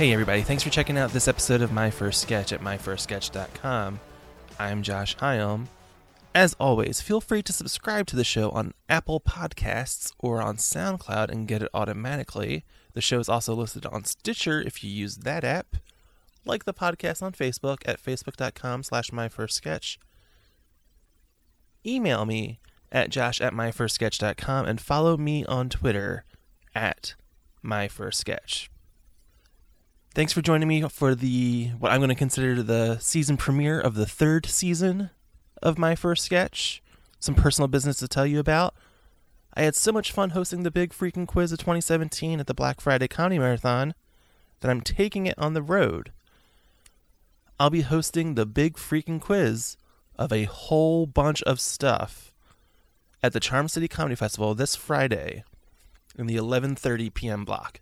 Hey, 0.00 0.14
everybody, 0.14 0.40
thanks 0.40 0.62
for 0.62 0.70
checking 0.70 0.96
out 0.96 1.10
this 1.10 1.28
episode 1.28 1.60
of 1.60 1.72
My 1.72 1.90
First 1.90 2.22
Sketch 2.22 2.54
at 2.54 2.62
myfirstsketch.com. 2.62 4.00
I'm 4.58 4.82
Josh 4.82 5.14
Hyam. 5.18 5.66
As 6.34 6.56
always, 6.58 7.02
feel 7.02 7.20
free 7.20 7.42
to 7.42 7.52
subscribe 7.52 8.06
to 8.06 8.16
the 8.16 8.24
show 8.24 8.48
on 8.48 8.72
Apple 8.88 9.20
Podcasts 9.20 10.14
or 10.18 10.40
on 10.40 10.56
SoundCloud 10.56 11.28
and 11.28 11.46
get 11.46 11.60
it 11.60 11.68
automatically. 11.74 12.64
The 12.94 13.02
show 13.02 13.18
is 13.18 13.28
also 13.28 13.54
listed 13.54 13.84
on 13.84 14.06
Stitcher 14.06 14.62
if 14.62 14.82
you 14.82 14.88
use 14.88 15.16
that 15.16 15.44
app. 15.44 15.76
Like 16.46 16.64
the 16.64 16.72
podcast 16.72 17.22
on 17.22 17.32
Facebook 17.32 17.82
at 17.84 18.02
facebook.com 18.02 18.84
slash 18.84 19.10
myfirstsketch. 19.10 19.98
Email 21.84 22.24
me 22.24 22.58
at 22.90 23.10
josh 23.10 23.38
at 23.42 23.52
myfirstsketch.com 23.52 24.64
and 24.64 24.80
follow 24.80 25.18
me 25.18 25.44
on 25.44 25.68
Twitter 25.68 26.24
at 26.74 27.16
myfirstsketch. 27.62 28.70
Thanks 30.12 30.32
for 30.32 30.42
joining 30.42 30.66
me 30.66 30.82
for 30.88 31.14
the 31.14 31.70
what 31.78 31.92
I'm 31.92 32.00
going 32.00 32.08
to 32.08 32.16
consider 32.16 32.64
the 32.64 32.98
season 32.98 33.36
premiere 33.36 33.80
of 33.80 33.94
the 33.94 34.06
third 34.06 34.44
season 34.44 35.10
of 35.62 35.78
my 35.78 35.94
first 35.94 36.24
sketch. 36.24 36.82
Some 37.20 37.36
personal 37.36 37.68
business 37.68 37.98
to 37.98 38.08
tell 38.08 38.26
you 38.26 38.40
about. 38.40 38.74
I 39.54 39.62
had 39.62 39.76
so 39.76 39.92
much 39.92 40.10
fun 40.10 40.30
hosting 40.30 40.64
the 40.64 40.70
big 40.72 40.90
freaking 40.90 41.28
quiz 41.28 41.52
of 41.52 41.58
2017 41.58 42.40
at 42.40 42.48
the 42.48 42.54
Black 42.54 42.80
Friday 42.80 43.06
Comedy 43.06 43.38
Marathon 43.38 43.94
that 44.58 44.68
I'm 44.68 44.80
taking 44.80 45.26
it 45.26 45.38
on 45.38 45.54
the 45.54 45.62
road. 45.62 46.10
I'll 47.60 47.70
be 47.70 47.82
hosting 47.82 48.34
the 48.34 48.46
big 48.46 48.74
freaking 48.74 49.20
quiz 49.20 49.76
of 50.18 50.32
a 50.32 50.44
whole 50.44 51.06
bunch 51.06 51.40
of 51.44 51.60
stuff 51.60 52.32
at 53.22 53.32
the 53.32 53.38
Charm 53.38 53.68
City 53.68 53.86
Comedy 53.86 54.16
Festival 54.16 54.56
this 54.56 54.74
Friday 54.74 55.44
in 56.18 56.26
the 56.26 56.36
11:30 56.36 57.14
p.m. 57.14 57.44
block. 57.44 57.78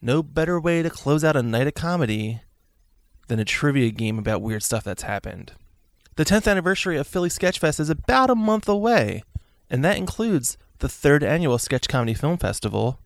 No 0.00 0.22
better 0.22 0.60
way 0.60 0.82
to 0.82 0.90
close 0.90 1.24
out 1.24 1.36
a 1.36 1.42
night 1.42 1.66
of 1.66 1.74
comedy 1.74 2.40
than 3.26 3.38
a 3.38 3.44
trivia 3.44 3.90
game 3.90 4.18
about 4.18 4.42
weird 4.42 4.62
stuff 4.62 4.84
that's 4.84 5.02
happened. 5.02 5.52
The 6.16 6.24
10th 6.24 6.50
anniversary 6.50 6.96
of 6.96 7.06
Philly 7.06 7.28
Sketchfest 7.28 7.78
is 7.78 7.90
about 7.90 8.30
a 8.30 8.34
month 8.34 8.68
away, 8.68 9.22
and 9.70 9.84
that 9.84 9.96
includes 9.96 10.56
the 10.78 10.88
third 10.88 11.22
annual 11.22 11.58
Sketch 11.58 11.88
Comedy 11.88 12.14
Film 12.14 12.38
Festival, 12.38 13.00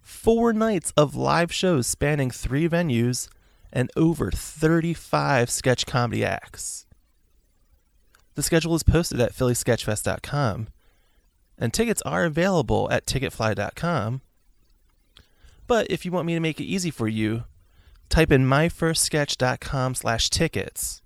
four 0.00 0.52
nights 0.52 0.92
of 0.96 1.14
live 1.14 1.52
shows 1.52 1.86
spanning 1.86 2.30
three 2.30 2.68
venues, 2.68 3.28
and 3.72 3.90
over 3.96 4.30
35 4.30 5.50
sketch 5.50 5.84
comedy 5.84 6.24
acts. 6.24 6.86
The 8.34 8.42
schedule 8.42 8.74
is 8.74 8.82
posted 8.82 9.20
at 9.20 9.34
phillysketchfest.com, 9.34 10.68
and 11.58 11.72
tickets 11.72 12.02
are 12.02 12.24
available 12.24 12.88
at 12.90 13.06
ticketfly.com. 13.06 14.20
But 15.66 15.90
if 15.90 16.04
you 16.04 16.12
want 16.12 16.26
me 16.26 16.34
to 16.34 16.40
make 16.40 16.60
it 16.60 16.64
easy 16.64 16.90
for 16.90 17.08
you, 17.08 17.44
type 18.08 18.30
in 18.30 18.46
myfirstsketch.com 18.46 19.94
slash 19.94 20.30
tickets, 20.30 21.02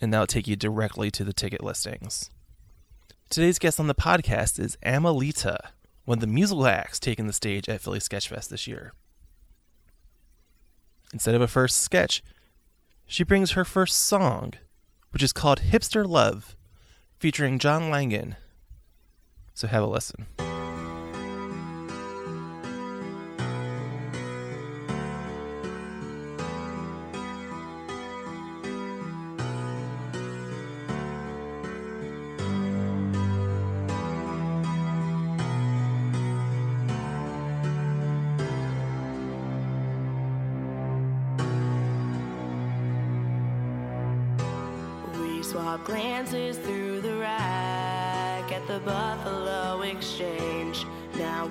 and 0.00 0.12
that'll 0.12 0.26
take 0.26 0.46
you 0.46 0.56
directly 0.56 1.10
to 1.12 1.24
the 1.24 1.32
ticket 1.32 1.62
listings. 1.62 2.30
Today's 3.30 3.58
guest 3.58 3.80
on 3.80 3.86
the 3.86 3.94
podcast 3.94 4.60
is 4.60 4.76
Amalita, 4.84 5.58
one 6.04 6.18
of 6.18 6.20
the 6.20 6.26
musical 6.26 6.66
acts 6.66 7.00
taking 7.00 7.26
the 7.26 7.32
stage 7.32 7.68
at 7.68 7.80
Philly 7.80 7.98
Sketchfest 7.98 8.48
this 8.48 8.66
year. 8.66 8.92
Instead 11.12 11.34
of 11.34 11.40
a 11.40 11.48
first 11.48 11.80
sketch, 11.80 12.22
she 13.06 13.24
brings 13.24 13.52
her 13.52 13.64
first 13.64 14.00
song, 14.00 14.54
which 15.10 15.22
is 15.22 15.32
called 15.32 15.60
Hipster 15.60 16.06
Love, 16.06 16.56
featuring 17.18 17.58
John 17.58 17.90
Langan. 17.90 18.36
So 19.54 19.66
have 19.68 19.82
a 19.82 19.86
listen. 19.86 20.26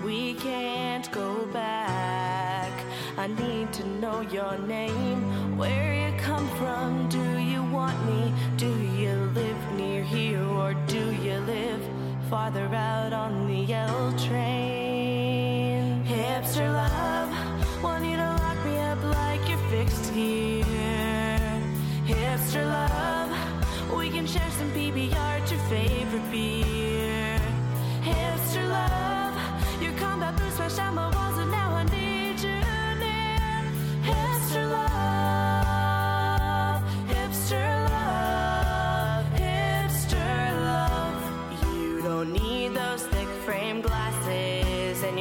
We 0.04 0.34
can't 0.36 1.10
go 1.12 1.46
back. 1.48 2.72
I 3.18 3.28
need 3.28 3.72
to 3.74 3.88
know 4.00 4.22
your 4.22 4.58
name, 4.58 5.58
where 5.58 5.94
you 5.94 6.18
come 6.20 6.48
from. 6.58 7.08
Do 7.10 7.38
you 7.38 7.64
want 7.64 7.98
me? 8.06 8.34
Do 8.58 8.68
you 8.68 9.14
live 9.34 9.72
near 9.74 10.04
here 10.04 10.44
or 10.44 10.74
do 10.88 11.12
you 11.14 11.38
live 11.40 11.82
farther 12.30 12.66
out 12.74 13.14
on 13.14 13.48
the 13.48 13.74
L 13.74 14.12
train? 14.28 16.04
Hipster 16.06 16.72
love, 16.72 17.30
want 17.84 18.06
you 18.06 18.18
to 18.18 18.30
lock 18.44 18.66
me 18.66 18.78
up 18.78 19.02
like 19.04 19.48
you're 19.48 19.66
fixed 19.70 20.10
here. 20.14 20.66
Hipster 22.06 22.66
love, 22.66 23.32
we 23.98 24.10
can 24.10 24.28
share 24.28 24.52
some 24.52 24.72
PBR, 24.72 25.50
your 25.50 25.60
favorite 25.70 26.05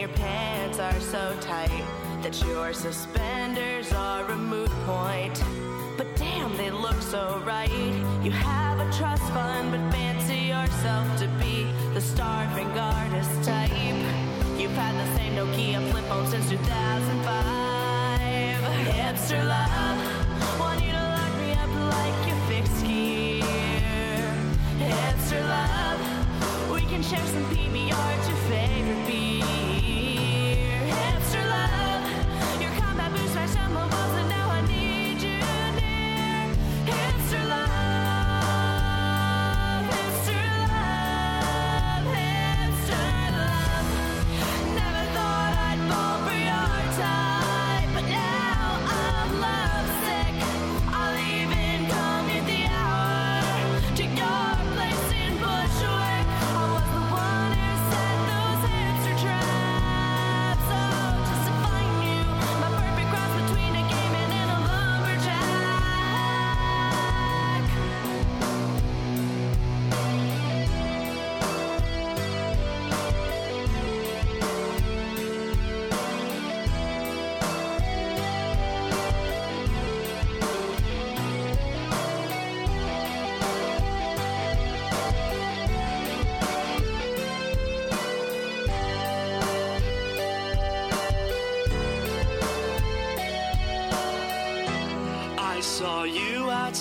your 0.04 0.12
pants 0.16 0.78
are 0.78 1.00
so 1.00 1.34
tight 1.40 1.82
that 2.20 2.38
your 2.42 2.74
suspenders 2.74 3.90
are 3.94 4.30
a 4.30 4.36
moot 4.36 4.68
point. 4.84 5.42
But 5.96 6.14
damn, 6.14 6.54
they 6.58 6.70
look 6.70 7.00
so 7.00 7.42
right. 7.46 7.70
You 8.22 8.30
have 8.30 8.78
a 8.80 8.92
trust 8.92 9.22
fund, 9.32 9.70
but 9.70 9.80
fancy 9.90 10.40
yourself 10.54 11.06
to 11.20 11.26
be 11.42 11.72
the 11.94 12.02
starving 12.02 12.68
artist 12.78 13.48
type. 13.48 14.13
You've 14.74 14.82
had 14.82 14.96
the 15.06 15.06
same 15.16 15.36
Nokia 15.36 15.88
flip 15.92 16.04
phone 16.06 16.26
since 16.26 16.50
2005. 16.50 17.30
Hipster 18.90 19.46
love, 19.46 20.58
want 20.58 20.82
you 20.82 20.90
to 20.90 20.98
lock 20.98 21.32
me 21.38 21.52
up 21.52 21.70
like 21.94 22.26
your 22.26 22.36
fixed 22.48 22.84
gear. 22.84 23.44
Hipster 24.80 25.46
love, 25.46 26.00
we 26.72 26.80
can 26.86 27.04
share 27.04 27.24
some 27.24 27.44
PBR, 27.54 28.26
your 28.26 28.36
favorite 28.50 29.06
beer. 29.06 29.63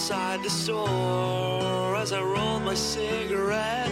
Outside 0.04 0.44
the 0.44 0.50
store 0.50 1.96
as 1.96 2.12
I 2.12 2.22
rolled 2.22 2.64
my 2.64 2.74
cigarette. 2.74 3.90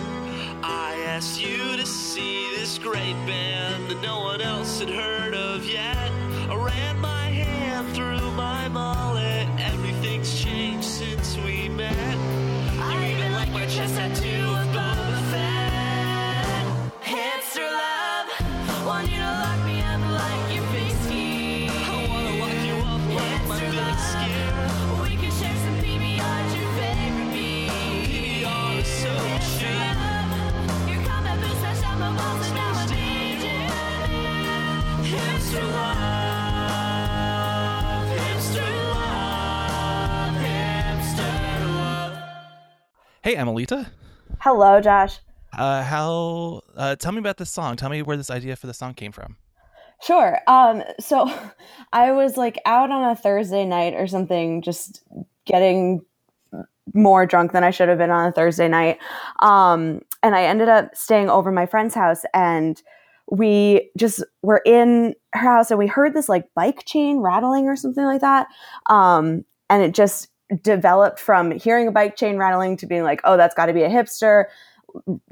I 0.62 1.02
asked 1.08 1.42
you 1.42 1.78
to 1.78 1.86
see 1.86 2.54
this 2.54 2.78
great 2.78 3.16
band 3.26 3.90
that 3.90 4.02
no 4.02 4.20
one 4.20 4.42
else 4.42 4.82
had 4.82 4.90
heard 4.90 5.34
of 5.34 5.66
yet. 5.66 6.12
I 6.50 6.56
ran 6.56 7.00
my 7.00 7.28
hand 7.30 7.96
through 7.96 8.30
my 8.32 8.68
mullet. 8.68 9.48
Everything's 9.58 10.38
changed 10.44 10.84
since 10.84 11.38
we 11.46 11.70
met. 11.70 12.18
You 12.92 13.16
even 13.16 13.32
like 13.32 13.52
my 13.52 13.66
chest 13.68 13.96
tattoo 13.96 14.44
of 14.62 14.68
Boba 14.76 15.22
Fett. 15.32 16.66
Hipster 17.02 17.72
love, 17.72 18.28
want 18.86 19.10
you 19.10 19.16
to 19.16 19.32
lock 19.44 19.60
me 19.64 19.80
up 19.80 20.02
like 20.20 20.56
your 20.56 20.66
big 20.74 20.92
ski. 21.06 21.70
I 21.70 22.06
wanna 22.10 22.36
lock 22.44 22.60
you 22.68 22.76
up 22.92 23.04
like 23.16 23.48
my 23.48 23.60
big 23.62 23.98
skin. 24.12 25.11
Hey, 43.24 43.36
Amelita. 43.36 43.88
Hello, 44.40 44.80
Josh. 44.80 45.20
Uh, 45.52 45.84
how? 45.84 46.62
Uh, 46.76 46.96
tell 46.96 47.12
me 47.12 47.20
about 47.20 47.36
this 47.36 47.52
song. 47.52 47.76
Tell 47.76 47.90
me 47.90 48.02
where 48.02 48.16
this 48.16 48.30
idea 48.30 48.56
for 48.56 48.68
the 48.68 48.74
song 48.74 48.94
came 48.94 49.12
from. 49.12 49.36
Sure. 50.02 50.40
Um, 50.48 50.84
so 51.00 51.30
I 51.94 52.14
was 52.14 52.38
like 52.38 52.60
out 52.66 52.90
on 52.90 53.12
a 53.12 53.16
Thursday 53.16 53.66
night 53.66 53.94
or 53.94 54.08
something, 54.08 54.62
just 54.62 55.04
getting 55.46 56.06
more 56.94 57.26
drunk 57.26 57.52
than 57.52 57.64
I 57.64 57.72
should 57.72 57.90
have 57.90 57.98
been 57.98 58.10
on 58.10 58.30
a 58.30 58.32
Thursday 58.32 58.68
night. 58.68 59.00
Um, 59.40 60.02
and 60.24 60.34
I 60.34 60.44
ended 60.44 60.70
up 60.70 60.96
staying 60.96 61.30
over 61.30 61.52
my 61.52 61.66
friend's 61.66 61.94
house 61.94 62.24
and 62.34 62.82
we 63.32 63.90
just 63.98 64.24
were 64.44 64.62
in 64.66 65.16
her 65.34 65.40
house 65.40 65.72
and 65.72 65.80
we 65.80 65.88
heard 65.88 66.14
this 66.14 66.30
like 66.30 66.46
bike 66.54 66.86
chain 66.86 67.20
rattling 67.20 67.66
or 67.66 67.78
something 67.78 68.04
like 68.04 68.22
that. 68.22 68.48
Um, 68.88 69.46
and 69.70 69.82
it 69.82 69.94
just 69.94 70.28
developed 70.62 71.18
from 71.18 71.52
hearing 71.52 71.88
a 71.88 71.92
bike 71.92 72.18
chain 72.18 72.38
rattling 72.38 72.76
to 72.78 72.86
being 72.86 73.04
like, 73.04 73.22
oh, 73.24 73.38
that's 73.38 73.56
got 73.56 73.68
to 73.68 73.74
be 73.74 73.84
a 73.84 73.90
hipster 73.90 74.46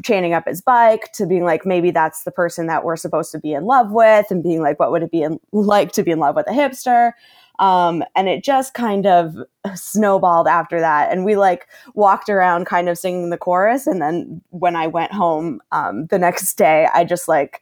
chaining 0.02 0.34
up 0.34 0.48
his 0.48 0.62
bike 0.62 1.12
to 1.12 1.26
being 1.26 1.44
like 1.44 1.66
maybe 1.66 1.92
that's 1.92 2.24
the 2.24 2.32
person 2.32 2.68
that 2.68 2.86
we're 2.86 2.96
supposed 2.96 3.30
to 3.30 3.38
be 3.38 3.52
in 3.52 3.66
love 3.66 3.92
with 3.92 4.32
and 4.32 4.42
being 4.42 4.62
like 4.62 4.80
what 4.80 4.90
would 4.90 5.04
it 5.04 5.12
be 5.12 5.22
in, 5.22 5.38
like 5.52 5.92
to 5.92 6.02
be 6.02 6.12
in 6.12 6.20
love 6.20 6.38
with 6.38 6.48
a 6.48 6.54
hipster? 6.54 7.12
Um, 7.60 8.06
and 8.16 8.30
it 8.30 8.42
just 8.42 8.74
kind 8.74 9.06
of 9.06 9.36
snowballed 9.76 10.48
after 10.48 10.80
that. 10.80 11.12
And 11.12 11.26
we 11.26 11.36
like 11.36 11.68
walked 11.94 12.30
around 12.30 12.68
kind 12.68 12.88
of 12.88 12.98
singing 12.98 13.32
the 13.32 13.38
chorus. 13.38 13.86
And 13.86 14.02
then 14.02 14.42
when 14.52 14.78
i 14.78 14.88
went 14.88 15.12
home 15.12 15.60
um, 15.74 16.06
the 16.06 16.18
next 16.18 16.54
day 16.54 16.88
i 16.94 17.04
just 17.04 17.28
like 17.28 17.62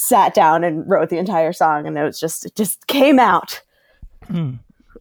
sat 0.00 0.34
down 0.34 0.64
and 0.64 0.88
wrote 0.88 1.10
the 1.10 1.18
entire 1.18 1.52
song 1.52 1.86
and 1.86 1.98
it 1.98 2.02
was 2.02 2.18
just 2.18 2.46
it 2.46 2.54
just 2.56 2.86
came 2.86 3.18
out 3.18 3.60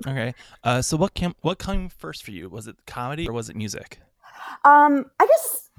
Okay. 0.08 0.34
Uh, 0.64 0.82
so 0.82 0.98
what 0.98 1.14
came? 1.14 1.36
What 1.42 1.60
came 1.60 1.90
first 1.90 2.24
for 2.24 2.32
you? 2.32 2.50
Was 2.50 2.68
it 2.68 2.78
comedy 2.86 3.28
or 3.28 3.34
was 3.34 3.50
it 3.50 3.56
music? 3.56 4.00
Um, 4.66 5.06
I 5.20 5.28
guess 5.28 5.70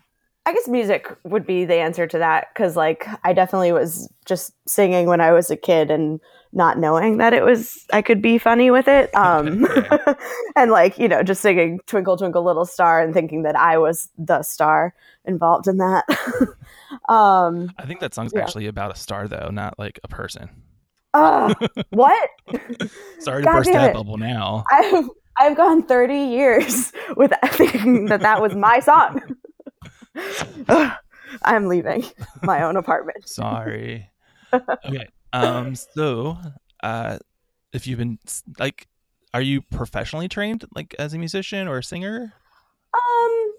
I 0.47 0.53
guess 0.53 0.69
music 0.69 1.17
would 1.25 1.47
be 1.47 1.65
the 1.65 1.77
answer 1.77 2.07
to 2.07 2.19
that 2.19 2.49
because 2.53 2.77
like 2.77 3.07
I 3.25 3.33
definitely 3.33 3.73
was 3.73 4.13
just 4.27 4.53
singing 4.69 5.07
when 5.07 5.21
I 5.21 5.33
was 5.33 5.51
a 5.51 5.57
kid 5.57 5.91
and 5.91 6.21
not 6.53 6.79
knowing 6.79 7.19
that 7.19 7.33
it 7.33 7.45
was 7.45 7.87
I 7.93 8.03
could 8.03 8.21
be 8.21 8.39
funny 8.39 8.71
with 8.71 8.89
it. 8.89 9.11
Um, 9.17 9.67
and 10.57 10.71
like 10.71 10.99
you 10.99 11.09
know 11.09 11.23
just 11.23 11.41
singing 11.43 11.81
Twinkle 11.87 12.17
Twinkle 12.17 12.43
Little 12.45 12.65
Star 12.65 13.01
and 13.03 13.15
thinking 13.15 13.43
that 13.43 13.57
I 13.57 13.79
was 13.79 14.09
the 14.19 14.43
star 14.43 14.95
involved 15.25 15.69
in 15.69 15.77
that. 15.79 16.05
um, 17.09 17.71
I 17.79 17.87
think 17.87 18.01
that 18.01 18.15
song's 18.15 18.33
Yeah. 18.35 18.43
actually 18.43 18.67
about 18.67 18.91
a 18.93 18.97
star, 18.99 19.29
though, 19.29 19.49
not 19.53 19.79
like 19.79 20.01
a 20.03 20.09
person. 20.09 20.49
uh, 21.15 21.53
what? 21.91 22.31
Sorry 23.19 23.43
God 23.43 23.51
to 23.53 23.59
burst 23.59 23.73
that 23.73 23.95
bubble 23.95 24.17
now. 24.17 24.65
I've 24.71 25.05
I've 25.39 25.57
gone 25.57 25.83
thirty 25.83 26.19
years 26.19 26.93
with 27.17 27.33
thinking 27.53 28.07
that 28.07 28.21
that 28.21 28.41
was 28.41 28.55
my 28.55 28.81
song. 28.81 29.21
I'm 31.43 31.67
leaving 31.67 32.05
my 32.43 32.63
own 32.63 32.77
apartment. 32.77 33.29
Sorry. 33.29 34.09
okay. 34.53 35.07
Um. 35.33 35.75
So, 35.75 36.37
uh, 36.83 37.19
if 37.73 37.87
you've 37.87 37.99
been 37.99 38.19
like, 38.59 38.89
are 39.33 39.43
you 39.43 39.63
professionally 39.63 40.29
trained, 40.29 40.65
like 40.75 40.95
as 40.99 41.15
a 41.15 41.19
musician 41.19 41.69
or 41.69 41.79
a 41.79 41.85
singer, 41.85 42.33
Um. 42.95 43.53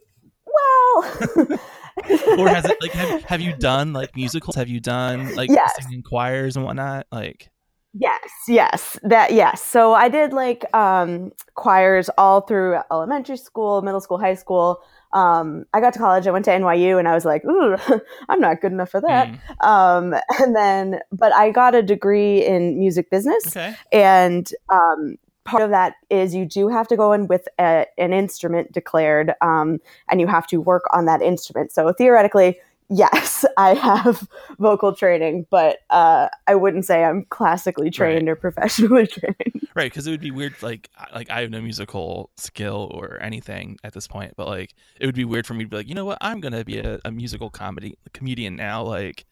Well. 0.46 1.58
or 2.40 2.50
has 2.50 2.66
it 2.66 2.78
like 2.82 2.92
have, 2.92 3.24
have 3.26 3.42
you 3.42 3.54
done 3.60 3.94
like 3.94 4.16
musicals? 4.16 4.56
Have 4.56 4.68
you 4.68 4.80
done 4.80 5.34
like 5.36 5.50
Yes. 5.50 5.74
singing 5.82 6.04
choirs 6.04 6.56
and 6.56 6.66
whatnot? 6.66 7.08
Like, 7.12 7.50
Yes, 7.94 8.30
yes, 8.48 8.98
that 9.04 9.34
yes. 9.34 9.62
So 9.62 9.94
I 9.94 10.08
did 10.08 10.32
like 10.32 10.64
um, 10.74 11.32
choirs 11.56 12.10
all 12.18 12.42
through 12.42 12.80
elementary 12.90 13.36
school, 13.38 13.82
middle 13.82 14.00
school, 14.00 14.18
high 14.18 14.36
school. 14.36 14.82
Um, 15.14 15.66
I 15.74 15.82
got 15.82 15.94
to 15.94 16.00
college. 16.00 16.28
I 16.28 16.32
went 16.32 16.46
to 16.46 16.52
NYU, 16.52 17.00
and 17.00 17.08
I 17.08 17.14
was 17.14 17.26
like, 17.26 17.44
"Ooh, 17.46 17.78
I'm 18.30 18.40
not 18.40 18.62
good 18.62 18.72
enough 18.72 18.90
for 18.90 19.02
that." 19.02 19.30
mm, 19.30 19.66
Um, 19.66 20.16
and 20.40 20.56
then, 20.56 21.00
but 21.12 21.34
I 21.34 21.52
got 21.52 21.76
a 21.76 21.82
degree 21.82 22.46
in 22.46 22.80
music 22.80 23.10
business, 23.10 23.48
okay. 23.48 23.76
and 23.92 24.50
um, 24.70 25.18
part 25.44 25.64
of 25.64 25.72
that 25.72 25.96
is 26.10 26.36
you 26.36 26.46
do 26.46 26.68
have 26.68 26.88
to 26.88 26.96
go 26.96 27.12
in 27.12 27.28
with 27.28 27.48
a, 27.60 27.86
an 27.98 28.14
instrument 28.14 28.72
declared, 28.72 29.34
um, 29.42 29.80
and 30.10 30.22
you 30.22 30.28
have 30.28 30.48
to 30.48 30.62
work 30.62 30.84
on 30.94 31.06
that 31.06 31.22
instrument. 31.22 31.72
So 31.72 31.92
theoretically, 31.94 32.60
yes, 32.92 33.46
I 33.58 33.74
have 33.74 34.28
vocal 34.60 34.94
training, 34.94 35.48
but 35.50 35.80
uh, 35.90 36.30
I 36.48 36.56
wouldn't 36.56 36.86
say 36.86 37.04
I'm 37.04 37.26
classically 37.30 37.90
trained 37.90 38.30
or 38.30 38.36
professionally 38.48 39.08
trained. 39.08 39.68
Right, 39.74 39.92
because 39.92 40.06
it 40.06 40.12
would 40.12 40.22
be 40.22 40.32
weird. 40.32 40.54
Like, 40.62 40.90
I- 40.98 41.16
like 41.16 41.30
I 41.30 41.42
have 41.42 41.50
no 41.50 41.62
musical 41.62 42.30
skill 42.38 42.92
or 42.94 43.22
anything 43.22 43.78
at 43.84 43.94
this 43.94 44.08
point, 44.08 44.34
but 44.36 44.48
like, 44.48 44.74
it 45.00 45.06
would 45.06 45.16
be 45.16 45.26
weird 45.26 45.48
for 45.48 45.54
me 45.54 45.64
to 45.64 45.70
be 45.70 45.78
like, 45.78 45.88
you 45.88 45.96
know 45.96 46.06
what, 46.06 46.18
I'm 46.22 46.40
gonna 46.42 46.64
be 46.66 46.80
a, 46.80 47.00
a 47.06 47.12
musical 47.12 47.50
comedy 47.50 47.98
comedian 48.14 48.56
now. 48.56 48.84
Like, 48.84 49.26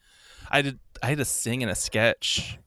I 0.50 0.62
did, 0.62 0.80
I 1.04 1.08
had 1.08 1.18
to 1.20 1.26
sing 1.26 1.62
in 1.62 1.70
a 1.70 1.76
sketch 1.76 2.58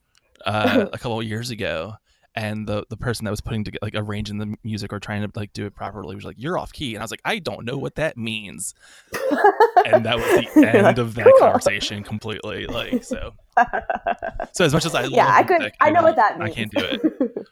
uh, 0.47 0.87
a 0.93 0.99
couple 0.99 1.19
of 1.19 1.27
years 1.27 1.51
ago, 1.51 1.95
and 2.35 2.67
the 2.67 2.85
the 2.89 2.97
person 2.97 3.25
that 3.25 3.31
was 3.31 3.41
putting 3.41 3.65
together, 3.65 3.81
like, 3.83 3.95
arranging 3.95 4.39
the 4.39 4.55
music 4.65 4.93
or 4.93 4.99
trying 4.99 5.23
to 5.23 5.39
like 5.39 5.53
do 5.53 5.67
it 5.67 5.75
properly 5.75 6.15
was 6.15 6.25
like, 6.25 6.37
"You're 6.39 6.59
off 6.59 6.73
key," 6.73 6.95
and 6.95 7.03
I 7.03 7.05
was 7.05 7.11
like, 7.11 7.21
"I 7.25 7.39
don't 7.39 7.65
know 7.65 7.77
what 7.77 7.97
that 7.97 8.17
means," 8.17 8.75
and 9.85 10.05
that 10.07 10.17
was 10.17 10.27
the 10.55 10.67
end 10.75 10.99
of 10.99 11.15
that 11.15 11.25
"Cool." 11.25 11.39
conversation 11.39 12.03
completely. 12.03 12.67
Like, 12.67 13.05
so, 13.05 13.35
so 14.53 14.65
as 14.65 14.73
much 14.73 14.87
as 14.87 14.95
I 14.95 15.05
yeah, 15.05 15.27
love 15.27 15.35
I 15.35 15.43
could. 15.43 15.73
I 15.81 15.91
know 15.91 16.03
what 16.03 16.17
that 16.17 16.39
means. 16.39 16.51
I 16.51 16.55
can't 16.55 16.71
do 16.73 16.85
it. 16.85 17.49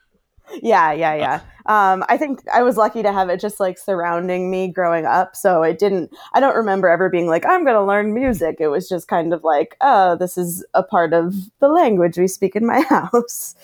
yeah, 0.62 0.92
yeah, 0.92 1.14
yeah. 1.14 1.40
Um, 1.66 2.04
I 2.08 2.16
think 2.16 2.42
I 2.52 2.62
was 2.62 2.76
lucky 2.76 3.02
to 3.02 3.12
have 3.12 3.28
it 3.28 3.40
just 3.40 3.60
like 3.60 3.78
surrounding 3.78 4.50
me 4.50 4.68
growing 4.68 5.06
up. 5.06 5.37
So 5.37 5.62
it 5.62 5.78
didn't, 5.78 6.10
I 6.32 6.40
don't 6.40 6.56
remember 6.56 6.88
ever 6.88 7.08
being 7.08 7.26
like, 7.26 7.46
I'm 7.46 7.64
going 7.64 7.76
to 7.76 7.84
learn 7.84 8.14
music. 8.14 8.56
It 8.58 8.68
was 8.68 8.88
just 8.88 9.08
kind 9.08 9.32
of 9.32 9.44
like, 9.44 9.76
oh, 9.80 10.16
this 10.16 10.37
is 10.37 10.64
a 10.75 10.82
part 10.82 11.12
of 11.12 11.34
the 11.60 11.68
language 11.68 12.18
we 12.18 12.26
speak 12.26 12.56
in 12.56 12.66
my 12.66 12.80
house. 12.80 13.54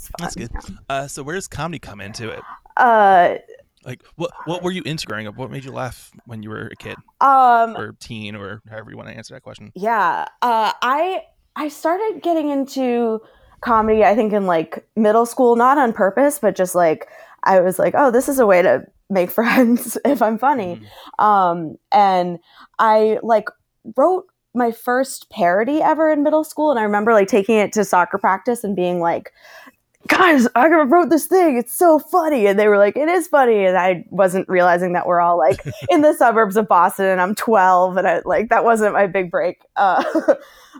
Is 0.00 0.08
fun. 0.08 0.16
That's 0.18 0.34
good. 0.36 0.50
Uh, 0.88 1.06
so 1.06 1.22
where 1.22 1.34
does 1.34 1.48
comedy 1.48 1.78
come 1.78 2.00
into 2.00 2.28
it? 2.30 2.42
Uh, 2.76 3.36
Like, 3.84 4.02
what 4.16 4.30
what 4.44 4.62
were 4.62 4.72
you 4.72 4.82
into 4.84 5.06
growing 5.06 5.26
up? 5.26 5.36
What 5.36 5.50
made 5.50 5.64
you 5.64 5.72
laugh 5.72 6.10
when 6.26 6.42
you 6.42 6.50
were 6.50 6.66
a 6.66 6.76
kid 6.76 6.96
um, 7.20 7.76
or 7.76 7.92
teen 7.98 8.36
or 8.36 8.60
however 8.68 8.90
you 8.90 8.96
want 8.96 9.08
to 9.08 9.16
answer 9.16 9.32
that 9.34 9.42
question? 9.42 9.72
Yeah. 9.74 10.26
Uh, 10.42 10.72
I 10.82 11.22
I 11.56 11.68
started 11.68 12.20
getting 12.22 12.50
into 12.50 13.20
comedy. 13.62 14.04
I 14.04 14.14
think 14.14 14.32
in 14.32 14.46
like 14.46 14.86
middle 14.96 15.24
school, 15.24 15.56
not 15.56 15.78
on 15.78 15.92
purpose, 15.94 16.38
but 16.38 16.54
just 16.56 16.74
like 16.74 17.08
I 17.44 17.60
was 17.60 17.78
like, 17.78 17.94
oh, 17.96 18.10
this 18.10 18.28
is 18.28 18.38
a 18.38 18.46
way 18.46 18.60
to 18.60 18.84
make 19.08 19.30
friends 19.38 19.96
if 20.04 20.20
I'm 20.20 20.36
funny. 20.38 20.82
Mm. 21.18 21.24
Um, 21.24 21.76
and 21.90 22.38
I 22.78 23.18
like 23.22 23.48
wrote 23.96 24.26
my 24.54 24.72
first 24.72 25.30
parody 25.30 25.80
ever 25.80 26.10
in 26.10 26.22
middle 26.22 26.44
school, 26.44 26.70
and 26.70 26.78
I 26.78 26.82
remember 26.82 27.14
like 27.14 27.28
taking 27.28 27.56
it 27.56 27.72
to 27.72 27.84
soccer 27.84 28.18
practice 28.18 28.62
and 28.62 28.76
being 28.76 29.00
like. 29.00 29.32
Guys, 30.08 30.48
I 30.54 30.68
wrote 30.68 31.10
this 31.10 31.26
thing. 31.26 31.56
It's 31.56 31.76
so 31.76 31.98
funny. 31.98 32.46
And 32.46 32.58
they 32.58 32.68
were 32.68 32.78
like, 32.78 32.96
it 32.96 33.08
is 33.08 33.28
funny. 33.28 33.64
And 33.66 33.76
I 33.76 34.04
wasn't 34.10 34.48
realizing 34.48 34.94
that 34.94 35.06
we're 35.06 35.20
all 35.20 35.36
like 35.38 35.60
in 35.90 36.00
the 36.00 36.14
suburbs 36.14 36.56
of 36.56 36.68
Boston 36.68 37.06
and 37.06 37.20
I'm 37.20 37.34
12 37.34 37.96
and 37.98 38.06
I 38.08 38.22
like 38.24 38.48
that 38.48 38.64
wasn't 38.64 38.94
my 38.94 39.06
big 39.06 39.30
break. 39.30 39.58
Uh, 39.76 40.04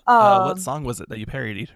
Uh, 0.07 0.39
um, 0.41 0.49
what 0.49 0.59
song 0.59 0.85
was 0.85 1.01
it 1.01 1.09
that 1.09 1.19
you 1.19 1.27
parodied? 1.27 1.71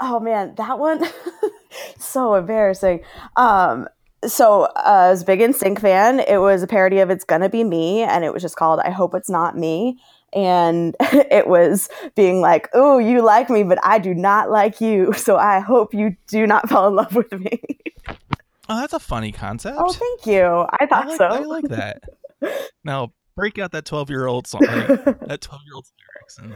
oh 0.00 0.18
man, 0.18 0.54
that 0.56 0.78
one 0.78 1.04
so 1.98 2.34
embarrassing. 2.34 3.00
Um, 3.36 3.86
so 4.26 4.62
uh, 4.62 4.70
I 4.84 5.10
was 5.10 5.22
a 5.22 5.24
big 5.26 5.40
NSYNC 5.40 5.80
fan. 5.80 6.20
It 6.20 6.38
was 6.38 6.62
a 6.62 6.66
parody 6.66 6.98
of 6.98 7.10
"It's 7.10 7.24
Gonna 7.24 7.48
Be 7.48 7.64
Me," 7.64 8.02
and 8.02 8.24
it 8.24 8.32
was 8.32 8.42
just 8.42 8.56
called 8.56 8.80
"I 8.80 8.90
Hope 8.90 9.14
It's 9.14 9.30
Not 9.30 9.56
Me." 9.56 10.00
And 10.34 10.96
it 11.00 11.46
was 11.46 11.88
being 12.16 12.40
like, 12.40 12.68
"Oh, 12.74 12.98
you 12.98 13.22
like 13.22 13.50
me, 13.50 13.62
but 13.62 13.78
I 13.82 13.98
do 13.98 14.14
not 14.14 14.50
like 14.50 14.80
you. 14.80 15.12
So 15.16 15.36
I 15.36 15.60
hope 15.60 15.92
you 15.94 16.16
do 16.28 16.46
not 16.46 16.68
fall 16.68 16.88
in 16.88 16.96
love 16.96 17.14
with 17.14 17.32
me." 17.32 17.60
Oh, 18.68 18.80
that's 18.80 18.92
a 18.94 18.98
funny 19.00 19.32
concept. 19.32 19.76
oh, 19.78 19.92
thank 19.92 20.26
you. 20.26 20.42
I 20.44 20.76
I 20.80 20.86
thought 20.86 21.08
like, 21.08 21.18
so. 21.18 21.24
I 21.26 21.38
like 21.40 21.68
that. 21.68 22.02
Now 22.84 23.12
break 23.36 23.58
out 23.58 23.70
that 23.72 23.84
twelve 23.84 24.10
year 24.10 24.26
old 24.26 24.46
song, 24.46 24.62
that 24.62 25.38
twelve 25.40 25.62
year 25.64 25.74
old 25.74 25.86
lyrics, 25.98 26.38
and 26.38 26.54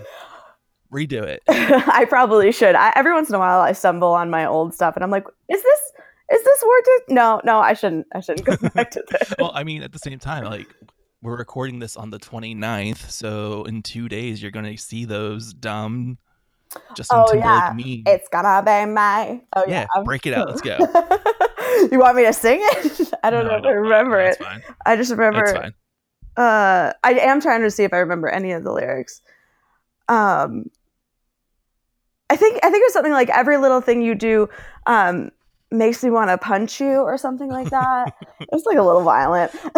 redo 0.92 1.22
it. 1.22 1.42
I 1.48 2.06
probably 2.08 2.50
should. 2.52 2.74
I, 2.74 2.92
every 2.96 3.12
once 3.12 3.28
in 3.28 3.34
a 3.36 3.38
while, 3.38 3.60
I 3.60 3.72
stumble 3.72 4.12
on 4.12 4.30
my 4.30 4.46
old 4.46 4.74
stuff, 4.74 4.96
and 4.96 5.04
I'm 5.04 5.10
like, 5.10 5.24
"Is 5.48 5.62
this 5.62 5.80
is 6.32 6.42
this 6.42 6.62
worth 6.66 6.84
it?" 6.86 7.02
No, 7.10 7.40
no, 7.44 7.58
I 7.60 7.74
shouldn't. 7.74 8.06
I 8.14 8.20
shouldn't 8.20 8.46
go 8.46 8.56
back 8.70 8.90
to 8.92 9.04
this. 9.10 9.34
well, 9.38 9.52
I 9.54 9.62
mean, 9.62 9.82
at 9.82 9.92
the 9.92 9.98
same 10.00 10.18
time, 10.18 10.44
like 10.44 10.74
we're 11.26 11.36
recording 11.36 11.80
this 11.80 11.96
on 11.96 12.10
the 12.10 12.20
29th, 12.20 13.10
so 13.10 13.64
in 13.64 13.82
two 13.82 14.08
days 14.08 14.40
you're 14.40 14.52
gonna 14.52 14.76
see 14.78 15.04
those 15.04 15.52
dumb 15.52 16.18
Justin 16.94 17.18
Oh, 17.18 17.32
Timberlake 17.32 18.04
yeah. 18.06 18.12
it's 18.14 18.28
gonna 18.28 18.62
be 18.62 18.92
my. 18.92 19.42
Oh 19.56 19.64
yeah, 19.66 19.86
yeah, 19.94 20.02
break 20.04 20.26
it 20.26 20.34
out. 20.34 20.48
Let's 20.48 20.60
go. 20.60 20.78
you 21.90 21.98
want 21.98 22.16
me 22.16 22.24
to 22.26 22.32
sing 22.32 22.60
it? 22.62 23.12
I 23.24 23.30
don't 23.30 23.44
No, 23.44 23.52
know 23.52 23.58
if 23.58 23.64
I 23.64 23.70
remember 23.70 24.20
it. 24.20 24.38
I 24.86 24.94
just 24.94 25.10
remember. 25.10 25.72
Uh 26.36 26.92
I 27.02 27.12
am 27.12 27.40
trying 27.40 27.62
to 27.62 27.72
see 27.72 27.82
if 27.82 27.92
I 27.92 27.98
remember 27.98 28.28
any 28.28 28.52
of 28.52 28.62
the 28.62 28.70
lyrics. 28.70 29.20
Um 30.08 30.70
I 32.30 32.36
think 32.36 32.58
I 32.62 32.70
think 32.70 32.82
it 32.82 32.86
was 32.86 32.92
something 32.92 33.12
like 33.12 33.30
every 33.30 33.56
little 33.56 33.80
thing 33.80 34.00
you 34.00 34.14
do 34.14 34.48
um 34.86 35.30
makes 35.70 36.02
me 36.04 36.10
want 36.10 36.30
to 36.30 36.38
punch 36.38 36.80
you 36.80 36.98
or 37.00 37.18
something 37.18 37.48
like 37.50 37.70
that. 37.70 38.14
it's 38.40 38.64
like 38.66 38.78
a 38.78 38.82
little 38.82 39.02
violent. 39.02 39.52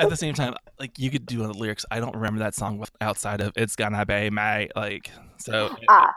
At 0.00 0.08
the 0.08 0.16
same 0.16 0.34
time, 0.34 0.54
like 0.78 0.98
you 0.98 1.10
could 1.10 1.26
do 1.26 1.38
the 1.38 1.52
lyrics. 1.52 1.84
I 1.90 2.00
don't 2.00 2.14
remember 2.14 2.38
that 2.40 2.54
song 2.54 2.84
outside 3.00 3.40
of 3.40 3.52
"It's 3.56 3.76
Gonna 3.76 4.04
Be 4.06 4.30
My." 4.30 4.68
Like, 4.76 5.10
so 5.38 5.74
ah, 5.88 6.14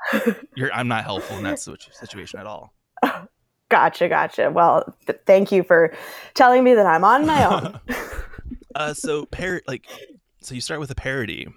you're 0.56 0.72
I'm 0.74 0.88
not 0.88 1.04
helpful 1.04 1.38
in 1.38 1.44
that 1.44 1.60
situation 1.60 2.40
at 2.40 2.46
all. 2.46 2.74
gotcha, 3.70 4.10
gotcha. 4.10 4.52
Well, 4.52 4.96
th- 5.08 5.20
thank 5.26 5.52
you 5.52 5.64
for 5.64 5.94
telling 6.34 6.64
me 6.64 6.74
that 6.76 6.86
I'm 6.86 7.04
on 7.04 7.26
my 7.26 7.46
own. 7.46 7.80
Uh, 8.76 8.94
so 8.94 9.26
par 9.26 9.62
like, 9.68 9.86
so 10.42 10.54
you 10.54 10.62
start 10.62 10.80
with 10.80 10.92
a 10.92 10.96
parody. 10.96 11.48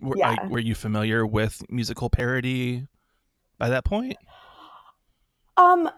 Were, 0.00 0.16
Yeah. 0.16 0.30
like, 0.30 0.50
were 0.50 0.58
you 0.58 0.74
familiar 0.74 1.26
with 1.26 1.62
musical 1.70 2.10
parody 2.10 2.86
by 3.58 3.68
that 3.68 3.84
point? 3.84 4.16
um 5.56 5.88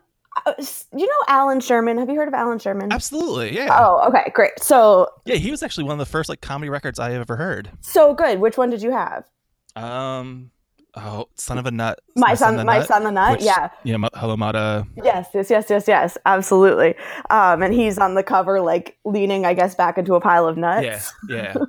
you 0.97 1.07
know 1.07 1.23
Allan 1.29 1.61
Sherman? 1.61 1.99
Have 1.99 2.09
you 2.09 2.17
heard 2.17 2.29
of 2.29 2.35
Allan 2.35 2.59
Sherman? 2.59 2.93
Absolutely, 2.93 3.55
yeah, 3.55 3.69
Oh, 3.81 4.07
okay, 4.09 4.31
great. 4.35 4.53
So 4.61 5.09
yeah. 5.25 5.37
He 5.37 5.51
was 5.51 5.63
actually 5.63 5.85
one 5.85 5.93
of 5.93 5.99
the 5.99 6.11
first 6.11 6.29
like 6.29 6.41
comedy 6.41 6.69
records 6.71 6.99
I 6.99 7.13
ever 7.15 7.37
heard. 7.37 7.71
so 7.81 8.15
good. 8.15 8.41
Which 8.41 8.57
one 8.59 8.71
did 8.71 8.83
you 8.83 8.91
have? 8.93 9.25
Um, 9.75 10.51
oh, 10.95 11.29
son 11.35 11.59
of 11.59 11.67
a 11.67 11.71
nut. 11.71 12.01
My 12.17 12.35
son, 12.35 12.57
the 12.57 12.65
my 12.65 12.79
Nut, 12.79 12.89
son 12.89 13.05
the 13.05 13.11
nut. 13.11 13.33
which- 13.33 13.43
yeah. 13.45 13.69
yeah. 13.85 13.97
Hello, 14.15 14.37
Muddah. 14.37 14.87
Yes, 15.03 15.29
yes, 15.35 15.51
yes, 15.51 15.67
yes, 15.69 15.85
yes, 15.89 16.17
absolutely. 16.27 16.95
Um, 17.31 17.63
and 17.63 17.75
he's 17.75 17.99
on 17.99 18.15
the 18.15 18.23
cover, 18.23 18.61
like 18.61 18.97
leaning, 19.05 19.45
I 19.45 19.55
guess, 19.55 19.75
back 19.75 19.99
into 19.99 20.15
a 20.15 20.21
pile 20.21 20.47
of 20.47 20.57
nuts. 20.57 21.13
Yeah, 21.29 21.55
yeah. 21.55 21.55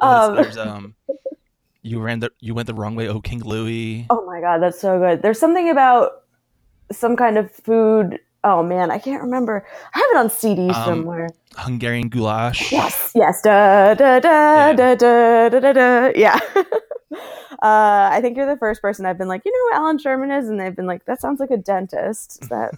Um, 0.00 0.34
there's, 0.34 0.56
there's 0.56 0.66
um, 0.66 0.94
you 1.82 2.00
ran 2.00 2.18
the 2.18 2.30
you 2.40 2.52
went 2.52 2.66
the 2.66 2.74
wrong 2.74 2.96
way. 2.96 3.06
Oh, 3.08 3.20
King 3.20 3.40
Louis. 3.44 4.06
Oh 4.10 4.24
my 4.26 4.40
god, 4.40 4.58
that's 4.60 4.80
so 4.80 4.98
good. 4.98 5.22
There's 5.22 5.38
something 5.38 5.68
about 5.70 6.21
some 6.92 7.16
kind 7.16 7.38
of 7.38 7.50
food. 7.50 8.18
Oh 8.44 8.62
man, 8.62 8.90
I 8.90 8.98
can't 8.98 9.22
remember. 9.22 9.64
I 9.94 9.98
have 9.98 10.06
it 10.12 10.16
on 10.16 10.30
CD 10.30 10.68
Um, 10.70 10.84
somewhere. 10.84 11.28
Hungarian 11.56 12.08
goulash. 12.08 12.72
Yes, 12.72 13.12
yes. 13.14 13.42
Da 13.42 13.94
da 13.94 14.18
da 14.20 14.68
Yeah. 14.70 14.72
da 14.72 14.94
da 15.48 15.60
da 15.60 15.72
da. 15.72 16.12
Yeah. 16.16 16.38
Uh, 17.62 18.08
I 18.10 18.20
think 18.20 18.36
you're 18.36 18.46
the 18.52 18.56
first 18.58 18.82
person 18.82 19.06
I've 19.06 19.18
been 19.18 19.28
like, 19.28 19.42
you 19.44 19.52
know 19.52 19.76
who 19.78 19.84
Allan 19.84 19.96
Sherman 19.98 20.32
is, 20.32 20.48
and 20.48 20.58
they've 20.58 20.74
been 20.74 20.86
like, 20.86 21.04
that 21.04 21.20
sounds 21.20 21.38
like 21.38 21.50
a 21.52 21.56
dentist. 21.56 22.42
Is 22.42 22.48
that 22.48 22.72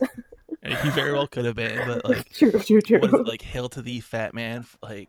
He 0.83 0.91
very 0.91 1.11
well 1.15 1.27
could 1.27 1.47
have 1.47 1.55
been, 1.57 1.87
but 1.87 2.05
like, 2.09 2.29
true? 2.35 2.51
True. 2.53 2.83
True. 2.83 2.99
what 2.99 3.09
is 3.15 3.21
it, 3.21 3.27
like 3.27 3.41
hail 3.41 3.71
to 3.71 3.81
the 3.81 4.01
fat 4.01 4.35
man? 4.35 4.67
Like, 4.83 5.09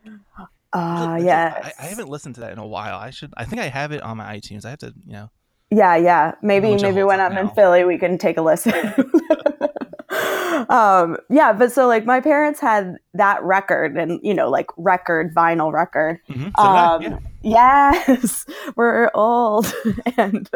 Ah, 0.72 1.12
legit, 1.12 1.26
yes. 1.26 1.74
I, 1.78 1.84
I 1.84 1.86
haven't 1.88 2.08
listened 2.08 2.36
to 2.36 2.40
that 2.42 2.52
in 2.52 2.58
a 2.58 2.66
while. 2.66 2.96
I 2.98 3.10
should. 3.10 3.34
I 3.36 3.44
think 3.44 3.60
I 3.60 3.66
have 3.68 3.92
it 3.92 4.02
on 4.02 4.16
my 4.16 4.38
iTunes. 4.38 4.64
I 4.64 4.70
have 4.70 4.78
to, 4.78 4.94
you 5.06 5.12
know. 5.12 5.30
Yeah, 5.70 5.96
yeah. 5.96 6.34
Maybe 6.42 6.70
Which 6.70 6.82
maybe 6.82 7.02
when 7.02 7.20
I'm 7.20 7.36
in. 7.36 7.48
Philly, 7.50 7.84
we 7.84 7.98
can 7.98 8.18
take 8.18 8.36
a 8.36 8.42
listen. 8.42 8.72
um, 10.68 11.16
yeah, 11.28 11.52
but 11.52 11.72
so 11.72 11.88
like 11.88 12.04
my 12.04 12.20
parents 12.20 12.60
had 12.60 12.96
that 13.14 13.42
record, 13.42 13.96
and 13.96 14.20
you 14.22 14.32
know, 14.32 14.48
like 14.48 14.66
record 14.76 15.34
vinyl 15.34 15.72
record. 15.72 16.20
Mhm, 16.28 16.52
so 16.56 16.62
Um, 16.62 17.02
yeah. 17.02 17.18
Yes, 17.42 18.46
we're 18.76 19.10
old, 19.14 19.72
and 20.16 20.48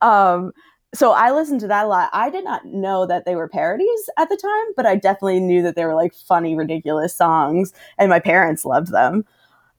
um, 0.00 0.52
so 0.94 1.12
I 1.12 1.32
listened 1.32 1.60
to 1.60 1.68
that 1.68 1.86
a 1.86 1.88
lot. 1.88 2.10
I 2.12 2.30
did 2.30 2.44
not 2.44 2.64
know 2.66 3.06
that 3.06 3.24
they 3.24 3.34
were 3.34 3.48
parodies 3.48 4.10
at 4.18 4.28
the 4.28 4.36
time, 4.36 4.74
but 4.76 4.86
I 4.86 4.96
definitely 4.96 5.40
knew 5.40 5.62
that 5.62 5.76
they 5.76 5.84
were 5.84 5.94
like 5.94 6.14
funny, 6.14 6.54
ridiculous 6.54 7.14
songs, 7.14 7.72
and 7.98 8.10
my 8.10 8.20
parents 8.20 8.64
loved 8.64 8.92
them. 8.92 9.24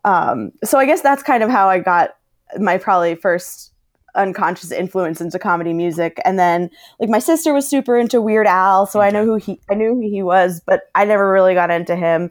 Um, 0.03 0.51
so 0.63 0.77
I 0.77 0.85
guess 0.85 1.01
that's 1.01 1.23
kind 1.23 1.41
of 1.41 1.49
how 1.49 1.69
I 1.69 1.79
got 1.79 2.17
my 2.59 2.77
probably 2.77 3.15
first 3.15 3.71
unconscious 4.15 4.71
influence 4.71 5.19
into 5.21 5.37
comedy 5.37 5.73
music 5.73 6.19
and 6.25 6.39
then 6.39 6.69
like 6.99 7.09
my 7.09 7.19
sister 7.19 7.53
was 7.53 7.67
super 7.67 7.97
into 7.97 8.21
weird 8.21 8.47
al 8.47 8.85
so 8.85 9.01
i 9.01 9.09
know 9.09 9.25
who 9.25 9.35
he 9.35 9.59
i 9.69 9.73
knew 9.73 9.93
who 9.95 10.01
he 10.01 10.23
was 10.23 10.61
but 10.65 10.83
i 10.95 11.03
never 11.05 11.31
really 11.31 11.53
got 11.53 11.69
into 11.69 11.95
him 11.95 12.29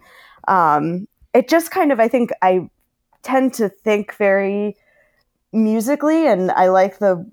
um 0.49 1.07
it 1.35 1.49
just 1.49 1.71
kind 1.71 1.93
of 1.93 2.01
i 2.01 2.09
think 2.09 2.31
i 2.43 2.69
tend 3.23 3.53
to 3.55 3.69
think 3.69 4.15
very 4.17 4.77
musically 5.53 6.27
and 6.27 6.51
i 6.53 6.69
like 6.69 6.99
the 6.99 7.25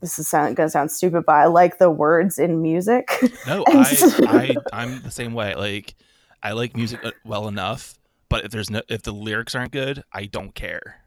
this 0.00 0.18
is 0.18 0.26
sound, 0.28 0.56
gonna 0.56 0.68
sound 0.70 0.90
stupid 0.90 1.24
but 1.26 1.34
i 1.34 1.46
like 1.46 1.78
the 1.78 1.90
words 1.90 2.38
in 2.38 2.62
music 2.62 3.08
No, 3.46 3.64
I, 3.68 4.12
I 4.28 4.56
I'm 4.72 5.02
the 5.02 5.10
same 5.10 5.34
way. 5.34 5.54
Like, 5.54 5.94
I 6.42 6.52
like 6.52 6.74
music 6.74 7.04
uh, 7.04 7.10
well 7.24 7.48
enough, 7.48 7.98
but 8.30 8.44
if 8.44 8.50
there's 8.50 8.70
no, 8.70 8.80
if 8.88 9.02
the 9.02 9.12
lyrics 9.12 9.54
aren't 9.54 9.72
good, 9.72 10.02
I 10.12 10.24
don't 10.24 10.54
care. 10.54 11.02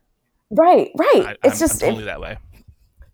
right 0.51 0.91
right 0.95 1.25
I, 1.25 1.31
it's 1.43 1.55
I'm, 1.55 1.59
just 1.59 1.83
I'm 1.83 1.95
it- 1.99 2.05
that 2.05 2.21
way. 2.21 2.37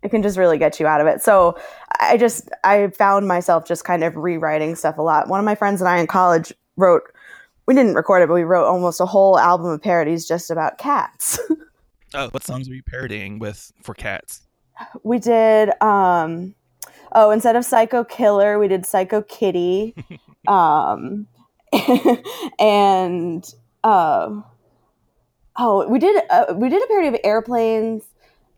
It 0.02 0.10
can 0.10 0.22
just 0.22 0.38
really 0.38 0.58
get 0.58 0.80
you 0.80 0.86
out 0.86 1.00
of 1.00 1.06
it. 1.06 1.22
So 1.22 1.58
I 1.98 2.16
just 2.16 2.50
I 2.64 2.88
found 2.88 3.28
myself 3.28 3.66
just 3.66 3.84
kind 3.84 4.04
of 4.04 4.16
rewriting 4.16 4.74
stuff 4.74 4.98
a 4.98 5.02
lot. 5.02 5.28
One 5.28 5.40
of 5.40 5.44
my 5.44 5.54
friends 5.54 5.80
and 5.80 5.88
I 5.88 5.98
in 5.98 6.06
college 6.06 6.52
wrote 6.76 7.02
we 7.66 7.74
didn't 7.74 7.94
record 7.94 8.22
it, 8.22 8.26
but 8.26 8.34
we 8.34 8.42
wrote 8.42 8.66
almost 8.66 9.00
a 9.00 9.06
whole 9.06 9.38
album 9.38 9.66
of 9.66 9.82
parodies 9.82 10.26
just 10.26 10.50
about 10.50 10.78
cats. 10.78 11.38
Oh, 12.12 12.28
what 12.30 12.42
songs 12.42 12.68
were 12.68 12.74
you 12.74 12.82
parodying 12.82 13.38
with 13.38 13.70
for 13.84 13.94
cats? 13.94 14.42
we 15.04 15.20
did 15.20 15.70
um 15.80 16.56
oh, 17.12 17.30
instead 17.30 17.54
of 17.54 17.64
Psycho 17.64 18.02
Killer, 18.02 18.58
we 18.58 18.66
did 18.66 18.84
Psycho 18.84 19.22
Kitty. 19.22 19.94
um 20.48 21.28
and 22.58 23.54
uh, 23.84 24.40
oh, 25.58 25.88
we 25.88 25.98
did 25.98 26.22
uh, 26.30 26.54
we 26.56 26.68
did 26.68 26.82
a 26.82 26.86
parody 26.86 27.08
of 27.08 27.16
airplanes. 27.22 28.04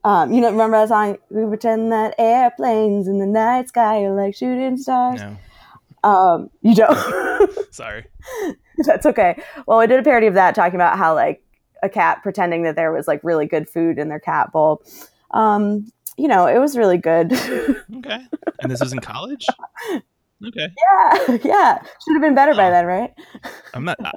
Um, 0.05 0.33
you 0.33 0.41
know, 0.41 0.51
remember 0.51 0.79
that 0.79 0.89
song? 0.89 1.19
We 1.31 1.45
pretend 1.47 1.93
that 1.93 2.15
airplanes 2.19 3.07
in 3.07 3.19
the 3.19 3.27
night 3.27 3.69
sky 3.69 4.03
are 4.03 4.15
like 4.15 4.35
shooting 4.35 4.77
stars. 4.77 5.21
No, 5.21 5.37
Um, 6.09 6.51
you 6.63 6.75
don't. 6.75 7.51
sorry. 7.73 8.07
That's 8.79 9.07
okay. 9.07 9.41
Well, 9.67 9.79
I 9.79 9.87
did 9.87 10.01
a 10.01 10.03
parody 10.03 10.27
of 10.27 10.35
that 10.35 10.55
talking 10.55 10.75
about 10.75 10.99
how 10.99 11.15
like 11.15 11.43
a 11.83 11.89
cat 11.89 12.23
pretending 12.23 12.63
that 12.65 12.75
there 12.77 12.93
was 12.93 13.07
like 13.07 13.21
really 13.23 13.47
good 13.47 13.69
food 13.69 13.99
in 13.99 14.09
their 14.09 14.21
cat 14.21 14.51
bowl. 14.53 14.83
Um, 15.33 15.87
you 16.17 16.29
know, 16.29 16.47
it 16.47 16.59
was 16.59 16.77
really 16.77 16.99
good. 16.99 17.33
Okay, 17.99 18.21
and 18.61 18.71
this 18.73 18.81
was 18.81 18.93
in 18.93 18.99
college. 18.99 19.47
Okay, 20.47 20.69
yeah, 20.77 21.39
yeah. 21.45 21.79
Should 22.05 22.15
have 22.15 22.23
been 22.23 22.35
better 22.35 22.55
by 22.55 22.71
then, 22.71 22.87
right? 22.87 23.13
I'm 23.75 23.85
not. 23.85 23.97
I, 24.05 24.13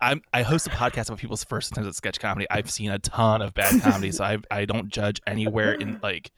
I'm. 0.00 0.22
I 0.32 0.42
host 0.42 0.66
a 0.66 0.70
podcast 0.70 1.08
about 1.08 1.18
people's 1.18 1.44
first 1.44 1.70
attempts 1.72 1.88
at 1.88 1.94
sketch 1.94 2.20
comedy. 2.20 2.46
I've 2.50 2.70
seen 2.70 2.90
a 2.90 2.98
ton 2.98 3.40
of 3.42 3.54
bad 3.54 3.80
comedy, 3.82 4.12
so 4.12 4.24
I 4.24 4.38
I 4.50 4.64
don't 4.66 4.88
judge 4.88 5.20
anywhere 5.26 5.72
in 5.72 6.00
like 6.02 6.30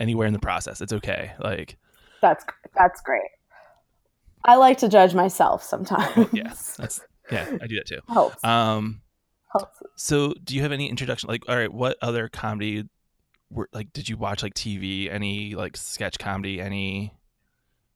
anywhere 0.00 0.26
in 0.26 0.32
the 0.32 0.38
process. 0.38 0.80
It's 0.80 0.92
okay. 0.92 1.32
Like, 1.38 1.76
That's 2.20 2.44
that's 2.74 3.00
great. 3.02 3.30
I 4.44 4.56
like 4.56 4.78
to 4.78 4.88
judge 4.88 5.14
myself 5.14 5.62
sometimes. 5.62 6.28
yeah, 6.32 6.52
that's 6.76 7.00
yeah. 7.30 7.46
I 7.62 7.66
do 7.66 7.76
that 7.76 7.86
too. 7.86 8.00
helps. 8.08 8.42
Um. 8.42 9.02
helps. 9.52 9.78
So, 9.96 10.34
do 10.42 10.56
you 10.56 10.62
have 10.62 10.72
any 10.72 10.88
introduction? 10.88 11.28
Like, 11.28 11.42
all 11.48 11.56
right, 11.56 11.72
what 11.72 11.96
other 12.02 12.28
comedy? 12.28 12.84
Were, 13.50 13.68
like, 13.74 13.92
did 13.92 14.08
you 14.08 14.16
watch 14.16 14.42
like 14.42 14.54
TV? 14.54 15.12
Any 15.12 15.54
like 15.54 15.76
sketch 15.76 16.18
comedy? 16.18 16.60
Any? 16.60 17.12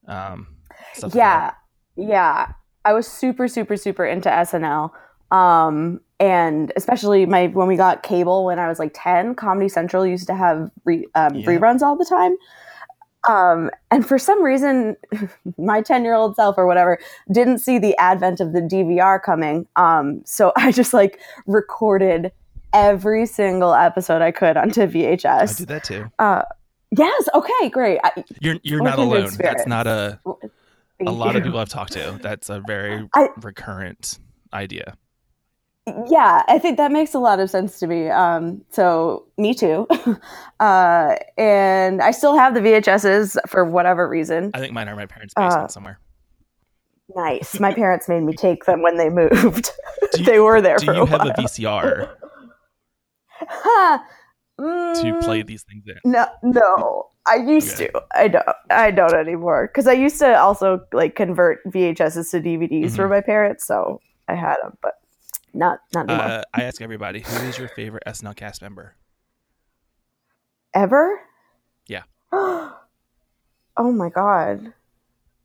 Um. 0.07 0.47
Stuff 0.95 1.15
like 1.15 1.19
yeah 1.19 1.51
yeah 1.97 2.53
i 2.85 2.93
was 2.93 3.07
super 3.07 3.49
super 3.49 3.77
super 3.77 4.05
into 4.05 4.29
snl 4.31 4.91
um 5.31 6.01
and 6.21 6.73
especially 6.77 7.27
my 7.27 7.47
when 7.49 7.67
we 7.69 7.77
got 7.77 8.03
cable 8.03 8.45
when 8.45 8.59
i 8.59 8.69
was 8.69 8.79
like 8.79 8.93
10 8.95 9.35
comedy 9.35 9.69
central 9.69 10.07
used 10.07 10.27
to 10.27 10.35
have 10.35 10.71
re, 10.85 11.07
um, 11.15 11.35
Yeah. 11.37 11.47
reruns 11.47 11.83
all 11.83 11.97
the 11.97 12.05
time 12.05 12.37
um 13.29 13.71
and 13.91 14.07
for 14.07 14.19
some 14.19 14.43
reason 14.43 14.97
my 15.59 15.81
10 15.83 16.05
year 16.05 16.15
old 16.15 16.37
self 16.37 16.57
or 16.59 16.67
whatever 16.67 16.99
didn't 17.33 17.59
see 17.59 17.79
the 17.79 17.97
advent 17.99 18.41
of 18.41 18.53
the 18.53 18.61
dvr 18.61 19.23
coming 19.23 19.67
um 19.77 20.23
so 20.25 20.53
i 20.57 20.71
just 20.73 20.93
like 20.95 21.19
recorded 21.47 22.31
every 22.75 23.25
single 23.27 23.75
episode 23.75 24.21
i 24.23 24.31
could 24.31 24.57
onto 24.57 24.87
VHS. 24.87 25.55
I 25.55 25.59
did 25.59 25.69
that 25.69 25.85
too. 25.85 26.11
uh 26.19 26.43
yes 26.97 27.29
okay 27.35 27.69
great 27.71 27.99
I, 28.05 28.25
You're 28.41 28.57
you're 28.63 28.83
not 28.83 28.99
alone. 28.99 29.31
That's 29.39 29.67
not 29.67 29.87
a 29.87 30.21
thank 30.99 31.09
a 31.09 31.11
lot 31.13 31.37
of 31.37 31.43
people 31.43 31.59
I've 31.59 31.69
talked 31.69 31.93
to. 31.95 32.19
That's 32.23 32.49
a 32.49 32.61
very 32.67 33.09
I- 33.15 33.29
recurrent 33.43 34.19
idea. 34.53 34.97
yeah, 36.09 36.43
I 36.49 36.59
think 36.59 36.79
that 36.79 36.91
makes 36.91 37.15
a 37.15 37.19
lot 37.21 37.39
of 37.39 37.49
sense 37.51 37.79
to 37.81 37.87
me. 37.87 38.09
Um, 38.09 38.65
so 38.71 39.25
me 39.39 39.55
too. 39.55 39.87
uh, 40.61 41.15
and 41.39 42.03
I 42.03 42.11
still 42.11 42.37
have 42.37 42.55
the 42.55 42.61
VHSs 42.61 43.37
for 43.47 43.65
whatever 43.65 44.09
reason. 44.09 44.51
I 44.55 44.59
think 44.59 44.73
mine 44.73 44.89
are 44.89 44.97
my 44.97 45.07
parents' 45.07 45.33
basement 45.35 45.65
Uh, 45.65 45.69
somewhere. 45.69 46.01
Nice. 47.15 47.61
My 47.61 47.73
parents 47.83 48.09
made 48.09 48.23
me 48.25 48.33
take 48.35 48.65
them 48.65 48.83
when 48.83 48.97
they 48.97 49.11
moved. 49.11 49.71
You- 50.17 50.25
they 50.25 50.39
were 50.41 50.61
there 50.61 50.79
Do 50.79 50.87
you 50.87 51.05
have 51.07 51.21
while. 51.21 51.31
a 51.31 51.35
VCR 51.35 52.11
Huh. 53.39 53.99
To 54.59 54.65
Mm, 54.65 55.23
play 55.25 55.43
these 55.43 55.63
things 55.65 55.85
in? 55.87 56.11
No, 56.11 56.27
no. 56.43 57.11
I 57.27 57.37
used 57.37 57.75
Okay. 57.81 57.89
to. 57.89 58.03
I 58.15 58.29
don't. 58.29 58.47
I 58.71 58.91
don't 58.91 59.15
anymore 59.15 59.69
because 59.69 59.87
I 59.89 59.93
used 59.93 60.19
to 60.21 60.39
also 60.39 60.81
like 60.93 61.17
convert 61.17 61.65
VHSs 61.67 62.31
to 62.31 62.41
DVDs 62.41 62.95
for 62.95 63.07
Mhm. 63.07 63.11
my 63.11 63.21
parents, 63.21 63.67
so 63.67 64.01
I 64.29 64.35
had 64.35 64.57
them, 64.63 64.79
but 64.81 64.95
not 65.53 65.81
not 65.93 66.09
anymore. 66.09 66.27
Uh, 66.27 66.43
I 66.55 66.63
ask 66.63 66.81
everybody, 66.81 67.21
who 67.21 67.35
is 67.49 67.59
your 67.59 67.69
favorite 67.69 68.05
SNL 68.07 68.35
cast 68.37 68.63
member? 68.63 68.95
Ever? 70.75 71.21
Yeah. 71.89 72.03
oh 72.33 72.73
my 73.77 74.09
god, 74.11 74.73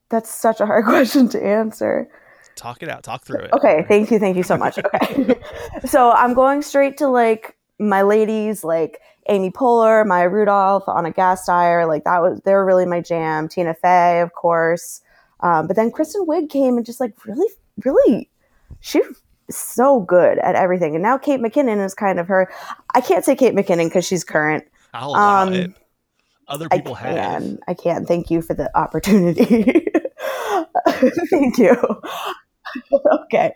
that's 0.10 0.30
such 0.30 0.60
a 0.62 0.66
hard 0.66 0.86
question 0.94 1.28
to 1.30 1.44
answer. 1.44 2.10
Talk 2.56 2.84
it 2.84 2.90
out. 2.90 3.04
Talk 3.04 3.24
through 3.24 3.40
it. 3.40 3.54
Okay, 3.54 3.86
thank 3.88 4.12
you, 4.12 4.20
thank 4.20 4.38
you 4.38 4.44
so 4.44 4.58
much. 4.58 4.78
Okay, 4.94 5.40
so 5.86 6.12
I'm 6.12 6.34
going 6.34 6.62
straight 6.62 6.98
to 6.98 7.08
like 7.08 7.56
my 7.90 8.02
ladies, 8.04 8.64
like 8.64 9.00
Amy 9.30 9.52
Poehler, 9.52 10.06
Maya 10.06 10.30
Rudolph, 10.30 10.84
Anna 10.88 11.12
Gasteyer. 11.12 11.88
Like 11.88 12.04
that 12.06 12.22
was 12.22 12.40
they 12.46 12.54
were 12.54 12.66
really 12.66 12.86
my 12.86 13.02
jam. 13.02 13.48
Tina 13.48 13.74
Fey, 13.74 14.22
of 14.22 14.34
course. 14.34 15.02
Um, 15.42 15.68
but 15.68 15.76
then 15.76 15.92
Kristen 15.92 16.26
Wiig 16.28 16.50
came 16.50 16.78
and 16.78 16.86
just 16.86 17.00
like 17.00 17.26
really, 17.26 17.48
really, 17.84 18.30
she 18.80 19.00
was 19.02 19.18
so 19.50 20.00
good 20.02 20.38
at 20.40 20.56
everything. 20.56 20.96
And 20.96 21.02
now 21.04 21.18
Kate 21.18 21.40
McKinnon 21.40 21.84
is 21.84 21.94
kind 21.94 22.20
of 22.20 22.28
her. 22.28 22.52
I 22.94 23.02
can't 23.02 23.26
say 23.26 23.36
Kate 23.36 23.56
McKinnon 23.56 23.86
because 23.88 24.06
she's 24.06 24.24
current. 24.24 24.64
I'll 24.94 25.10
allow 25.12 25.44
Um, 25.44 25.54
it. 25.54 25.72
Other 26.48 26.68
I 26.72 26.78
people 26.78 26.96
have. 26.96 27.16
can. 27.16 27.60
I 27.68 27.74
can. 27.74 28.06
Thank 28.06 28.30
you 28.30 28.42
for 28.42 28.54
the 28.54 28.70
opportunity. 28.78 29.46
Thank 31.30 31.58
you. 31.58 31.76
okay. 33.24 33.54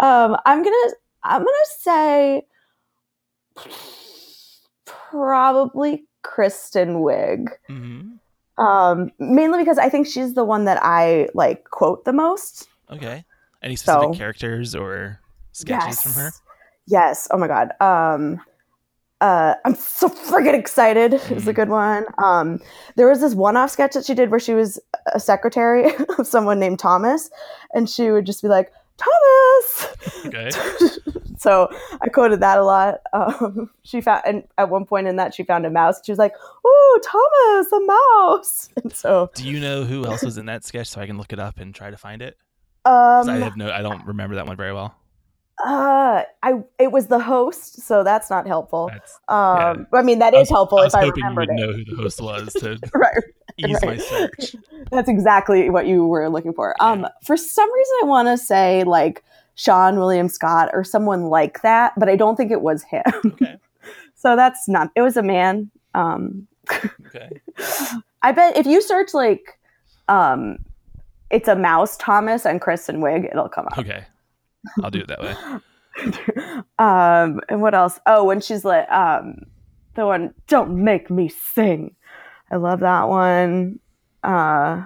Um, 0.00 0.36
I'm 0.46 0.62
gonna 0.62 0.92
I'm 1.24 1.40
gonna 1.42 1.66
say 1.80 2.42
probably 4.84 6.04
Kristen 6.22 6.96
Wiig. 7.00 7.48
hmm 7.66 8.12
Um, 8.62 9.10
mainly 9.18 9.58
because 9.58 9.78
I 9.78 9.88
think 9.88 10.06
she's 10.06 10.34
the 10.34 10.44
one 10.44 10.64
that 10.64 10.78
I 10.82 11.28
like 11.34 11.64
quote 11.70 12.04
the 12.04 12.12
most. 12.12 12.68
Okay. 12.90 13.24
Any 13.62 13.76
specific 13.76 14.14
So- 14.14 14.18
characters 14.18 14.74
or 14.74 15.20
sketches 15.52 16.00
from 16.02 16.12
her? 16.12 16.30
Yes. 16.86 17.26
Oh 17.30 17.38
my 17.38 17.48
god. 17.48 17.72
Um 17.80 18.40
uh 19.20 19.54
I'm 19.64 19.74
so 19.74 20.08
friggin' 20.08 20.54
excited. 20.54 21.14
It's 21.14 21.46
a 21.46 21.52
good 21.52 21.68
one. 21.70 22.04
Um 22.22 22.60
there 22.96 23.08
was 23.08 23.20
this 23.20 23.34
one-off 23.34 23.70
sketch 23.70 23.94
that 23.94 24.04
she 24.04 24.14
did 24.14 24.30
where 24.30 24.38
she 24.40 24.52
was 24.54 24.78
a 25.12 25.18
secretary 25.20 25.92
of 26.18 26.26
someone 26.26 26.58
named 26.60 26.78
Thomas 26.78 27.30
and 27.74 27.88
she 27.90 28.10
would 28.10 28.26
just 28.26 28.42
be 28.42 28.48
like, 28.48 28.70
Thomas. 28.98 29.86
Okay. 30.26 30.50
so 31.38 31.68
I 32.00 32.08
quoted 32.08 32.40
that 32.40 32.58
a 32.58 32.64
lot. 32.64 33.00
Um 33.12 33.70
she 33.82 34.00
found 34.00 34.22
and 34.26 34.44
at 34.58 34.68
one 34.70 34.84
point 34.84 35.06
in 35.06 35.16
that 35.16 35.34
she 35.34 35.42
found 35.44 35.66
a 35.66 35.70
mouse. 35.70 36.00
She 36.04 36.12
was 36.12 36.18
like, 36.18 36.32
Oh, 36.64 37.00
Thomas, 37.04 37.72
a 37.72 37.80
mouse. 37.86 38.68
And 38.82 38.92
so 38.92 39.30
Do 39.34 39.48
you 39.48 39.60
know 39.60 39.84
who 39.84 40.04
else 40.06 40.22
was 40.22 40.38
in 40.38 40.46
that 40.46 40.64
sketch 40.64 40.86
so 40.88 41.00
I 41.00 41.06
can 41.06 41.18
look 41.18 41.32
it 41.32 41.38
up 41.38 41.58
and 41.58 41.74
try 41.74 41.90
to 41.90 41.96
find 41.96 42.22
it? 42.22 42.36
um 42.84 43.28
I 43.28 43.36
have 43.36 43.56
no. 43.56 43.70
I 43.70 43.82
don't 43.82 44.04
remember 44.06 44.36
that 44.36 44.46
one 44.46 44.56
very 44.56 44.72
well. 44.72 44.94
uh 45.64 46.22
I 46.42 46.52
it 46.78 46.92
was 46.92 47.06
the 47.06 47.18
host, 47.18 47.80
so 47.82 48.04
that's 48.04 48.28
not 48.30 48.46
helpful. 48.46 48.90
That's, 48.92 49.18
Um, 49.28 49.86
I 49.92 50.02
mean 50.02 50.18
that 50.20 50.34
I 50.34 50.40
is 50.40 50.50
helpful 50.50 50.78
I 50.78 50.84
was 50.84 50.94
if 50.94 50.98
I 51.00 51.04
hoping 51.06 51.24
you 51.30 51.34
would 51.34 51.48
it. 51.50 51.54
know 51.54 51.72
who 51.72 51.84
the 51.84 51.96
host 51.96 52.20
was 52.20 52.52
to 52.54 52.78
right, 52.94 53.22
ease 53.56 53.78
my 53.82 53.96
search. 53.96 54.54
That's 54.90 55.08
exactly 55.08 55.70
what 55.70 55.86
you 55.86 56.06
were 56.06 56.28
looking 56.28 56.52
for. 56.52 56.74
Um, 56.80 57.06
for 57.24 57.36
some 57.36 57.72
reason, 57.72 57.94
I 58.02 58.06
want 58.06 58.28
to 58.28 58.36
say 58.38 58.84
like 58.84 59.24
Seann 59.56 59.96
William 59.96 60.28
Scott 60.28 60.70
or 60.72 60.84
someone 60.84 61.24
like 61.24 61.62
that, 61.62 61.92
but 61.96 62.08
I 62.08 62.16
don't 62.16 62.36
think 62.36 62.50
it 62.50 62.62
was 62.62 62.82
him. 62.84 63.02
Okay. 63.26 63.56
so 64.14 64.36
that's 64.36 64.68
not. 64.68 64.90
It 64.96 65.02
was 65.02 65.16
a 65.16 65.22
man. 65.22 65.70
Um, 65.94 66.46
Okay. 66.70 67.40
I 68.22 68.32
bet 68.32 68.56
if 68.56 68.66
you 68.66 68.82
search 68.82 69.14
like, 69.14 69.58
um, 70.08 70.58
it's 71.30 71.48
a 71.48 71.56
mouse 71.56 71.96
Thomas 71.96 72.46
and 72.46 72.60
Kristen 72.60 73.00
Wiig, 73.00 73.30
it'll 73.30 73.48
come 73.48 73.66
up. 73.66 73.78
Okay. 73.78 74.04
I'll 74.82 74.90
do 74.90 75.00
it 75.00 75.08
that 75.08 75.20
way. 75.20 75.34
um, 76.78 77.40
and 77.48 77.62
what 77.62 77.74
else? 77.74 78.00
Oh, 78.06 78.24
when 78.24 78.40
she's 78.40 78.64
like, 78.64 78.88
um, 78.90 79.36
the 79.94 80.06
one, 80.06 80.34
don't 80.48 80.82
make 80.84 81.10
me 81.10 81.28
sing. 81.28 81.94
I 82.50 82.56
love 82.56 82.80
that 82.80 83.08
one. 83.08 83.78
Uh, 84.22 84.84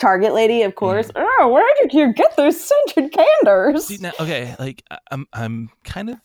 Target 0.00 0.32
lady, 0.32 0.62
of 0.62 0.74
course. 0.74 1.10
Oh, 1.14 1.50
where 1.52 1.66
did 1.80 1.92
you 1.92 2.12
get 2.12 2.36
those 2.36 2.58
scented 2.60 3.12
candles? 3.12 3.86
See 3.88 3.98
now, 3.98 4.12
okay, 4.20 4.54
like 4.58 4.82
I- 4.90 4.98
I'm, 5.10 5.26
I'm 5.32 5.70
kind 5.84 6.10
of 6.10 6.18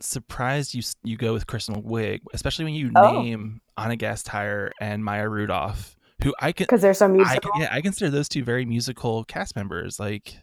surprised 0.00 0.74
you 0.74 0.82
you 1.02 1.16
go 1.16 1.32
with 1.32 1.46
Kristen 1.46 1.82
Wiig, 1.82 2.20
especially 2.32 2.64
when 2.64 2.74
you 2.74 2.90
Oh. 2.96 3.10
name 3.22 3.60
Anna 3.76 3.96
Gasteyer 3.96 4.70
and 4.80 5.04
Maya 5.04 5.28
Rudolph, 5.28 5.96
who 6.22 6.34
I 6.40 6.52
can, 6.52 6.64
Because 6.64 6.80
they're 6.82 6.94
so 6.94 7.06
I, 7.06 7.08
musical. 7.08 7.50
yeah, 7.58 7.68
I 7.72 7.80
consider 7.80 8.10
those 8.10 8.28
two 8.28 8.44
very 8.44 8.64
musical 8.64 9.24
cast 9.24 9.56
members. 9.56 9.98
Like, 9.98 10.36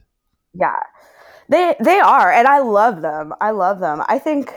yeah 0.54 0.80
they 1.50 1.76
they 1.80 2.00
are 2.00 2.32
and 2.32 2.48
i 2.48 2.60
love 2.60 3.02
them 3.02 3.34
i 3.40 3.52
love 3.52 3.80
them 3.80 4.02
i 4.10 4.18
think 4.18 4.52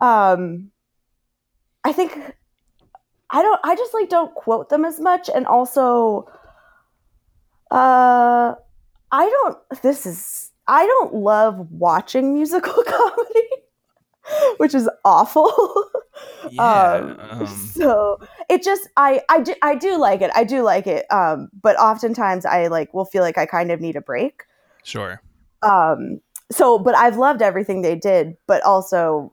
um 0.00 0.70
i 1.84 1.92
think 1.92 2.12
i 3.30 3.42
don't 3.42 3.60
i 3.62 3.74
just 3.76 3.92
like 3.94 4.08
don't 4.08 4.34
quote 4.34 4.68
them 4.68 4.84
as 4.84 4.98
much 5.00 5.28
and 5.32 5.46
also 5.46 6.26
uh 7.70 8.54
i 9.12 9.28
don't 9.28 9.58
this 9.82 10.06
is 10.06 10.50
i 10.66 10.86
don't 10.86 11.14
love 11.14 11.70
watching 11.70 12.34
musical 12.34 12.82
comedy 12.86 13.48
which 14.58 14.74
is 14.74 14.88
awful. 15.04 15.50
Yeah, 16.50 16.92
um, 16.94 17.40
um, 17.42 17.46
so 17.46 18.18
it 18.50 18.64
just 18.64 18.88
I 18.96 19.22
I 19.28 19.40
do 19.40 19.54
I 19.62 19.76
do 19.76 19.96
like 19.98 20.20
it 20.20 20.32
I 20.34 20.42
do 20.42 20.62
like 20.62 20.86
it 20.88 21.06
um 21.12 21.48
but 21.62 21.76
oftentimes 21.78 22.44
I 22.44 22.66
like 22.66 22.92
will 22.92 23.04
feel 23.04 23.22
like 23.22 23.38
I 23.38 23.46
kind 23.46 23.70
of 23.70 23.80
need 23.80 23.94
a 23.94 24.00
break. 24.00 24.42
Sure. 24.82 25.22
um 25.62 26.20
so 26.50 26.76
but 26.78 26.96
i've 26.96 27.16
loved 27.16 27.40
everything 27.40 27.82
they 27.82 27.94
did 27.94 28.36
but 28.48 28.62
also 28.64 29.32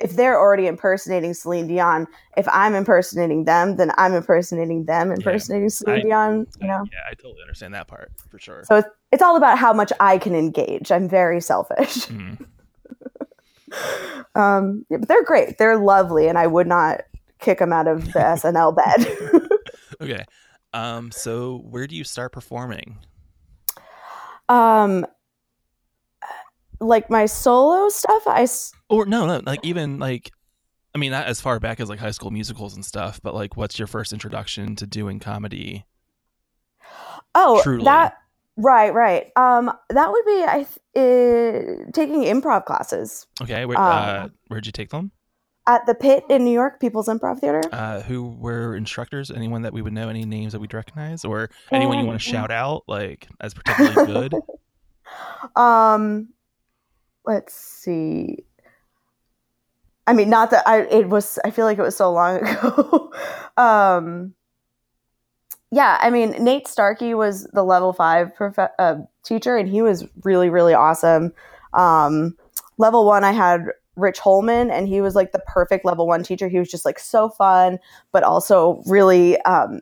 if 0.00 0.16
they're 0.16 0.38
already 0.38 0.66
impersonating 0.66 1.32
celine 1.34 1.66
dion 1.68 2.06
if 2.36 2.46
i'm 2.50 2.74
impersonating 2.74 3.44
them 3.44 3.76
then 3.76 3.90
i'm 3.96 4.12
impersonating 4.14 4.84
them 4.86 5.10
impersonating 5.12 5.68
celine 5.70 5.98
I- 5.98 6.02
dion 6.02 6.46
you 6.60 6.66
know 6.66 6.84
Yeah, 6.92 6.98
I 7.10 7.14
totally 7.14 7.42
understand 7.42 7.74
that 7.74 7.86
part 7.88 8.10
for 8.30 8.38
sure. 8.38 8.62
so 8.64 8.76
it's, 8.76 8.88
it's 9.12 9.22
all 9.22 9.36
about 9.36 9.58
how 9.58 9.72
much 9.72 9.92
i 10.00 10.18
can 10.18 10.34
engage 10.34 10.90
i'm 10.92 11.08
very 11.08 11.40
selfish 11.40 12.06
Mhm. 12.06 12.46
um 14.34 14.84
yeah, 14.90 14.98
but 14.98 15.08
they're 15.08 15.24
great 15.24 15.58
they're 15.58 15.78
lovely 15.78 16.28
and 16.28 16.38
i 16.38 16.46
would 16.46 16.66
not 16.66 17.02
kick 17.40 17.58
them 17.58 17.72
out 17.72 17.86
of 17.88 18.04
the 18.12 18.18
snl 18.40 18.74
bed 18.74 19.50
Okay. 20.00 20.24
Um. 20.72 21.12
So, 21.12 21.58
where 21.70 21.86
do 21.86 21.94
you 21.94 22.02
start 22.02 22.32
performing? 22.32 22.98
um 24.48 25.06
like 26.80 27.08
my 27.10 27.26
solo 27.26 27.88
stuff 27.88 28.22
i 28.26 28.46
Or 28.88 29.06
no, 29.06 29.26
no, 29.26 29.40
like 29.44 29.60
even 29.62 29.98
like, 29.98 30.30
I 30.94 30.98
mean, 30.98 31.10
not 31.12 31.26
as 31.26 31.40
far 31.40 31.58
back 31.60 31.80
as 31.80 31.88
like 31.88 31.98
High 31.98 32.10
School 32.12 32.30
Musicals 32.30 32.74
and 32.74 32.84
stuff, 32.84 33.20
but 33.22 33.34
like, 33.34 33.56
what's 33.56 33.78
your 33.78 33.88
first 33.88 34.12
introduction 34.12 34.76
to 34.76 34.86
doing 34.86 35.18
comedy? 35.18 35.84
Oh, 37.34 37.60
Truly. 37.62 37.84
that 37.84 38.14
right, 38.56 38.94
right. 38.94 39.32
Um, 39.36 39.72
that 39.90 40.10
would 40.10 40.24
be 40.24 40.44
I 40.44 40.66
th- 40.66 40.78
uh, 40.96 41.90
taking 41.92 42.22
improv 42.22 42.64
classes 42.66 43.26
Okay. 43.42 43.64
Where, 43.64 43.78
Um, 43.78 43.84
uh, 43.84 44.28
where'd 44.48 44.66
you 44.66 44.72
take 44.72 44.90
them? 44.90 45.10
at 45.66 45.86
the 45.86 45.94
Pit 45.94 46.24
in 46.28 46.44
New 46.44 46.52
York, 46.52 46.78
People's 46.78 47.08
Improv 47.08 47.38
Theater. 47.40 47.62
Uh, 47.72 48.02
who 48.02 48.28
were 48.38 48.76
instructors? 48.76 49.30
Anyone 49.30 49.62
that 49.62 49.72
we 49.72 49.80
would 49.80 49.94
know? 49.94 50.10
Any 50.10 50.26
names 50.26 50.52
that 50.52 50.60
we'd 50.60 50.74
recognize, 50.74 51.24
or 51.24 51.48
anyone 51.72 51.98
you 51.98 52.04
want 52.04 52.20
to 52.20 52.28
Um, 52.28 52.32
shout 52.34 52.50
out, 52.50 52.82
like 52.86 53.26
as 53.40 53.54
particularly 53.54 54.04
good? 54.06 54.34
Um, 55.56 56.28
let's 57.24 57.54
see. 57.54 58.44
I 60.06 60.12
mean, 60.12 60.28
not 60.28 60.50
that 60.50 60.66
I. 60.66 60.82
It 60.82 61.08
was. 61.08 61.38
I 61.44 61.50
feel 61.50 61.64
like 61.64 61.78
it 61.78 61.82
was 61.82 61.96
so 61.96 62.12
long 62.12 62.36
ago. 62.46 63.12
um, 63.56 64.34
yeah, 65.70 65.98
I 66.00 66.10
mean, 66.10 66.30
Nate 66.38 66.68
Starkey 66.68 67.14
was 67.14 67.48
the 67.52 67.64
level 67.64 67.92
five 67.92 68.34
prof- 68.34 68.70
uh, 68.78 68.96
teacher, 69.24 69.56
and 69.56 69.68
he 69.68 69.82
was 69.82 70.04
really, 70.22 70.50
really 70.50 70.74
awesome. 70.74 71.32
Um, 71.72 72.36
level 72.78 73.06
one, 73.06 73.24
I 73.24 73.32
had 73.32 73.66
Rich 73.96 74.18
Holman, 74.18 74.70
and 74.70 74.86
he 74.86 75.00
was 75.00 75.14
like 75.14 75.32
the 75.32 75.42
perfect 75.46 75.84
level 75.84 76.06
one 76.06 76.22
teacher. 76.22 76.48
He 76.48 76.58
was 76.58 76.70
just 76.70 76.84
like 76.84 76.98
so 76.98 77.28
fun, 77.28 77.78
but 78.12 78.22
also 78.22 78.82
really 78.86 79.40
um, 79.42 79.80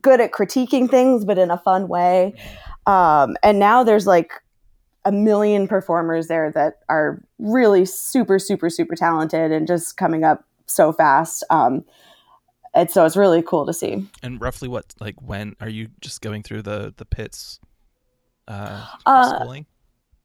good 0.00 0.20
at 0.20 0.32
critiquing 0.32 0.88
things, 0.88 1.24
but 1.24 1.38
in 1.38 1.50
a 1.50 1.58
fun 1.58 1.88
way. 1.88 2.34
Um, 2.86 3.36
and 3.42 3.58
now 3.58 3.82
there's 3.82 4.06
like 4.06 4.32
a 5.04 5.12
million 5.12 5.68
performers 5.68 6.28
there 6.28 6.50
that 6.52 6.80
are 6.88 7.22
really 7.38 7.84
super, 7.84 8.38
super, 8.38 8.70
super 8.70 8.94
talented 8.94 9.52
and 9.52 9.66
just 9.66 9.96
coming 9.96 10.24
up 10.24 10.44
so 10.66 10.92
fast. 10.92 11.44
Um, 11.50 11.84
and 12.74 12.90
so 12.90 13.04
it's 13.04 13.16
really 13.16 13.42
cool 13.42 13.66
to 13.66 13.72
see. 13.74 14.06
And 14.22 14.40
roughly 14.40 14.68
what 14.68 14.94
like 15.00 15.20
when 15.20 15.56
are 15.60 15.68
you 15.68 15.88
just 16.00 16.22
going 16.22 16.42
through 16.42 16.62
the 16.62 16.94
the 16.96 17.04
pits 17.04 17.60
uh, 18.48 18.86
Uh, 19.04 19.40
schooling? 19.40 19.66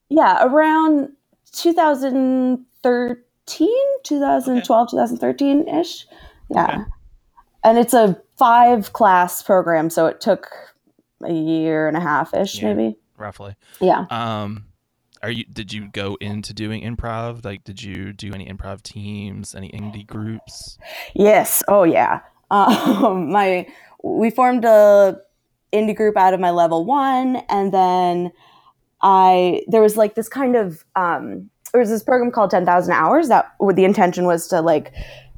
Yeah, 0.10 0.46
around 0.46 1.10
2013, 1.52 3.68
2012, 4.04 4.90
2013 4.92 5.68
ish. 5.68 6.08
Yeah. 6.50 6.64
Okay. 6.66 6.78
And 7.64 7.78
it's 7.78 7.94
a 7.94 8.22
five 8.38 8.94
class 8.94 9.42
program, 9.44 9.90
so 9.90 10.06
it 10.06 10.22
took 10.22 10.48
a 11.24 11.34
year 11.34 11.88
and 11.88 11.98
a 11.98 12.00
half 12.00 12.34
ish, 12.34 12.62
Yeah. 12.62 12.74
maybe. 12.74 12.98
Roughly. 13.18 13.56
Yeah. 13.80 14.06
Um 14.10 14.66
are 15.24 15.32
you 15.32 15.46
did 15.46 15.74
you 15.74 15.90
go 15.90 16.18
into 16.22 16.54
doing 16.54 16.84
improv? 16.84 17.44
Like 17.44 17.64
did 17.64 17.82
you 17.82 18.14
do 18.14 18.34
any 18.34 18.48
improv 18.48 18.82
teams, 18.84 19.56
any 19.56 19.70
indie 19.70 20.06
groups? 20.06 20.78
Yes. 21.14 21.64
Oh, 21.68 21.84
yeah. 21.84 22.22
Um, 22.50 23.30
my 23.30 23.68
we 24.02 24.30
formed 24.30 24.64
a 24.64 25.20
indie 25.74 25.96
group 25.96 26.16
out 26.16 26.34
of 26.34 26.40
my 26.40 26.52
level 26.52 26.86
one, 26.86 27.38
and 27.50 27.74
then 27.74 28.32
I 29.02 29.64
there 29.68 29.82
was 29.82 29.98
like 29.98 30.16
this 30.16 30.30
kind 30.30 30.56
of 30.56 30.86
um, 30.96 31.50
there 31.74 31.82
was 31.82 31.90
this 31.90 32.04
program 32.04 32.32
called 32.32 32.52
Ten 32.52 32.66
Thousand 32.66 32.94
Hours 32.94 33.28
that 33.28 33.52
with 33.60 33.76
the 33.76 33.86
intention 33.86 34.26
was 34.26 34.48
to 34.48 34.62
like 34.62 34.94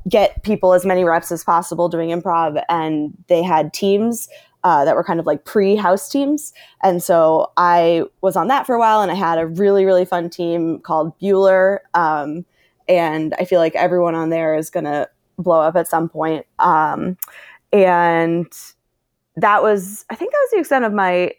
get 0.07 0.43
people 0.43 0.73
as 0.73 0.85
many 0.85 1.03
reps 1.03 1.31
as 1.31 1.43
possible 1.43 1.89
doing 1.89 2.09
improv, 2.09 2.63
and 2.69 3.13
they 3.27 3.41
had 3.41 3.73
teams. 3.73 4.29
Uh, 4.63 4.83
that 4.83 4.95
were 4.95 5.03
kind 5.05 5.19
of 5.19 5.25
like 5.25 5.45
pre-house 5.45 6.09
teams, 6.09 6.53
and 6.83 7.01
so 7.01 7.51
I 7.55 8.03
was 8.21 8.35
on 8.35 8.47
that 8.49 8.65
for 8.65 8.75
a 8.75 8.79
while, 8.79 9.01
and 9.01 9.11
I 9.11 9.15
had 9.15 9.39
a 9.39 9.47
really 9.47 9.85
really 9.85 10.05
fun 10.05 10.29
team 10.29 10.79
called 10.79 11.17
Bueller, 11.19 11.79
um, 11.93 12.45
and 12.87 13.33
I 13.39 13.45
feel 13.45 13.59
like 13.59 13.75
everyone 13.75 14.15
on 14.15 14.29
there 14.29 14.55
is 14.55 14.69
gonna 14.69 15.07
blow 15.37 15.61
up 15.61 15.75
at 15.75 15.87
some 15.87 16.09
point. 16.09 16.45
Um, 16.59 17.17
and 17.71 18.51
that 19.37 19.63
was, 19.63 20.05
I 20.09 20.15
think 20.15 20.31
that 20.31 20.39
was 20.41 20.51
the 20.51 20.59
extent 20.59 20.85
of 20.85 20.93
my 20.93 21.31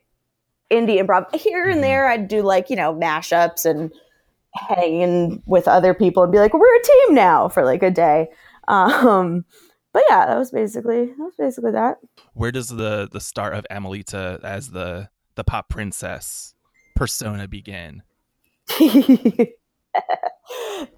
indie 0.71 0.99
improv. 1.05 1.35
Here 1.35 1.69
and 1.69 1.83
there, 1.83 2.09
I'd 2.09 2.29
do 2.29 2.43
like, 2.43 2.71
you 2.71 2.77
know, 2.77 2.95
mashups 2.95 3.69
and 3.69 3.93
hanging 4.55 5.43
with 5.47 5.69
other 5.69 5.93
people 5.93 6.23
and 6.23 6.33
be 6.33 6.39
like, 6.39 6.55
we're 6.55 6.77
a 6.77 6.83
team 6.83 7.15
now 7.15 7.49
for 7.49 7.65
like 7.65 7.83
a 7.83 7.91
day. 7.91 8.29
Um, 8.69 9.45
but 9.93 10.03
yeah, 10.09 10.27
that 10.27 10.39
was 10.39 10.51
basically, 10.51 11.07
that 11.07 11.19
was 11.19 11.35
basically 11.39 11.73
that. 11.73 11.99
Where 12.35 12.53
does 12.53 12.69
the 12.69 13.09
the 13.11 13.21
start 13.21 13.55
of 13.55 13.67
Amelita 13.71 14.41
as 14.45 14.71
the 14.71 15.09
the 15.35 15.45
pop 15.45 15.69
princess 15.69 16.55
persona 16.95 17.49
begin? 17.49 18.03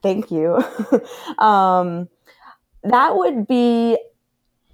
Thank 0.02 0.31
you. 0.31 0.62
um, 1.38 2.09
that 2.83 3.16
would 3.16 3.46
be 3.46 3.98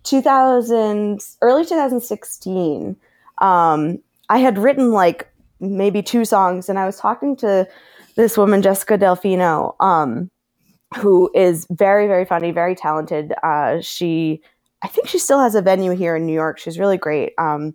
2000, 0.04 1.20
early 1.42 1.64
2016. 1.64 2.96
Um, 3.38 3.98
I 4.28 4.38
had 4.38 4.58
written 4.58 4.92
like 4.92 5.28
maybe 5.60 6.02
two 6.02 6.24
songs, 6.24 6.68
and 6.68 6.78
I 6.78 6.86
was 6.86 6.98
talking 6.98 7.36
to 7.36 7.68
this 8.16 8.36
woman, 8.36 8.62
Jessica 8.62 8.98
Delfino, 8.98 9.74
um, 9.80 10.30
who 10.96 11.30
is 11.34 11.66
very, 11.70 12.06
very 12.06 12.24
funny, 12.24 12.50
very 12.50 12.74
talented. 12.74 13.32
Uh, 13.42 13.80
she, 13.80 14.40
I 14.82 14.88
think 14.88 15.08
she 15.08 15.18
still 15.18 15.40
has 15.40 15.54
a 15.54 15.62
venue 15.62 15.92
here 15.92 16.16
in 16.16 16.26
New 16.26 16.32
York. 16.32 16.58
She's 16.58 16.78
really 16.78 16.96
great. 16.96 17.32
Um, 17.38 17.74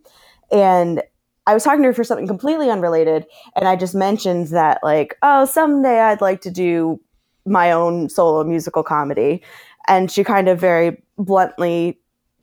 and 0.52 1.02
I 1.45 1.54
was 1.54 1.63
talking 1.63 1.82
to 1.82 1.88
her 1.88 1.93
for 1.93 2.04
something 2.04 2.28
completely 2.28 2.69
unrelated, 2.69 3.26
and 3.56 3.67
I 3.67 3.76
just 3.76 3.93
mentioned 3.93 4.47
that, 4.47 4.80
like, 4.82 5.17
oh, 5.21 5.45
someday 5.45 5.99
I'd 5.99 6.21
like 6.21 6.41
to 6.41 6.52
do 6.52 6.99
my 7.45 7.71
own 7.71 8.10
solo 8.10 8.43
musical 8.43 8.84
comedy. 8.84 9.43
And 9.88 10.10
she 10.10 10.23
kind 10.23 10.47
of 10.47 10.60
very 10.60 11.02
bluntly, 11.17 11.99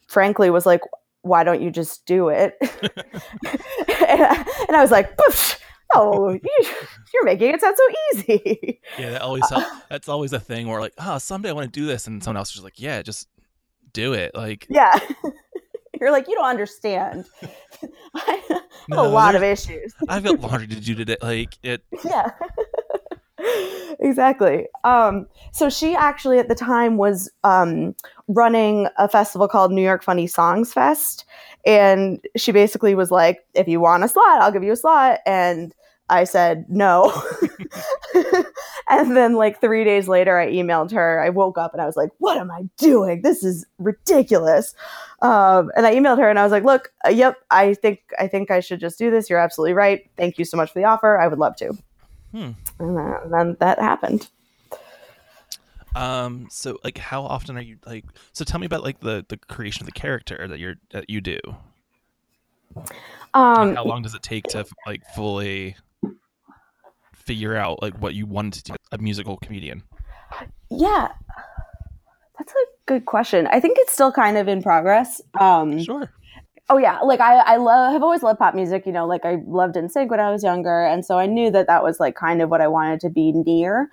frankly, 0.09 0.51
was 0.51 0.67
like, 0.67 0.83
why 1.23 1.45
don't 1.45 1.63
you 1.63 1.71
just 1.71 2.05
do 2.07 2.29
it? 2.29 2.57
and, 2.61 2.91
I, 3.89 4.65
and 4.69 4.77
I 4.77 4.83
was 4.83 4.91
like, 4.91 5.17
Poof, 5.17 5.59
oh, 5.95 6.31
you, 6.31 6.41
you're 7.15 7.25
making 7.25 7.55
it 7.55 7.61
sound 7.61 7.77
so 7.77 8.19
easy. 8.19 8.81
Yeah, 8.99 9.11
that 9.11 9.23
always 9.23 9.49
help. 9.49 9.65
That's 9.89 10.09
always 10.09 10.33
a 10.33 10.41
thing 10.41 10.67
where 10.69 10.81
like, 10.81 10.95
oh, 10.99 11.19
someday 11.19 11.51
I 11.51 11.53
want 11.53 11.73
to 11.73 11.81
do 11.81 11.87
this, 11.87 12.07
and 12.07 12.23
someone 12.23 12.37
else 12.39 12.55
is 12.57 12.63
like, 12.65 12.81
yeah, 12.81 13.03
just 13.03 13.29
do 13.93 14.13
it. 14.13 14.35
Like, 14.35 14.67
yeah. 14.69 14.99
You're 16.01 16.11
like, 16.13 16.29
you 16.29 16.35
don't 16.35 16.47
understand. 16.47 17.27
I 18.15 18.43
have 18.49 18.63
No, 18.89 19.07
a 19.07 19.09
lot 19.09 19.35
of 19.35 19.43
issues. 19.43 19.93
I've 20.09 20.25
got 20.25 20.41
laundry 20.41 20.67
to 20.69 20.81
do 20.81 20.95
today. 20.95 21.17
Like 21.21 21.59
it. 21.63 21.83
yeah 22.05 22.31
exactly 24.01 24.67
um, 24.85 25.27
so 25.53 25.71
she 25.71 25.95
actually 25.95 26.39
at 26.39 26.49
the 26.49 26.55
time 26.55 26.97
was 26.97 27.31
um, 27.45 27.95
running 28.29 28.87
a 28.99 29.09
festival 29.09 29.49
called 29.49 29.73
new 29.73 29.83
york 29.83 30.03
funny 30.03 30.27
songs 30.27 30.73
fest 30.73 31.25
and 31.67 32.21
she 32.37 32.53
basically 32.53 32.95
was 32.95 33.11
like 33.11 33.41
if 33.55 33.67
you 33.69 33.81
want 33.81 34.05
a 34.05 34.09
slot 34.09 34.41
i'll 34.41 34.53
give 34.53 34.63
you 34.63 34.73
a 34.73 34.77
slot 34.77 35.21
and 35.27 35.75
i 36.11 36.25
said 36.25 36.67
no 36.69 37.11
and 38.91 39.17
then 39.17 39.35
like 39.35 39.61
three 39.61 39.85
days 39.85 40.07
later 40.09 40.39
i 40.39 40.47
emailed 40.47 40.91
her 40.91 41.21
i 41.23 41.31
woke 41.31 41.57
up 41.57 41.73
and 41.73 41.81
i 41.81 41.87
was 41.87 41.97
like 41.97 42.11
what 42.19 42.37
am 42.37 42.51
i 42.51 42.63
doing 42.77 43.23
this 43.23 43.43
is 43.43 43.65
ridiculous 43.79 44.75
um, 45.23 45.71
and 45.77 45.87
i 45.87 45.95
emailed 45.95 46.19
her 46.19 46.29
and 46.29 46.39
i 46.39 46.43
was 46.43 46.53
like 46.53 46.65
look 46.65 46.93
uh, 47.07 47.11
yep 47.11 47.37
i 47.51 47.73
think 47.75 48.01
i 48.19 48.27
think 48.27 48.51
i 48.51 48.61
should 48.61 48.81
just 48.81 48.99
do 48.99 49.11
this 49.11 49.31
you're 49.31 49.39
absolutely 49.39 49.73
right 49.73 50.11
thank 50.19 50.39
you 50.39 50.45
so 50.45 50.57
much 50.57 50.71
for 50.71 50.79
the 50.79 50.85
offer 50.85 51.19
i 51.19 51.27
would 51.27 51.39
love 51.39 51.57
to 51.57 51.73
Hmm. 52.33 52.51
and 52.79 52.97
then, 52.97 53.15
and 53.25 53.33
then 53.33 53.57
that 53.61 53.79
happened. 53.81 54.29
Um. 55.95 56.47
So 56.51 56.79
like, 56.85 56.99
how 56.99 57.23
often 57.23 57.57
are 57.57 57.63
you 57.63 57.79
like? 57.85 58.05
So 58.33 58.45
tell 58.45 58.61
me 58.61 58.67
about 58.67 58.85
like 58.85 59.01
the 59.01 59.25
the 59.29 59.37
creation 59.37 59.83
of 59.83 59.87
the 59.87 59.93
character 59.93 60.47
that 60.47 60.61
you're 60.61 60.77
that 60.91 61.11
you 61.11 61.21
do. 61.21 61.39
Um, 63.35 63.75
how 63.75 63.85
long 63.85 64.03
does 64.03 64.15
it 64.15 64.23
take 64.23 64.45
to 64.49 64.65
like 64.87 65.03
fully 65.17 65.75
figure 67.21 67.57
out 67.57 67.83
like 67.83 67.95
what 68.01 68.15
you 68.15 68.27
wanted 68.27 68.65
to 68.65 68.73
do? 68.73 68.77
A 68.93 68.99
musical 68.99 69.37
comedian. 69.39 69.83
yeah, 70.71 71.09
that's 72.39 72.53
a 72.53 72.65
good 72.87 73.05
question. 73.07 73.47
I 73.49 73.61
think 73.61 73.77
it's 73.81 73.93
still 73.93 74.13
kind 74.13 74.37
of 74.37 74.49
in 74.49 74.63
progress. 74.63 75.21
Um, 75.39 75.83
Sure. 75.83 76.11
oh 76.71 76.79
yeah, 76.79 76.99
like 77.01 77.21
I, 77.21 77.37
I 77.39 77.57
love, 77.57 77.93
have 77.93 78.03
always 78.03 78.23
loved 78.23 78.39
pop 78.39 78.55
music. 78.55 78.87
You 78.87 78.93
know, 78.93 79.07
like 79.07 79.25
I 79.25 79.39
loved 79.47 79.77
NSYNC 79.77 80.09
when 80.09 80.21
I 80.21 80.31
was 80.31 80.43
younger, 80.43 80.85
and 80.85 81.05
so 81.05 81.19
I 81.19 81.27
knew 81.27 81.51
that 81.51 81.67
that 81.67 81.83
was 81.83 82.01
like 82.01 82.15
kind 82.15 82.43
of 82.43 82.51
what 82.51 82.61
I 82.61 82.69
wanted 82.69 83.01
to 83.01 83.11
be 83.11 83.33
near. 83.33 83.91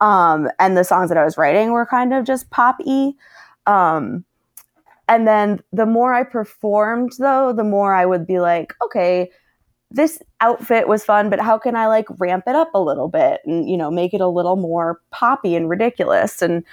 Um, 0.00 0.48
and 0.60 0.76
the 0.76 0.84
songs 0.84 1.08
that 1.08 1.18
I 1.18 1.24
was 1.24 1.36
writing 1.36 1.72
were 1.72 1.84
kind 1.84 2.14
of 2.14 2.24
just 2.24 2.48
pop-y. 2.50 3.12
Um, 3.66 4.24
and 5.08 5.26
then 5.26 5.60
the 5.72 5.86
more 5.86 6.12
I 6.14 6.22
performed, 6.22 7.12
though, 7.18 7.52
the 7.52 7.64
more 7.64 7.94
I 7.94 8.06
would 8.06 8.26
be 8.26 8.38
like, 8.38 8.74
okay, 8.84 9.30
this 9.90 10.18
outfit 10.40 10.86
was 10.86 11.04
fun, 11.04 11.30
but 11.30 11.40
how 11.40 11.58
can 11.58 11.74
I 11.74 11.86
like 11.86 12.06
ramp 12.18 12.44
it 12.46 12.54
up 12.54 12.70
a 12.74 12.80
little 12.80 13.08
bit 13.08 13.40
and 13.46 13.68
you 13.68 13.76
know 13.76 13.90
make 13.90 14.12
it 14.12 14.20
a 14.20 14.28
little 14.28 14.56
more 14.56 15.00
poppy 15.10 15.56
and 15.56 15.68
ridiculous? 15.68 16.42
And 16.42 16.64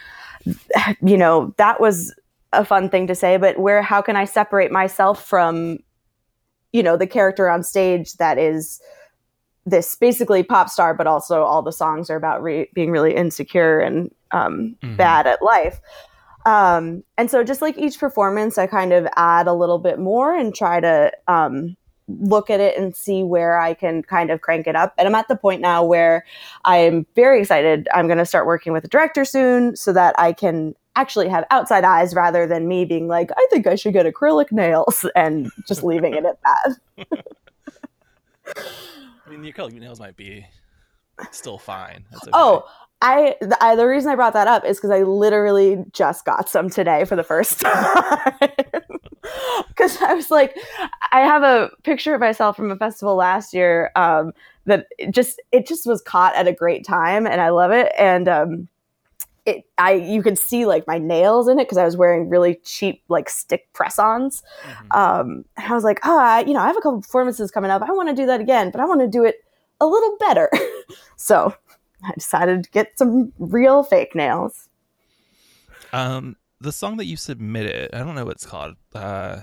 you 1.01 1.17
know 1.17 1.54
that 1.58 1.80
was 1.80 2.13
a 2.54 2.65
fun 2.65 2.89
thing 2.89 3.08
to 3.08 3.15
say. 3.15 3.38
But 3.38 3.60
where 3.60 3.82
how 3.82 4.01
can 4.01 4.15
I 4.15 4.25
separate 4.25 4.71
myself 4.71 5.25
from 5.25 5.80
you 6.73 6.84
know 6.84 6.97
the 6.97 7.08
character 7.08 7.49
on 7.49 7.63
stage 7.63 8.13
that 8.15 8.38
is 8.38 8.82
this 9.65 9.95
basically 9.95 10.43
pop 10.43 10.69
star, 10.69 10.93
but 10.93 11.08
also 11.08 11.41
all 11.41 11.62
the 11.63 11.71
songs 11.71 12.10
are 12.10 12.15
about 12.17 12.43
re- 12.43 12.69
being 12.75 12.91
really 12.91 13.15
insecure 13.15 13.80
and 13.80 14.12
um, 14.32 14.75
Mhm. 14.84 14.97
bad 14.97 15.25
at 15.25 15.41
life. 15.41 15.80
Um, 16.45 17.04
and 17.17 17.32
so 17.32 17.43
just 17.43 17.63
like 17.63 17.75
each 17.75 17.99
performance, 17.99 18.60
I 18.60 18.67
kind 18.67 18.93
of 18.93 19.08
add 19.15 19.47
a 19.47 19.54
little 19.54 19.80
bit 19.80 19.97
more 19.97 20.36
and 20.36 20.54
try 20.54 20.80
to 20.80 21.12
um, 21.28 21.75
look 22.08 22.50
at 22.50 22.60
it 22.60 22.78
and 22.78 22.96
see 22.96 23.24
where 23.24 23.60
I 23.60 23.74
can 23.74 24.04
kind 24.04 24.30
of 24.30 24.41
crank 24.41 24.68
it 24.68 24.76
up. 24.76 24.94
And 24.98 25.08
I'm 25.08 25.15
at 25.15 25.28
the 25.28 25.36
point 25.36 25.62
now 25.62 25.84
where 25.84 26.26
I'm 26.63 27.06
very 27.15 27.41
excited. 27.41 27.88
I'm 27.94 28.08
going 28.08 28.20
to 28.20 28.26
start 28.26 28.46
working 28.46 28.74
with 28.74 28.84
a 28.84 28.88
director 28.88 29.26
soon 29.26 29.76
so 29.76 29.91
that 29.94 30.15
I 30.18 30.34
can 30.34 30.76
actually 30.96 31.28
have 31.30 31.46
outside 31.52 31.84
eyes 31.84 32.13
rather 32.13 32.48
than 32.48 32.68
me 32.68 32.86
being 32.86 33.08
like, 33.08 33.32
I 33.36 33.48
think 33.50 33.68
I 33.68 33.76
should 33.76 33.94
get 33.94 34.06
acrylic 34.06 34.52
nails 34.52 35.06
and 35.15 35.52
just 35.68 35.84
leaving 35.84 36.13
it 36.13 36.26
at 36.26 36.39
that. 36.44 37.26
I 39.26 39.30
mean, 39.30 39.41
the 39.41 39.52
acrylic 39.52 39.74
nails 39.74 40.00
might 40.00 40.15
be 40.15 40.46
still 41.32 41.58
fine. 41.58 42.06
That's 42.12 42.28
oh, 42.34 42.56
okay. 42.56 42.65
Oh, 42.68 42.70
I 43.01 43.36
the, 43.41 43.58
I 43.63 43.75
the 43.75 43.86
reason 43.86 44.12
I 44.12 44.15
brought 44.15 44.34
that 44.34 44.47
up 44.47 44.65
is 44.65 44.77
because 44.77 44.91
I 44.91 45.03
literally 45.03 45.84
just 45.91 46.25
got 46.25 46.49
some 46.49 46.69
today 46.69 47.05
for 47.05 47.15
the 47.15 47.23
first 47.23 47.60
time. 47.62 48.34
Because 49.67 50.01
I 50.01 50.13
was 50.13 50.31
like, 50.31 50.55
I 51.12 51.21
have 51.21 51.43
a 51.43 51.71
picture 51.84 52.13
of 52.13 52.21
myself 52.21 52.55
from 52.55 52.71
a 52.71 52.75
festival 52.77 53.15
last 53.15 53.53
year 53.53 53.91
um, 53.95 54.31
that 54.65 54.88
it 54.97 55.12
just 55.12 55.41
it 55.51 55.67
just 55.67 55.86
was 55.86 56.01
caught 56.01 56.36
at 56.36 56.47
a 56.47 56.53
great 56.53 56.86
time, 56.86 57.27
and 57.27 57.41
I 57.41 57.49
love 57.49 57.71
it. 57.71 57.91
And 57.97 58.27
um, 58.27 58.67
it 59.45 59.65
I 59.77 59.93
you 59.93 60.23
could 60.23 60.38
see 60.38 60.65
like 60.65 60.88
my 60.88 60.97
nails 60.97 61.47
in 61.47 61.60
it 61.60 61.63
because 61.65 61.77
I 61.77 61.86
was 61.86 61.97
wearing 61.97 62.29
really 62.29 62.55
cheap 62.63 63.03
like 63.10 63.29
stick 63.29 63.71
press-ons. 63.73 64.41
Mhm. 64.63 64.97
Um, 64.97 65.45
and 65.58 65.71
I 65.71 65.73
was 65.73 65.84
like, 65.84 65.99
ah, 66.03 66.39
you 66.39 66.53
know, 66.53 66.60
I 66.62 66.67
have 66.67 66.77
a 66.77 66.81
couple 66.81 67.01
performances 67.01 67.51
coming 67.51 67.71
up. 67.71 67.81
I 67.81 67.91
want 67.91 68.10
to 68.10 68.15
do 68.15 68.25
that 68.25 68.41
again, 68.41 68.71
but 68.71 68.81
I 68.81 68.86
want 68.86 69.01
to 69.01 69.08
do 69.08 69.23
it 69.23 69.43
a 69.81 69.86
little 69.86 70.15
better. 70.19 70.49
so 71.15 71.53
I 72.08 72.12
decided 72.13 72.63
to 72.63 72.70
get 72.72 72.98
some 72.98 73.34
real 73.39 73.84
fake 73.84 74.15
nails. 74.15 74.70
Um, 75.94 76.36
the 76.62 76.72
song 76.72 76.98
that 76.98 77.06
you 77.06 77.18
submitted, 77.18 77.94
I 77.94 78.00
don't 78.00 78.15
know 78.15 78.26
what 78.26 78.36
it's 78.36 78.46
called. 78.46 78.76
Uh, 78.94 79.41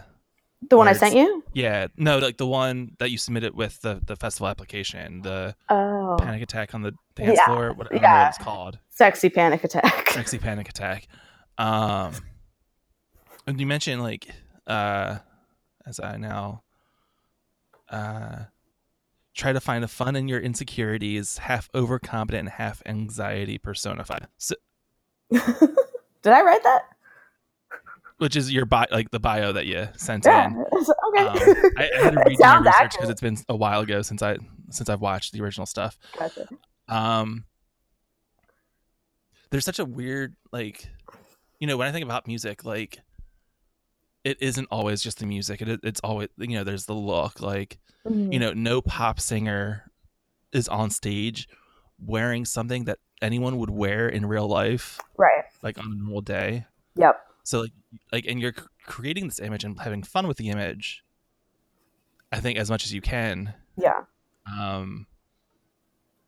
The 0.68 0.76
one 0.76 0.86
I 0.88 0.92
sent 0.92 1.14
you? 1.16 1.42
yeah, 1.54 1.88
no, 1.96 2.18
like 2.18 2.36
the 2.36 2.46
one 2.46 2.92
that 2.98 3.10
you 3.10 3.18
submitted 3.18 3.54
with 3.54 3.80
the 3.82 4.00
the 4.06 4.16
festival 4.16 4.48
application, 4.48 5.22
the 5.22 5.54
Oh, 5.68 6.16
Panic 6.20 6.42
Attack 6.42 6.74
on 6.74 6.82
the 6.82 6.92
dance 7.16 7.36
Yeah, 7.38 7.46
floor. 7.46 7.72
What, 7.74 7.88
I 7.90 7.94
don't 7.94 8.02
know 8.02 8.08
what 8.18 8.28
it's 8.28 8.38
called. 8.38 8.78
sexy 8.90 9.28
panic 9.30 9.64
attack. 9.64 10.10
Sexy 10.18 10.38
Panic 10.38 10.68
Attack. 10.68 11.08
Um, 11.58 12.12
and 13.46 13.58
you 13.60 13.66
mentioned 13.66 14.02
like, 14.02 14.28
uh, 14.66 15.18
as 15.86 15.98
I 16.00 16.16
now, 16.16 16.62
uh, 17.90 18.44
try 19.34 19.52
to 19.52 19.60
find 19.60 19.82
a 19.84 19.88
fun 19.88 20.14
in 20.16 20.28
your 20.28 20.40
insecurities, 20.40 21.38
half 21.38 21.68
overconfident 21.74 22.40
and 22.40 22.48
half 22.50 22.82
anxiety 22.86 23.58
personified. 23.58 24.26
So, 24.38 24.54
Did 25.30 26.32
I 26.32 26.42
write 26.42 26.62
that? 26.64 26.82
which 28.18 28.36
is 28.36 28.52
your 28.52 28.64
bio, 28.64 28.86
like 28.92 29.10
the 29.10 29.18
bio 29.18 29.52
that 29.52 29.66
you 29.66 29.88
sent 29.96 30.24
Yeah. 30.24 30.46
in. 30.46 30.64
Okay. 31.08 31.26
Um, 31.26 31.72
I, 31.76 31.90
I 31.98 32.02
had 32.04 32.12
to 32.14 32.18
redo 32.26 32.38
my 32.40 32.58
research 32.58 32.92
because 32.92 33.10
it's 33.10 33.20
been 33.20 33.36
a 33.48 33.56
while 33.56 33.80
ago 33.80 34.00
since 34.02 34.22
I 34.22 34.36
since 34.70 34.88
I've 34.88 35.00
watched 35.00 35.32
the 35.32 35.42
original 35.42 35.66
stuff. 35.66 35.98
Gotcha. 36.18 36.48
Um, 36.88 37.44
there's 39.50 39.64
such 39.64 39.78
a 39.78 39.84
weird 39.84 40.34
like, 40.52 40.88
you 41.58 41.66
know, 41.66 41.76
when 41.76 41.86
I 41.88 41.92
think 41.92 42.04
about 42.04 42.26
music, 42.26 42.64
like, 42.64 43.00
it 44.24 44.38
isn't 44.40 44.68
always 44.70 45.02
just 45.02 45.18
the 45.18 45.26
music. 45.26 45.60
It 45.62 45.80
it's 45.82 46.00
always 46.04 46.28
you 46.38 46.48
know, 46.56 46.64
there's 46.64 46.86
the 46.86 46.94
look. 46.94 47.40
Like, 47.40 47.78
Mhm. 48.06 48.32
you 48.32 48.38
know, 48.38 48.52
no 48.52 48.80
pop 48.82 49.18
singer 49.20 49.90
is 50.52 50.68
on 50.68 50.90
stage 50.90 51.48
wearing 52.04 52.44
something 52.44 52.84
that 52.84 52.98
anyone 53.20 53.56
would 53.58 53.70
wear 53.70 54.08
in 54.08 54.26
real 54.26 54.48
life, 54.48 54.98
Right. 55.16 55.44
like 55.62 55.78
on 55.78 55.86
a 55.86 55.94
normal 55.94 56.20
day. 56.20 56.66
Yep. 56.96 57.20
So 57.44 57.60
like 57.62 57.72
like 58.12 58.26
and 58.26 58.40
you're 58.40 58.54
creating 58.86 59.26
this 59.28 59.38
image 59.40 59.64
and 59.64 59.78
having 59.80 60.02
fun 60.02 60.26
with 60.28 60.36
the 60.36 60.50
image. 60.50 61.04
I 62.32 62.40
think 62.40 62.58
as 62.58 62.70
much 62.70 62.84
as 62.84 62.92
you 62.92 63.00
can. 63.00 63.54
Yeah. 63.76 64.04
Um 64.46 65.06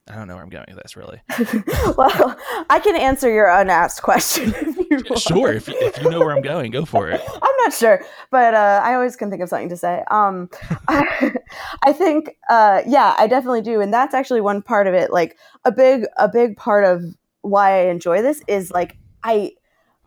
I 0.06 0.14
don't 0.16 0.28
know 0.28 0.34
where 0.34 0.42
I'm 0.44 0.50
going 0.50 0.66
with 0.68 0.76
this 0.82 0.96
really. 0.96 1.20
well, 1.96 2.36
I 2.68 2.78
can 2.78 2.94
answer 2.96 3.32
your 3.32 3.48
unasked 3.48 4.02
question 4.02 4.52
you 4.98 5.04
want. 5.10 5.22
sure, 5.22 5.52
if 5.52 5.68
if 5.68 6.02
you 6.02 6.10
know 6.10 6.20
where 6.20 6.32
I'm 6.32 6.42
going, 6.42 6.70
go 6.70 6.84
for 6.84 7.10
it. 7.10 7.20
I'm 7.42 7.56
not 7.58 7.72
sure, 7.72 8.04
but 8.30 8.54
uh, 8.54 8.80
I 8.82 8.94
always 8.94 9.16
can 9.16 9.30
think 9.30 9.42
of 9.42 9.48
something 9.48 9.68
to 9.68 9.76
say. 9.76 10.02
Um, 10.10 10.50
I, 10.88 11.34
I 11.82 11.92
think, 11.92 12.36
uh, 12.48 12.82
yeah, 12.86 13.14
I 13.18 13.26
definitely 13.26 13.62
do, 13.62 13.80
and 13.80 13.92
that's 13.92 14.14
actually 14.14 14.40
one 14.40 14.62
part 14.62 14.86
of 14.86 14.94
it. 14.94 15.12
Like 15.12 15.36
a 15.64 15.72
big, 15.72 16.04
a 16.16 16.28
big 16.28 16.56
part 16.56 16.84
of 16.84 17.02
why 17.42 17.80
I 17.80 17.90
enjoy 17.90 18.22
this 18.22 18.42
is 18.48 18.70
like 18.70 18.96
I, 19.22 19.52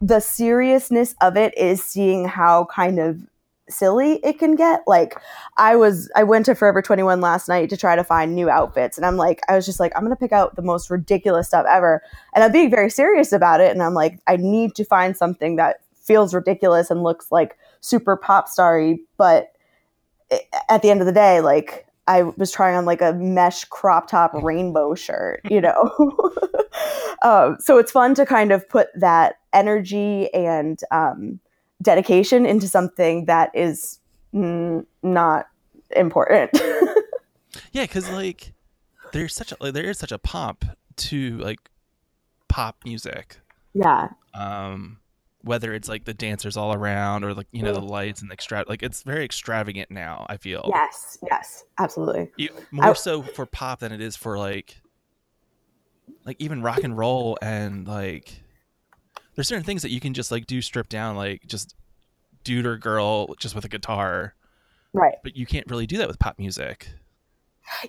the 0.01 0.19
seriousness 0.19 1.15
of 1.21 1.37
it 1.37 1.57
is 1.57 1.83
seeing 1.83 2.25
how 2.25 2.65
kind 2.65 2.99
of 2.99 3.19
silly 3.69 4.19
it 4.23 4.39
can 4.39 4.55
get. 4.55 4.81
Like 4.87 5.15
I 5.57 5.75
was, 5.75 6.09
I 6.15 6.23
went 6.23 6.45
to 6.47 6.55
Forever 6.55 6.81
21 6.81 7.21
last 7.21 7.47
night 7.47 7.69
to 7.69 7.77
try 7.77 7.95
to 7.95 8.03
find 8.03 8.35
new 8.35 8.49
outfits, 8.49 8.97
and 8.97 9.05
I'm 9.05 9.17
like, 9.17 9.41
I 9.49 9.55
was 9.55 9.65
just 9.65 9.79
like, 9.79 9.91
I'm 9.95 10.03
gonna 10.03 10.15
pick 10.15 10.31
out 10.31 10.55
the 10.55 10.61
most 10.61 10.89
ridiculous 10.89 11.47
stuff 11.47 11.65
ever, 11.69 12.01
and 12.33 12.43
I'm 12.43 12.51
being 12.51 12.69
very 12.69 12.89
serious 12.89 13.31
about 13.31 13.61
it, 13.61 13.71
and 13.71 13.81
I'm 13.81 13.93
like, 13.93 14.19
I 14.27 14.37
need 14.37 14.75
to 14.75 14.85
find 14.85 15.15
something 15.15 15.55
that 15.57 15.81
feels 15.95 16.33
ridiculous 16.33 16.89
and 16.89 17.03
looks 17.03 17.31
like 17.31 17.57
super 17.81 18.15
pop 18.15 18.47
starry, 18.47 19.01
but 19.17 19.51
at 20.69 20.81
the 20.81 20.89
end 20.89 21.01
of 21.01 21.05
the 21.05 21.13
day, 21.13 21.41
like 21.41 21.85
I 22.07 22.23
was 22.23 22.51
trying 22.51 22.75
on 22.75 22.85
like 22.85 23.01
a 23.01 23.13
mesh 23.13 23.65
crop 23.65 24.07
top 24.07 24.33
rainbow 24.33 24.95
shirt, 24.95 25.41
you 25.49 25.61
know. 25.61 25.91
um, 27.21 27.57
so 27.59 27.77
it's 27.77 27.91
fun 27.91 28.15
to 28.15 28.25
kind 28.25 28.51
of 28.51 28.67
put 28.69 28.87
that 28.95 29.35
energy 29.53 30.33
and 30.33 30.79
um, 30.91 31.39
dedication 31.81 32.45
into 32.45 32.67
something 32.67 33.25
that 33.25 33.51
is 33.53 33.99
mm, 34.33 34.85
not 35.03 35.47
important. 35.95 36.51
Yeah, 37.71 37.83
because 37.83 38.09
like 38.09 38.53
there's 39.13 39.33
such 39.33 39.51
a 39.51 39.57
like, 39.59 39.73
there 39.73 39.89
is 39.89 39.97
such 39.97 40.11
a 40.11 40.19
pop 40.19 40.63
to 40.97 41.37
like 41.37 41.59
pop 42.47 42.77
music. 42.85 43.39
yeah, 43.73 44.09
Um 44.33 44.99
whether 45.41 45.73
it's 45.73 45.87
like 45.87 46.03
the 46.03 46.13
dancers 46.13 46.57
all 46.57 46.73
around 46.73 47.23
or 47.23 47.33
like 47.33 47.47
you 47.51 47.63
know 47.63 47.71
the 47.71 47.79
lights 47.79 48.21
and 48.21 48.29
the 48.29 48.33
extra 48.33 48.65
like 48.67 48.83
it's 48.83 49.03
very 49.03 49.23
extravagant 49.23 49.89
now, 49.89 50.25
I 50.29 50.37
feel. 50.37 50.69
yes, 50.73 51.17
yes, 51.29 51.63
absolutely. 51.79 52.29
You, 52.37 52.49
more 52.71 52.95
so 52.95 53.21
for 53.21 53.45
pop 53.45 53.79
than 53.79 53.91
it 53.91 54.01
is 54.01 54.15
for 54.15 54.37
like 54.37 54.81
like 56.25 56.35
even 56.39 56.61
rock 56.61 56.83
and 56.83 56.97
roll 56.97 57.37
and 57.41 57.87
like 57.87 58.41
there's 59.37 59.47
certain 59.47 59.63
things 59.63 59.83
that 59.83 59.91
you 59.91 60.01
can 60.01 60.13
just 60.13 60.29
like 60.31 60.45
do 60.47 60.61
stripped 60.61 60.89
down 60.89 61.15
like 61.15 61.43
just 61.47 61.73
dude 62.43 62.65
or 62.65 62.75
girl 62.77 63.33
just 63.35 63.55
with 63.55 63.63
a 63.63 63.69
guitar 63.69 64.33
Right. 64.91 65.15
but 65.23 65.37
you 65.37 65.45
can't 65.45 65.65
really 65.69 65.87
do 65.87 65.97
that 65.99 66.09
with 66.09 66.19
pop 66.19 66.37
music 66.37 66.89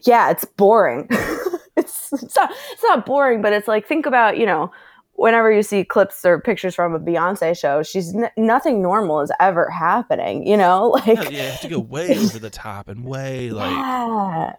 yeah, 0.02 0.30
it's 0.30 0.44
boring. 0.44 1.06
it's 1.76 2.12
it's 2.12 2.34
not 2.34 2.50
it's 2.72 2.82
not 2.82 3.06
boring, 3.06 3.40
but 3.42 3.52
it's 3.52 3.68
like 3.68 3.86
think 3.86 4.06
about 4.06 4.36
you 4.36 4.44
know 4.44 4.72
whenever 5.12 5.52
you 5.52 5.62
see 5.62 5.84
clips 5.84 6.24
or 6.24 6.40
pictures 6.40 6.74
from 6.74 6.94
a 6.94 6.98
Beyonce 6.98 7.56
show, 7.56 7.84
she's 7.84 8.12
n- 8.14 8.28
nothing 8.36 8.82
normal 8.82 9.20
is 9.20 9.30
ever 9.38 9.70
happening. 9.70 10.44
You 10.46 10.56
know, 10.56 10.88
like 11.06 11.06
yeah, 11.06 11.28
you 11.30 11.38
have 11.42 11.60
to 11.60 11.68
go 11.68 11.78
way 11.78 12.18
over 12.18 12.40
the 12.40 12.50
top 12.50 12.88
and 12.88 13.04
way 13.04 13.50
like 13.52 13.70
yeah, 13.70 14.52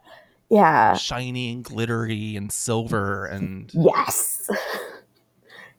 yeah, 0.49 0.93
shiny 0.93 1.52
and 1.52 1.65
glittery 1.65 2.38
and 2.38 2.49
silver 2.49 3.25
and 3.25 3.69
yes, 3.73 4.49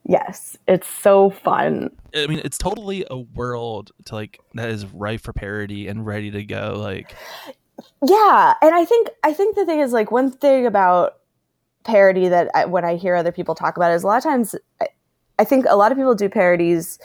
yes. 0.04 0.56
It's 0.66 0.88
so 0.88 1.30
fun. 1.30 1.90
i 2.14 2.26
mean 2.26 2.40
it's 2.44 2.58
totally 2.58 3.06
a 3.10 3.18
world 3.18 3.92
to 4.06 4.14
like 4.14 4.40
that 4.54 4.68
is 4.68 4.86
ripe 4.86 5.20
for 5.20 5.32
parody 5.32 5.86
and 5.88 6.04
ready 6.04 6.30
to 6.30 6.44
go 6.44 6.74
like 6.76 7.14
Yeah, 8.06 8.54
and 8.62 8.74
I 8.74 8.84
think 8.84 9.08
I 9.22 9.32
think 9.32 9.56
the 9.56 9.66
thing 9.66 9.80
is 9.80 9.92
like 9.92 10.10
one 10.10 10.30
thing 10.30 10.66
about 10.66 11.18
parody 11.84 12.28
that 12.28 12.50
I, 12.54 12.64
when 12.66 12.84
I 12.84 12.96
hear 12.96 13.14
other 13.14 13.32
people 13.32 13.54
talk 13.54 13.76
about 13.76 13.92
it 13.92 13.94
is 13.94 14.02
a 14.02 14.06
lot 14.06 14.18
of 14.18 14.22
times 14.22 14.54
I, 14.80 14.88
I 15.38 15.44
think 15.44 15.66
a 15.68 15.76
lot 15.76 15.92
of 15.92 15.98
people 15.98 16.14
do 16.14 16.28
parodies 16.28 16.98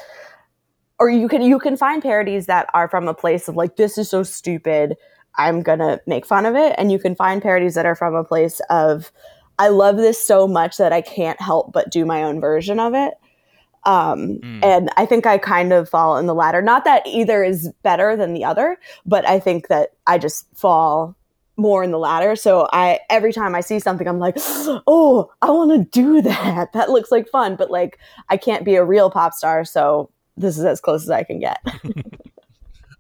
or 1.00 1.10
you 1.10 1.28
can 1.28 1.42
you 1.42 1.60
can 1.60 1.78
find 1.78 2.02
parodies 2.02 2.46
that 2.48 2.68
are 2.74 2.90
from 2.90 3.08
a 3.08 3.14
place 3.14 3.48
of 3.48 3.56
like 3.56 3.78
this 3.78 3.98
is 3.98 4.10
so 4.10 4.24
stupid 4.24 4.98
I'm 5.38 5.62
going 5.62 5.80
to 5.80 6.02
make 6.08 6.26
fun 6.26 6.46
of 6.46 6.56
it 6.56 6.76
and 6.78 6.92
you 6.92 7.00
can 7.00 7.16
find 7.16 7.42
parodies 7.42 7.76
that 7.76 7.86
are 7.86 7.96
from 7.96 8.16
a 8.16 8.24
place 8.24 8.62
of 8.70 9.12
I 9.58 9.70
love 9.70 9.98
this 9.98 10.26
so 10.26 10.48
much 10.48 10.78
that 10.78 10.94
I 10.94 11.02
can't 11.02 11.40
help 11.42 11.72
but 11.72 11.92
do 11.92 12.06
my 12.06 12.24
own 12.24 12.40
version 12.40 12.80
of 12.80 12.94
it. 12.94 13.14
Um, 13.86 14.40
Mm. 14.40 14.64
And 14.64 14.90
I 14.98 15.06
think 15.06 15.26
I 15.26 15.38
kind 15.38 15.72
of 15.72 15.88
fall 15.88 16.18
in 16.18 16.26
the 16.26 16.34
latter. 16.34 16.62
Not 16.62 16.86
that 16.86 17.06
either 17.06 17.44
is 17.44 17.72
better 17.84 18.16
than 18.16 18.34
the 18.34 18.44
other, 18.44 18.78
but 19.06 19.28
I 19.28 19.40
think 19.40 19.68
that 19.68 19.92
I 20.08 20.18
just 20.18 20.48
fall 20.56 21.16
more 21.58 21.84
in 21.84 21.92
the 21.92 22.00
latter. 22.00 22.36
So 22.36 22.68
I 22.74 23.00
every 23.10 23.32
time 23.32 23.56
I 23.56 23.62
see 23.62 23.80
something, 23.80 24.08
I'm 24.08 24.20
like, 24.20 24.36
oh, 24.40 25.32
I 25.42 25.52
want 25.52 25.72
to 25.72 26.02
do 26.02 26.22
that. 26.22 26.70
That 26.74 26.90
looks 26.90 27.12
like 27.12 27.30
fun, 27.30 27.56
but 27.56 27.72
like 27.72 28.00
I 28.30 28.38
can't 28.38 28.66
be 28.66 28.76
a 28.76 28.84
real 28.84 29.10
pop 29.10 29.34
star, 29.34 29.64
so 29.64 30.10
this 30.36 30.58
is 30.58 30.66
as 30.66 30.82
close 30.82 31.04
as 31.04 31.10
I 31.10 31.24
can 31.24 31.40
get. 31.40 31.60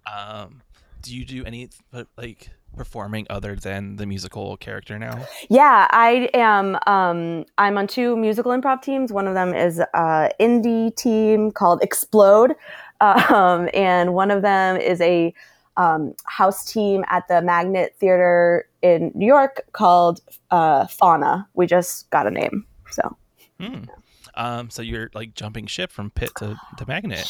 um 0.15 0.61
do 1.05 1.15
you 1.15 1.25
do 1.25 1.45
any 1.45 1.69
like 2.17 2.49
performing 2.75 3.25
other 3.29 3.55
than 3.55 3.95
the 3.95 4.05
musical 4.05 4.57
character 4.57 4.99
now 4.99 5.25
Yeah, 5.49 5.87
I 5.91 6.29
am. 6.33 6.77
Um, 6.87 7.45
I'm 7.57 7.77
on 7.77 7.87
two 7.87 8.17
musical 8.17 8.51
improv 8.51 8.81
teams. 8.81 9.13
One 9.13 9.27
of 9.27 9.33
them 9.33 9.53
is 9.53 9.79
a 9.79 10.31
indie 10.39 10.95
team 10.95 11.51
called 11.51 11.81
Explode, 11.81 12.55
um, 13.01 13.69
and 13.73 14.13
one 14.13 14.31
of 14.31 14.41
them 14.41 14.77
is 14.77 14.99
a 15.01 15.33
um, 15.77 16.13
house 16.25 16.65
team 16.65 17.03
at 17.07 17.27
the 17.27 17.41
Magnet 17.41 17.95
Theater 17.99 18.67
in 18.81 19.11
New 19.15 19.27
York 19.27 19.65
called 19.73 20.21
uh, 20.51 20.87
Fauna. 20.87 21.47
We 21.53 21.67
just 21.67 22.09
got 22.09 22.27
a 22.27 22.31
name, 22.31 22.65
so 22.91 23.15
Hmm. 23.59 23.83
Um, 24.35 24.69
so 24.69 24.81
you're 24.81 25.09
like 25.13 25.33
jumping 25.33 25.67
ship 25.67 25.91
from 25.91 26.11
pit 26.11 26.31
to, 26.37 26.57
to 26.77 26.85
magnet. 26.85 27.19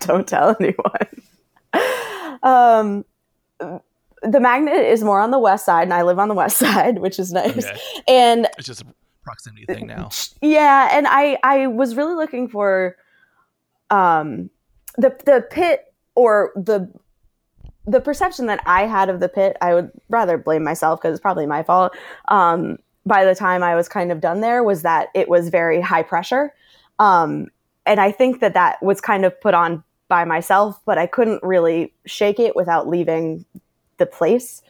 don't 0.00 0.26
tell 0.26 0.56
anyone. 0.58 1.22
Um, 2.44 3.04
the 3.60 4.40
Magnet 4.40 4.74
is 4.74 5.04
more 5.04 5.20
on 5.20 5.30
the 5.30 5.38
west 5.38 5.64
side, 5.64 5.84
and 5.84 5.94
I 5.94 6.02
live 6.02 6.18
on 6.18 6.26
the 6.26 6.34
west 6.34 6.56
side, 6.58 6.98
which 6.98 7.20
is 7.20 7.32
nice. 7.32 7.64
Okay. 7.64 7.78
And 8.08 8.48
It's 8.58 8.66
just 8.66 8.82
a 8.82 8.86
proximity 9.22 9.64
thing 9.66 9.86
now. 9.86 10.10
yeah 10.42 10.88
and 10.92 11.06
i 11.08 11.38
i 11.42 11.66
was 11.66 11.94
really 11.94 12.14
looking 12.14 12.48
for 12.48 12.96
um 13.90 14.50
the 14.96 15.16
the 15.24 15.46
pit 15.50 15.94
or 16.14 16.52
the 16.56 16.90
the 17.86 18.00
perception 18.00 18.46
that 18.46 18.60
i 18.66 18.82
had 18.82 19.08
of 19.08 19.20
the 19.20 19.28
pit 19.28 19.56
i 19.60 19.74
would 19.74 19.90
rather 20.08 20.36
blame 20.36 20.64
myself 20.64 21.00
because 21.00 21.14
it's 21.14 21.22
probably 21.22 21.46
my 21.46 21.62
fault 21.62 21.92
um 22.28 22.76
by 23.06 23.24
the 23.24 23.34
time 23.34 23.62
i 23.62 23.74
was 23.74 23.88
kind 23.88 24.10
of 24.10 24.20
done 24.20 24.40
there 24.40 24.62
was 24.64 24.82
that 24.82 25.08
it 25.14 25.28
was 25.28 25.48
very 25.48 25.80
high 25.80 26.02
pressure 26.02 26.52
um 26.98 27.46
and 27.86 28.00
i 28.00 28.10
think 28.10 28.40
that 28.40 28.54
that 28.54 28.82
was 28.82 29.00
kind 29.00 29.24
of 29.24 29.40
put 29.40 29.54
on 29.54 29.84
by 30.12 30.24
myself 30.24 30.80
but 30.84 30.98
i 30.98 31.06
couldn't 31.06 31.42
really 31.42 31.92
shake 32.04 32.38
it 32.38 32.54
without 32.54 32.84
leaving 32.94 33.44
the 33.98 34.06
place 34.06 34.62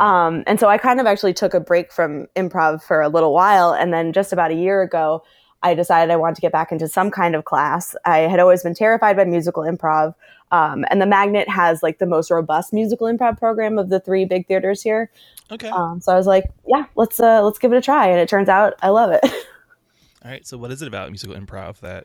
Um, 0.00 0.44
and 0.46 0.60
so 0.60 0.68
I 0.68 0.78
kind 0.78 1.00
of 1.00 1.06
actually 1.06 1.34
took 1.34 1.54
a 1.54 1.60
break 1.60 1.92
from 1.92 2.26
improv 2.36 2.82
for 2.82 3.00
a 3.00 3.08
little 3.08 3.32
while. 3.32 3.72
And 3.72 3.92
then 3.92 4.12
just 4.12 4.32
about 4.32 4.50
a 4.50 4.54
year 4.54 4.82
ago, 4.82 5.22
I 5.62 5.74
decided 5.74 6.12
I 6.12 6.16
wanted 6.16 6.36
to 6.36 6.40
get 6.40 6.52
back 6.52 6.70
into 6.70 6.86
some 6.88 7.10
kind 7.10 7.34
of 7.34 7.44
class. 7.44 7.96
I 8.04 8.18
had 8.18 8.38
always 8.38 8.62
been 8.62 8.74
terrified 8.74 9.16
by 9.16 9.24
musical 9.24 9.62
improv. 9.62 10.14
Um, 10.52 10.84
and 10.90 11.00
the 11.00 11.06
Magnet 11.06 11.48
has 11.48 11.82
like 11.82 11.98
the 11.98 12.06
most 12.06 12.30
robust 12.30 12.72
musical 12.72 13.06
improv 13.06 13.38
program 13.38 13.78
of 13.78 13.88
the 13.88 14.00
three 14.00 14.24
big 14.24 14.46
theaters 14.46 14.82
here. 14.82 15.10
Okay. 15.50 15.70
Um, 15.70 16.00
so 16.00 16.12
I 16.12 16.16
was 16.16 16.26
like, 16.26 16.44
yeah, 16.66 16.84
let's 16.94 17.18
uh, 17.18 17.42
let's 17.42 17.58
give 17.58 17.72
it 17.72 17.76
a 17.76 17.80
try. 17.80 18.08
And 18.08 18.20
it 18.20 18.28
turns 18.28 18.48
out 18.48 18.74
I 18.82 18.90
love 18.90 19.10
it. 19.10 19.24
All 20.24 20.30
right. 20.30 20.46
So 20.46 20.58
what 20.58 20.70
is 20.70 20.82
it 20.82 20.88
about 20.88 21.08
musical 21.08 21.34
improv 21.34 21.80
that? 21.80 22.04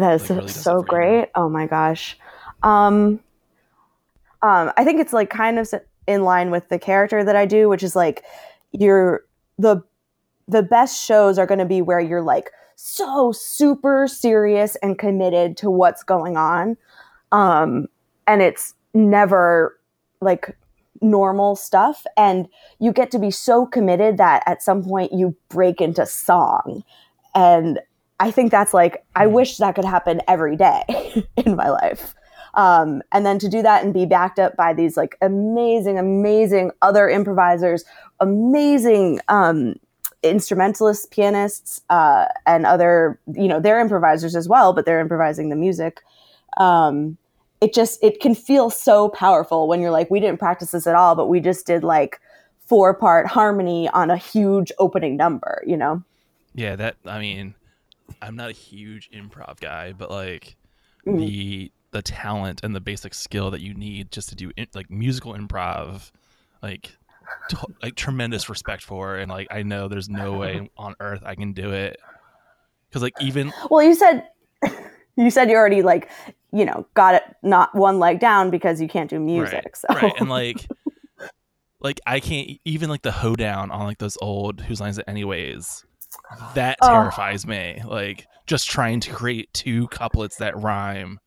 That 0.00 0.14
is 0.14 0.28
Like, 0.28 0.38
really 0.38 0.48
so 0.48 0.82
great. 0.82 1.28
Oh 1.34 1.48
my 1.48 1.66
gosh. 1.66 2.18
Um, 2.62 3.20
um, 4.42 4.72
I 4.76 4.84
think 4.84 5.00
it's 5.00 5.12
like 5.12 5.30
kind 5.30 5.58
of 5.58 5.72
in 6.06 6.24
line 6.24 6.50
with 6.50 6.68
the 6.68 6.78
character 6.78 7.22
that 7.22 7.36
I 7.36 7.46
do, 7.46 7.68
which 7.68 7.82
is 7.82 7.94
like 7.94 8.24
you're 8.72 9.24
the 9.58 9.82
the 10.48 10.62
best 10.62 11.04
shows 11.04 11.38
are 11.38 11.46
going 11.46 11.60
to 11.60 11.64
be 11.64 11.80
where 11.82 12.00
you're 12.00 12.22
like 12.22 12.50
so 12.74 13.30
super 13.32 14.08
serious 14.08 14.76
and 14.76 14.98
committed 14.98 15.56
to 15.58 15.70
what's 15.70 16.02
going 16.02 16.36
on, 16.36 16.76
um, 17.32 17.86
and 18.26 18.42
it's 18.42 18.74
never 18.94 19.78
like 20.20 20.56
normal 21.02 21.56
stuff, 21.56 22.04
and 22.16 22.48
you 22.78 22.92
get 22.92 23.10
to 23.10 23.18
be 23.18 23.30
so 23.30 23.66
committed 23.66 24.16
that 24.16 24.42
at 24.46 24.62
some 24.62 24.82
point 24.82 25.12
you 25.12 25.36
break 25.48 25.80
into 25.80 26.04
song, 26.06 26.82
and 27.34 27.80
I 28.20 28.30
think 28.30 28.50
that's 28.50 28.74
like 28.74 29.04
I 29.16 29.26
wish 29.26 29.56
that 29.56 29.74
could 29.74 29.84
happen 29.84 30.20
every 30.28 30.54
day 30.54 30.84
in 31.36 31.56
my 31.56 31.70
life. 31.70 32.14
Um, 32.54 33.02
and 33.12 33.24
then 33.24 33.38
to 33.38 33.48
do 33.48 33.62
that 33.62 33.84
and 33.84 33.94
be 33.94 34.06
backed 34.06 34.38
up 34.38 34.56
by 34.56 34.74
these 34.74 34.96
like 34.96 35.16
amazing, 35.22 35.98
amazing 35.98 36.72
other 36.82 37.08
improvisers, 37.08 37.84
amazing 38.18 39.20
um, 39.28 39.76
instrumentalists, 40.22 41.06
pianists, 41.06 41.80
uh, 41.90 42.26
and 42.46 42.66
other, 42.66 43.18
you 43.34 43.48
know, 43.48 43.60
they're 43.60 43.80
improvisers 43.80 44.36
as 44.36 44.48
well, 44.48 44.72
but 44.72 44.84
they're 44.84 45.00
improvising 45.00 45.48
the 45.48 45.56
music. 45.56 46.00
Um, 46.58 47.16
it 47.60 47.72
just 47.72 48.02
it 48.02 48.20
can 48.20 48.34
feel 48.34 48.68
so 48.68 49.08
powerful 49.08 49.68
when 49.68 49.80
you're 49.80 49.90
like, 49.90 50.10
we 50.10 50.20
didn't 50.20 50.38
practice 50.38 50.72
this 50.72 50.86
at 50.86 50.94
all, 50.94 51.14
but 51.14 51.28
we 51.28 51.40
just 51.40 51.66
did 51.66 51.84
like 51.84 52.20
four 52.66 52.94
part 52.94 53.26
harmony 53.26 53.88
on 53.90 54.10
a 54.10 54.16
huge 54.16 54.72
opening 54.78 55.16
number, 55.16 55.62
you 55.66 55.76
know? 55.76 56.02
Yeah. 56.54 56.76
That. 56.76 56.96
I 57.06 57.20
mean, 57.20 57.54
I'm 58.22 58.36
not 58.36 58.50
a 58.50 58.54
huge 58.54 59.10
improv 59.10 59.60
guy, 59.60 59.92
but 59.92 60.10
like 60.10 60.56
Mhm. 61.06 61.18
the 61.18 61.72
the 61.92 62.02
talent 62.02 62.60
and 62.62 62.74
the 62.74 62.80
basic 62.80 63.14
skill 63.14 63.50
that 63.50 63.60
you 63.60 63.74
need 63.74 64.12
just 64.12 64.28
to 64.28 64.34
do 64.36 64.52
in, 64.56 64.66
like 64.74 64.90
musical 64.90 65.34
improv, 65.34 66.10
like. 66.62 66.96
To, 67.48 67.58
like 67.82 67.96
tremendous 67.96 68.48
respect 68.48 68.80
for 68.80 69.16
and 69.16 69.28
like 69.28 69.48
I 69.50 69.64
know 69.64 69.88
there's 69.88 70.08
no 70.08 70.34
way 70.34 70.70
on 70.76 70.94
earth 71.00 71.22
I 71.26 71.34
can 71.34 71.52
do 71.52 71.72
it 71.72 71.98
because 72.88 73.02
like 73.02 73.14
even 73.20 73.50
Well, 73.68 73.82
you 73.82 73.94
said 73.94 74.28
you 75.16 75.32
said 75.32 75.50
you 75.50 75.56
already 75.56 75.82
like 75.82 76.08
you 76.52 76.64
know 76.64 76.86
got 76.94 77.16
it 77.16 77.24
not 77.42 77.74
one 77.74 77.98
leg 77.98 78.20
down 78.20 78.50
because 78.50 78.80
you 78.80 78.86
can't 78.86 79.10
do 79.10 79.18
music. 79.18 79.64
right, 79.64 79.76
so 79.76 79.88
right 79.92 80.12
and 80.20 80.28
like 80.30 80.68
like 81.80 82.00
I 82.06 82.20
can't 82.20 82.50
even 82.64 82.88
like 82.88 83.02
the 83.02 83.10
hoedown 83.10 83.72
on 83.72 83.84
like 83.84 83.98
those 83.98 84.16
old 84.22 84.60
whose 84.60 84.80
lines 84.80 84.98
it 84.98 85.04
anyways 85.08 85.84
that 86.54 86.78
Oh. 86.82 86.88
terrifies 86.88 87.46
me 87.46 87.80
like 87.84 88.26
just 88.46 88.68
trying 88.70 89.00
to 89.00 89.12
create 89.12 89.52
two 89.52 89.86
couplets 89.88 90.36
that 90.36 90.56
rhyme 90.56 91.18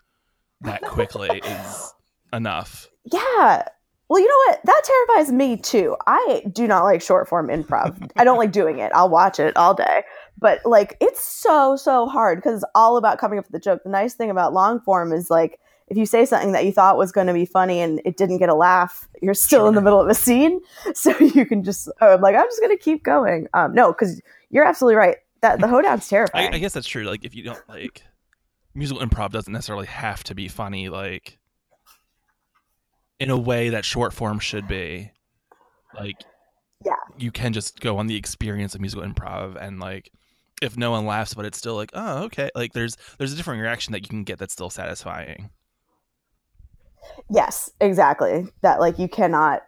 that 0.61 0.81
quickly 0.81 1.29
is 1.45 1.93
enough 2.31 2.87
yeah. 3.11 3.63
Well, 4.09 4.21
you 4.21 4.27
know 4.27 4.51
what? 4.53 4.59
That 4.65 4.81
terrifies 5.07 5.31
me 5.31 5.57
too. 5.57 5.95
I 6.07 6.43
do 6.53 6.67
not 6.67 6.83
like 6.83 7.01
short 7.01 7.27
form 7.27 7.47
improv. 7.47 8.11
I 8.15 8.23
don't 8.23 8.37
like 8.37 8.51
doing 8.51 8.79
it. 8.79 8.91
I'll 8.93 9.09
watch 9.09 9.39
it 9.39 9.57
all 9.57 9.73
day. 9.73 10.03
But 10.37 10.59
like 10.65 10.95
it's 11.01 11.23
so 11.23 11.75
so 11.75 12.05
hard 12.05 12.37
because 12.37 12.61
it's 12.63 12.71
all 12.75 12.95
about 12.97 13.17
coming 13.17 13.39
up 13.39 13.45
with 13.45 13.51
the 13.53 13.59
joke. 13.59 13.81
The 13.83 13.89
nice 13.89 14.13
thing 14.13 14.29
about 14.29 14.53
long 14.53 14.79
form 14.81 15.11
is 15.11 15.29
like 15.29 15.59
if 15.93 15.97
you 15.97 16.05
say 16.07 16.25
something 16.25 16.53
that 16.53 16.65
you 16.65 16.71
thought 16.71 16.97
was 16.97 17.11
going 17.11 17.27
to 17.27 17.33
be 17.33 17.45
funny 17.45 17.79
and 17.79 18.01
it 18.03 18.17
didn't 18.17 18.39
get 18.39 18.49
a 18.49 18.55
laugh, 18.55 19.07
you're 19.21 19.35
still 19.35 19.67
in 19.67 19.75
the 19.75 19.81
middle 19.81 20.01
of 20.01 20.07
a 20.07 20.15
scene, 20.15 20.59
so 20.95 21.15
you 21.19 21.45
can 21.45 21.63
just 21.63 21.87
I'm 22.01 22.19
like 22.19 22.35
I'm 22.35 22.45
just 22.47 22.59
going 22.59 22.75
to 22.75 22.83
keep 22.83 23.03
going. 23.03 23.47
Um, 23.53 23.75
no, 23.75 23.91
because 23.93 24.19
you're 24.49 24.65
absolutely 24.65 24.95
right. 24.95 25.17
That 25.41 25.59
the 25.59 25.67
hoedown's 25.67 26.07
I, 26.07 26.09
terrifying. 26.09 26.53
I 26.55 26.57
guess 26.57 26.73
that's 26.73 26.87
true 26.87 27.03
like 27.03 27.23
if 27.23 27.35
you 27.35 27.43
don't 27.43 27.61
like 27.69 28.01
musical 28.73 29.05
improv 29.05 29.31
doesn't 29.31 29.53
necessarily 29.53 29.85
have 29.85 30.23
to 30.23 30.33
be 30.33 30.47
funny 30.47 30.89
like 30.89 31.37
in 33.19 33.29
a 33.29 33.37
way 33.37 33.69
that 33.69 33.85
short 33.85 34.13
form 34.13 34.39
should 34.39 34.67
be 34.67 35.11
like 35.95 36.15
Yeah. 36.83 36.93
you 37.17 37.31
can 37.31 37.53
just 37.53 37.79
go 37.81 37.97
on 37.97 38.07
the 38.07 38.15
experience 38.15 38.73
of 38.73 38.81
musical 38.81 39.05
improv 39.05 39.55
and 39.61 39.79
like 39.79 40.09
if 40.61 40.75
no 40.77 40.89
one 40.91 41.05
laughs 41.05 41.33
but 41.35 41.45
it's 41.45 41.57
still 41.57 41.75
like 41.75 41.91
oh 41.93 42.23
okay 42.23 42.49
like 42.55 42.73
there's 42.73 42.97
there's 43.19 43.31
a 43.33 43.35
different 43.35 43.61
reaction 43.61 43.91
that 43.91 44.01
you 44.01 44.07
can 44.07 44.23
get 44.23 44.39
that's 44.39 44.53
still 44.53 44.69
satisfying 44.71 45.49
Yes, 47.29 47.69
exactly. 47.79 48.47
That 48.61 48.79
like 48.79 48.99
you 48.99 49.07
cannot 49.07 49.61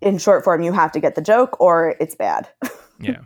in 0.00 0.18
short 0.18 0.44
form 0.44 0.62
you 0.62 0.72
have 0.72 0.92
to 0.92 1.00
get 1.00 1.14
the 1.14 1.22
joke 1.22 1.60
or 1.60 1.94
it's 2.00 2.14
bad. 2.14 2.48
yeah 3.00 3.18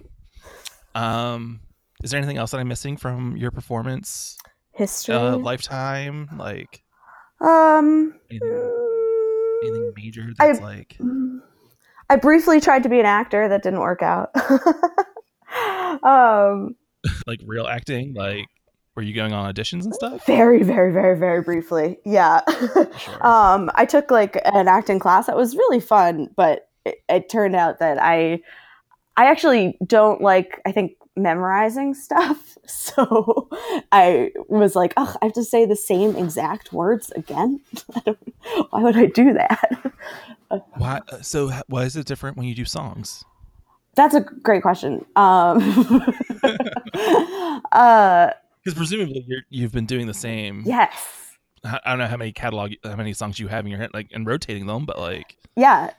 um 0.95 1.61
is 2.03 2.11
there 2.11 2.19
anything 2.19 2.39
else 2.39 2.51
that 2.51 2.59
i'm 2.59 2.69
missing 2.69 2.97
from 2.97 3.37
your 3.37 3.51
performance 3.51 4.39
History. 4.73 5.15
uh 5.15 5.37
lifetime 5.37 6.29
like 6.39 6.83
um 7.41 8.15
anything 8.31 8.51
anything 9.63 9.93
mm, 9.95 9.97
major 9.97 10.33
I- 10.41 10.47
that's 10.47 10.61
like 10.61 10.99
I 12.09 12.15
briefly 12.15 12.61
tried 12.61 12.85
to 12.85 12.89
be 12.89 13.01
an 13.01 13.07
actor 13.07 13.49
that 13.49 13.65
didn't 13.65 13.81
work 13.81 14.01
out. 14.01 14.31
um 16.05 16.77
like 17.27 17.41
real 17.45 17.67
acting 17.67 18.15
like 18.15 18.47
were 18.97 19.03
you 19.03 19.15
going 19.15 19.33
on 19.33 19.53
auditions 19.53 19.85
and 19.85 19.95
stuff 19.95 20.25
very 20.27 20.63
very 20.63 20.93
very 20.93 21.17
very 21.17 21.43
briefly. 21.43 21.99
Yeah. 22.05 22.41
Sure. 22.49 22.89
um 23.27 23.71
I 23.75 23.85
took 23.85 24.11
like 24.11 24.41
an 24.45 24.69
acting 24.69 24.99
class 24.99 25.27
that 25.27 25.37
was 25.37 25.55
really 25.55 25.81
fun, 25.81 26.31
but 26.35 26.69
it, 26.85 27.03
it 27.09 27.29
turned 27.29 27.55
out 27.55 27.79
that 27.79 27.99
I 28.03 28.41
I 29.17 29.27
actually 29.27 29.79
don't 29.87 30.21
like 30.21 30.61
I 30.67 30.73
think 30.73 30.93
memorizing 31.15 31.95
stuff. 31.95 32.53
So 32.69 33.49
I 33.93 34.33
was 34.49 34.75
like, 34.75 34.93
oh, 34.97 35.15
I 35.23 35.27
have 35.27 35.35
to 35.35 35.45
say 35.45 35.67
the 35.67 35.77
same 35.77 36.17
exact 36.17 36.73
words 36.73 37.13
again. 37.13 37.61
Why 38.71 38.83
would 38.83 38.97
I 38.97 39.07
do 39.07 39.35
that? 39.35 39.93
why 40.75 41.01
uh, 41.09 41.21
so 41.23 41.53
why 41.69 41.85
is 41.85 41.97
it 41.97 42.07
different 42.07 42.37
when 42.37 42.47
you 42.47 42.55
do 42.55 42.65
songs 42.65 43.25
That's 43.95 44.15
a 44.15 44.21
great 44.21 44.63
question. 44.63 45.05
Um, 45.17 45.59
uh, 47.73 48.31
because 48.67 48.77
presumably 48.77 49.25
you're, 49.29 49.43
you've 49.49 49.71
been 49.73 49.87
doing 49.87 50.09
the 50.09 50.15
same 50.15 50.63
yes, 50.67 50.93
I 51.65 51.79
don't 51.87 51.99
know 52.01 52.07
how 52.09 52.17
many 52.17 52.33
catalog, 52.33 52.73
how 52.83 52.97
many 52.97 53.13
songs 53.13 53.39
you 53.39 53.47
have 53.49 53.65
in 53.65 53.71
your 53.71 53.79
head, 53.81 53.91
like 53.95 54.11
and 54.13 54.27
rotating 54.27 54.67
them, 54.67 54.85
but 54.87 54.99
like 54.99 55.37
yeah, 55.55 55.91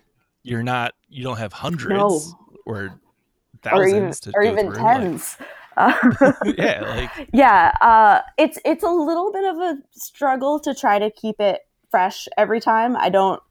you're 0.43 0.63
not, 0.63 0.93
you 1.09 1.23
don't 1.23 1.37
have 1.37 1.53
hundreds 1.53 1.89
No. 1.89 2.21
or 2.65 2.75
or 2.75 2.99
thousands 3.63 3.93
even 3.95 4.11
to 4.13 4.31
or 4.35 4.43
even 4.43 4.71
through. 4.73 4.83
like- 4.83 4.99
tens. 5.01 5.37
Uh, 5.77 5.93
yeah, 6.57 6.81
like 6.81 7.29
yeah, 7.33 7.71
uh, 7.81 8.21
it's 8.37 8.59
it's 8.65 8.83
a 8.83 8.89
little 8.89 9.31
bit 9.31 9.45
of 9.45 9.57
a 9.57 9.77
struggle 9.91 10.59
to 10.59 10.73
try 10.75 10.99
to 10.99 11.09
keep 11.11 11.39
it 11.39 11.61
fresh 11.89 12.27
every 12.37 12.59
time. 12.59 12.97
I 12.97 13.09
don't, 13.09 13.41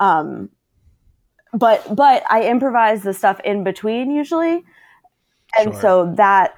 um, 0.00 0.48
but 1.52 1.94
but 1.94 2.22
I 2.30 2.44
improvise 2.48 3.02
the 3.02 3.12
stuff 3.12 3.40
in 3.40 3.64
between 3.64 4.10
usually, 4.10 4.62
and 5.58 5.72
Sure. 5.72 5.80
so 5.80 6.14
that 6.16 6.54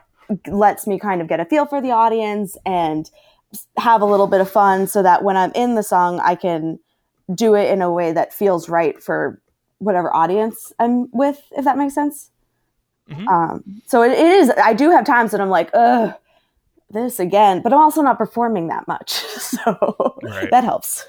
lets 0.47 0.87
me 0.87 0.99
kind 0.99 1.21
of 1.21 1.29
get 1.29 1.41
a 1.41 1.45
feel 1.45 1.67
for 1.67 1.81
the 1.81 1.91
audience 1.93 2.57
and 2.67 3.11
have 3.79 4.01
a 4.03 4.05
little 4.07 4.27
bit 4.27 4.41
of 4.41 4.51
fun, 4.51 4.87
so 4.87 5.03
that 5.03 5.23
when 5.23 5.37
I'm 5.37 5.53
in 5.55 5.75
the 5.75 5.83
song, 5.83 6.21
I 6.21 6.35
can 6.35 6.79
do 7.35 7.55
it 7.55 7.71
in 7.71 7.83
a 7.83 7.91
way 7.91 8.13
that 8.13 8.33
feels 8.35 8.69
right 8.69 9.01
for 9.03 9.41
whatever 9.79 10.15
audience 10.15 10.73
I'm 10.79 11.09
with. 11.13 11.41
If 11.57 11.65
that 11.65 11.77
makes 11.79 11.95
sense. 11.95 12.31
Mhm. 13.11 13.29
Um, 13.29 13.83
so 13.87 14.03
it, 14.03 14.13
it 14.13 14.27
is. 14.27 14.51
I 14.51 14.73
do 14.73 14.91
have 14.91 15.05
times 15.05 15.31
that 15.33 15.41
I'm 15.41 15.51
like, 15.51 15.71
ugh, 15.75 16.15
this 16.91 17.21
again, 17.21 17.61
but 17.63 17.73
I'm 17.73 17.81
also 17.81 18.01
not 18.03 18.17
performing 18.19 18.69
that 18.69 18.89
much, 18.89 19.11
so 19.13 20.17
Right. 20.23 20.51
that 20.51 20.65
helps. 20.65 21.07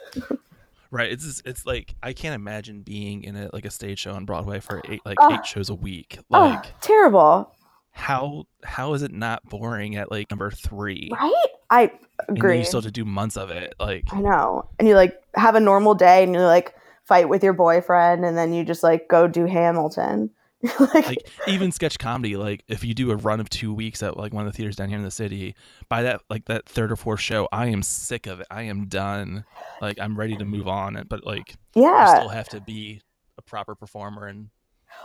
right. 0.92 1.10
It's 1.12 1.24
just- 1.26 1.46
it's 1.48 1.66
like 1.66 1.96
I 2.04 2.12
can't 2.14 2.36
imagine 2.36 2.82
being 2.82 3.24
in 3.24 3.36
a 3.36 3.50
like 3.54 3.66
a 3.66 3.72
stage 3.72 4.00
show 4.00 4.12
on 4.14 4.26
Broadway 4.26 4.60
for 4.60 4.82
eight 4.90 5.02
like 5.06 5.18
Oh. 5.22 5.34
eight 5.34 5.46
shows 5.46 5.70
a 5.70 5.76
week. 5.76 6.20
Oh, 6.32 6.40
Like 6.40 6.80
terrible, 6.82 7.52
how 7.96 8.44
how 8.64 8.94
is 8.94 9.02
it 9.04 9.12
not 9.12 9.44
boring 9.50 9.96
at 9.96 10.12
like 10.12 10.30
number 10.30 10.52
three? 10.52 11.10
right? 11.14 11.46
I 11.70 11.92
And 12.28 12.38
agree. 12.38 12.60
you 12.60 12.66
still 12.66 12.80
have 12.82 12.86
to 12.86 12.92
do 12.92 13.06
months 13.06 13.38
of 13.38 13.50
it. 13.50 13.74
Like 13.80 14.04
I 14.12 14.20
know, 14.22 14.70
and 14.78 14.88
you 14.88 14.96
like 14.96 15.20
have 15.36 15.56
a 15.56 15.60
normal 15.60 15.96
day, 15.96 16.24
and 16.24 16.34
you 16.34 16.42
like 16.42 16.76
fight 17.06 17.30
with 17.30 17.44
your 17.44 17.54
boyfriend, 17.54 18.26
and 18.26 18.38
then 18.38 18.54
you 18.54 18.64
just 18.66 18.84
like 18.84 19.08
go 19.08 19.28
do 19.28 19.46
Hamilton. 19.46 20.30
like, 20.80 21.06
like 21.06 21.30
even 21.48 21.72
sketch 21.72 22.00
comedy 22.00 22.38
like 22.38 22.64
if 22.68 22.84
you 22.84 22.96
do 22.96 23.12
a 23.12 23.16
run 23.16 23.40
of 23.40 23.48
two 23.50 23.72
weeks 23.72 24.02
at 24.02 24.18
like 24.18 24.34
one 24.34 24.48
of 24.48 24.52
the 24.52 24.58
theaters 24.58 24.76
down 24.76 24.90
here 24.90 24.98
in 24.98 25.04
the 25.04 25.12
city 25.12 25.54
by 25.90 26.02
that 26.02 26.22
like 26.28 26.46
that 26.46 26.66
third 26.68 26.92
or 26.92 26.96
fourth 26.96 27.20
show 27.20 27.48
i 27.52 27.68
am 27.68 27.84
sick 27.84 28.26
of 28.26 28.40
it 28.40 28.48
i 28.50 28.64
am 28.64 28.88
done 28.88 29.46
like 29.80 30.00
i'm 30.00 30.18
ready 30.18 30.36
to 30.36 30.46
move 30.46 30.68
on 30.68 31.06
but 31.08 31.24
like 31.24 31.56
you 31.76 31.84
yeah, 31.84 32.16
still 32.16 32.30
have 32.30 32.50
to 32.50 32.60
be 32.62 33.00
a 33.38 33.44
proper 33.44 33.76
performer 33.76 34.26
and 34.26 34.50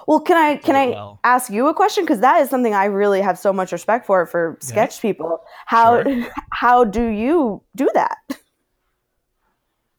Well, 0.07 0.21
can 0.21 0.37
I 0.37 0.57
can 0.57 0.77
I 0.77 0.89
well. 0.89 1.21
ask 1.25 1.51
you 1.51 1.69
a 1.69 1.75
question 1.75 2.05
because 2.05 2.21
that 2.21 2.41
is 2.41 2.51
something 2.51 2.75
I 2.75 2.87
really 2.87 3.21
have 3.21 3.39
so 3.39 3.53
much 3.53 3.73
respect 3.73 4.07
for 4.07 4.27
for 4.27 4.59
sketch 4.61 5.01
people. 5.01 5.41
How 5.67 6.03
how 6.51 6.85
do 6.85 7.07
you 7.07 7.63
do 7.77 7.89
that? 7.95 8.17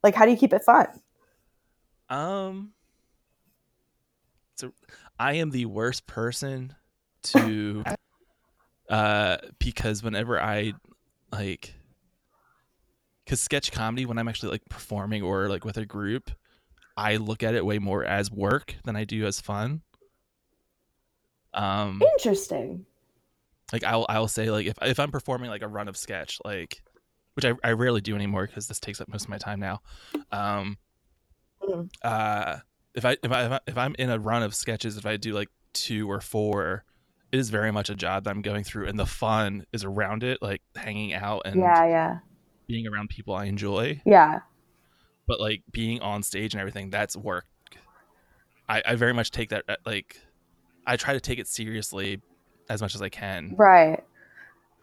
Like 0.04 0.16
how 0.16 0.26
do 0.26 0.32
you 0.32 0.38
keep 0.38 0.52
it 0.52 0.64
fun? 0.64 0.88
Um, 2.10 2.74
so 4.58 4.74
I 5.20 5.34
am 5.34 5.52
the 5.52 5.66
worst 5.66 6.08
person 6.08 6.76
to, 7.24 7.84
uh, 8.90 9.38
because 9.60 10.04
whenever 10.04 10.42
I 10.42 10.74
like, 11.32 11.74
because 13.24 13.40
sketch 13.40 13.72
comedy, 13.72 14.06
when 14.06 14.18
I'm 14.18 14.28
actually 14.28 14.52
like 14.52 14.66
performing 14.70 15.24
or 15.24 15.48
like 15.48 15.64
with 15.64 15.78
a 15.78 15.86
group, 15.86 16.32
I 16.98 17.18
look 17.18 17.44
at 17.44 17.56
it 17.56 17.66
way 17.66 17.80
more 17.80 18.04
as 18.04 18.32
work 18.32 18.76
than 18.84 18.96
I 18.96 19.04
do 19.04 19.26
as 19.26 19.40
fun. 19.42 19.82
Um, 21.54 22.02
Interesting. 22.18 22.86
like 23.74 23.84
I'll 23.84 24.06
I'll 24.10 24.28
say 24.28 24.50
like 24.52 24.66
if 24.68 24.76
if 24.82 25.00
I'm 25.00 25.12
performing 25.12 25.50
like 25.50 25.62
a 25.62 25.68
run 25.68 25.88
of 25.88 25.98
sketch 25.98 26.40
like 26.46 26.82
which 27.34 27.46
I, 27.46 27.54
I 27.64 27.72
rarely 27.72 28.02
do 28.02 28.16
anymore 28.16 28.48
because 28.48 28.68
this 28.68 28.80
takes 28.80 29.00
up 29.02 29.08
most 29.10 29.24
of 29.24 29.30
my 29.30 29.38
time 29.38 29.60
now 29.60 29.82
um 30.32 30.78
Mhm. 31.62 31.90
uh 32.04 32.58
if 32.96 33.06
I 33.06 33.18
if 33.24 33.32
I 33.32 33.60
if 33.68 33.78
I'm 33.78 33.96
in 34.00 34.10
a 34.10 34.18
run 34.20 34.44
of 34.44 34.56
sketches 34.56 34.98
if 34.98 35.06
I 35.06 35.18
do 35.18 35.34
like 35.34 35.50
two 35.74 36.10
or 36.10 36.20
four 36.22 36.84
it 37.32 37.40
is 37.40 37.50
very 37.50 37.72
much 37.72 37.90
a 37.90 37.96
job 37.96 38.24
that 38.26 38.30
I'm 38.32 38.42
going 38.42 38.64
through 38.64 38.88
and 38.88 38.98
the 39.00 39.06
fun 39.06 39.66
is 39.74 39.84
around 39.84 40.24
it 40.24 40.42
like 40.42 40.62
hanging 40.76 41.14
out 41.14 41.44
and 41.46 41.58
Yeah, 41.58 41.86
yeah. 41.86 42.20
being 42.68 42.88
around 42.88 43.10
people 43.10 43.34
I 43.34 43.46
enjoy 43.46 44.02
Yeah. 44.06 44.40
But 45.32 45.40
like 45.40 45.62
being 45.72 46.02
on 46.02 46.24
stage 46.24 46.54
and 46.54 46.60
everything 46.60 46.90
that's 46.90 47.16
work. 47.16 47.46
I, 48.68 48.82
I 48.86 48.96
very 48.96 49.14
much 49.14 49.32
take 49.32 49.52
that 49.52 49.64
uh, 49.70 49.78
like 49.86 50.20
I 50.86 50.98
try 50.98 51.14
to 51.14 51.22
take 51.22 51.40
it 51.40 51.48
seriously 51.48 52.20
as 52.70 52.82
much 52.82 52.96
as 52.96 53.02
I 53.02 53.08
can. 53.08 53.56
Right. 53.58 54.04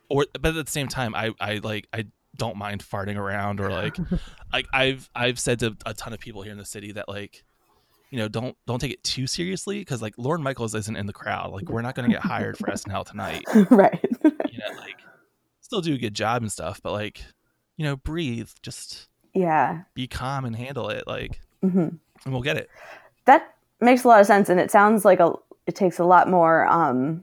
or 0.08 0.24
but 0.40 0.56
at 0.56 0.64
the 0.64 0.72
same 0.72 0.88
time 0.88 1.14
i 1.14 1.32
i 1.38 1.60
like 1.62 1.86
i 1.92 2.04
don't 2.36 2.56
mind 2.56 2.82
farting 2.82 3.18
around 3.18 3.60
or 3.60 3.68
like 3.70 3.96
like 4.54 4.66
i've 4.72 5.10
i've 5.14 5.38
said 5.38 5.58
to 5.58 5.76
a 5.84 5.92
ton 5.92 6.14
of 6.14 6.18
people 6.18 6.40
here 6.40 6.52
in 6.52 6.56
the 6.56 6.64
city 6.64 6.92
that 6.92 7.10
like 7.10 7.44
you 8.10 8.18
know 8.18 8.28
don't 8.28 8.56
don't 8.66 8.78
take 8.78 8.92
it 8.92 9.04
too 9.04 9.26
seriously 9.26 9.80
because 9.80 10.00
like 10.00 10.14
lorne 10.16 10.42
michaels 10.42 10.74
isn't 10.74 10.96
in 10.96 11.04
the 11.04 11.12
crowd. 11.12 11.52
Like 11.52 11.68
we're 11.68 11.82
not 11.82 11.94
going 11.94 12.08
to 12.08 12.14
get 12.14 12.24
hired 12.24 12.56
for 12.56 12.68
snl 12.68 13.04
tonight. 13.04 13.44
Right. 13.70 14.00
you 14.24 14.58
know 14.60 14.72
like 14.78 14.96
still 15.60 15.82
do 15.82 15.92
a 15.92 15.98
good 15.98 16.14
job 16.14 16.40
and 16.40 16.50
stuff 16.50 16.80
but 16.82 16.92
like 16.92 17.22
you 17.76 17.84
know 17.84 17.96
breathe. 17.96 18.48
Just 18.62 19.08
yeah. 19.38 19.82
be 19.94 20.06
calm 20.06 20.44
and 20.44 20.56
handle 20.56 20.88
it 20.88 21.04
like 21.06 21.40
hmm 21.62 21.88
and 22.24 22.32
we'll 22.32 22.42
get 22.42 22.56
it 22.56 22.68
That 23.26 23.54
makes 23.80 24.04
a 24.04 24.08
lot 24.08 24.20
of 24.20 24.26
sense, 24.26 24.48
and 24.48 24.58
it 24.60 24.70
sounds 24.70 25.04
like 25.04 25.20
a 25.20 25.32
it 25.66 25.74
takes 25.76 25.98
a 25.98 26.04
lot 26.04 26.28
more. 26.28 26.66
um 26.66 27.22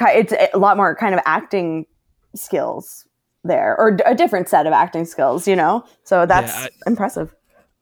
It's 0.00 0.32
a 0.54 0.58
lot 0.58 0.76
more 0.76 0.94
kind 0.94 1.14
of 1.14 1.20
acting 1.26 1.86
skills 2.34 3.06
there, 3.44 3.74
or 3.78 3.96
a 4.06 4.14
different 4.14 4.48
set 4.48 4.66
of 4.66 4.72
acting 4.72 5.04
skills. 5.06 5.48
You 5.48 5.56
know, 5.56 5.84
so 6.04 6.26
that's 6.26 6.52
I- 6.54 6.70
impressive. 6.86 7.34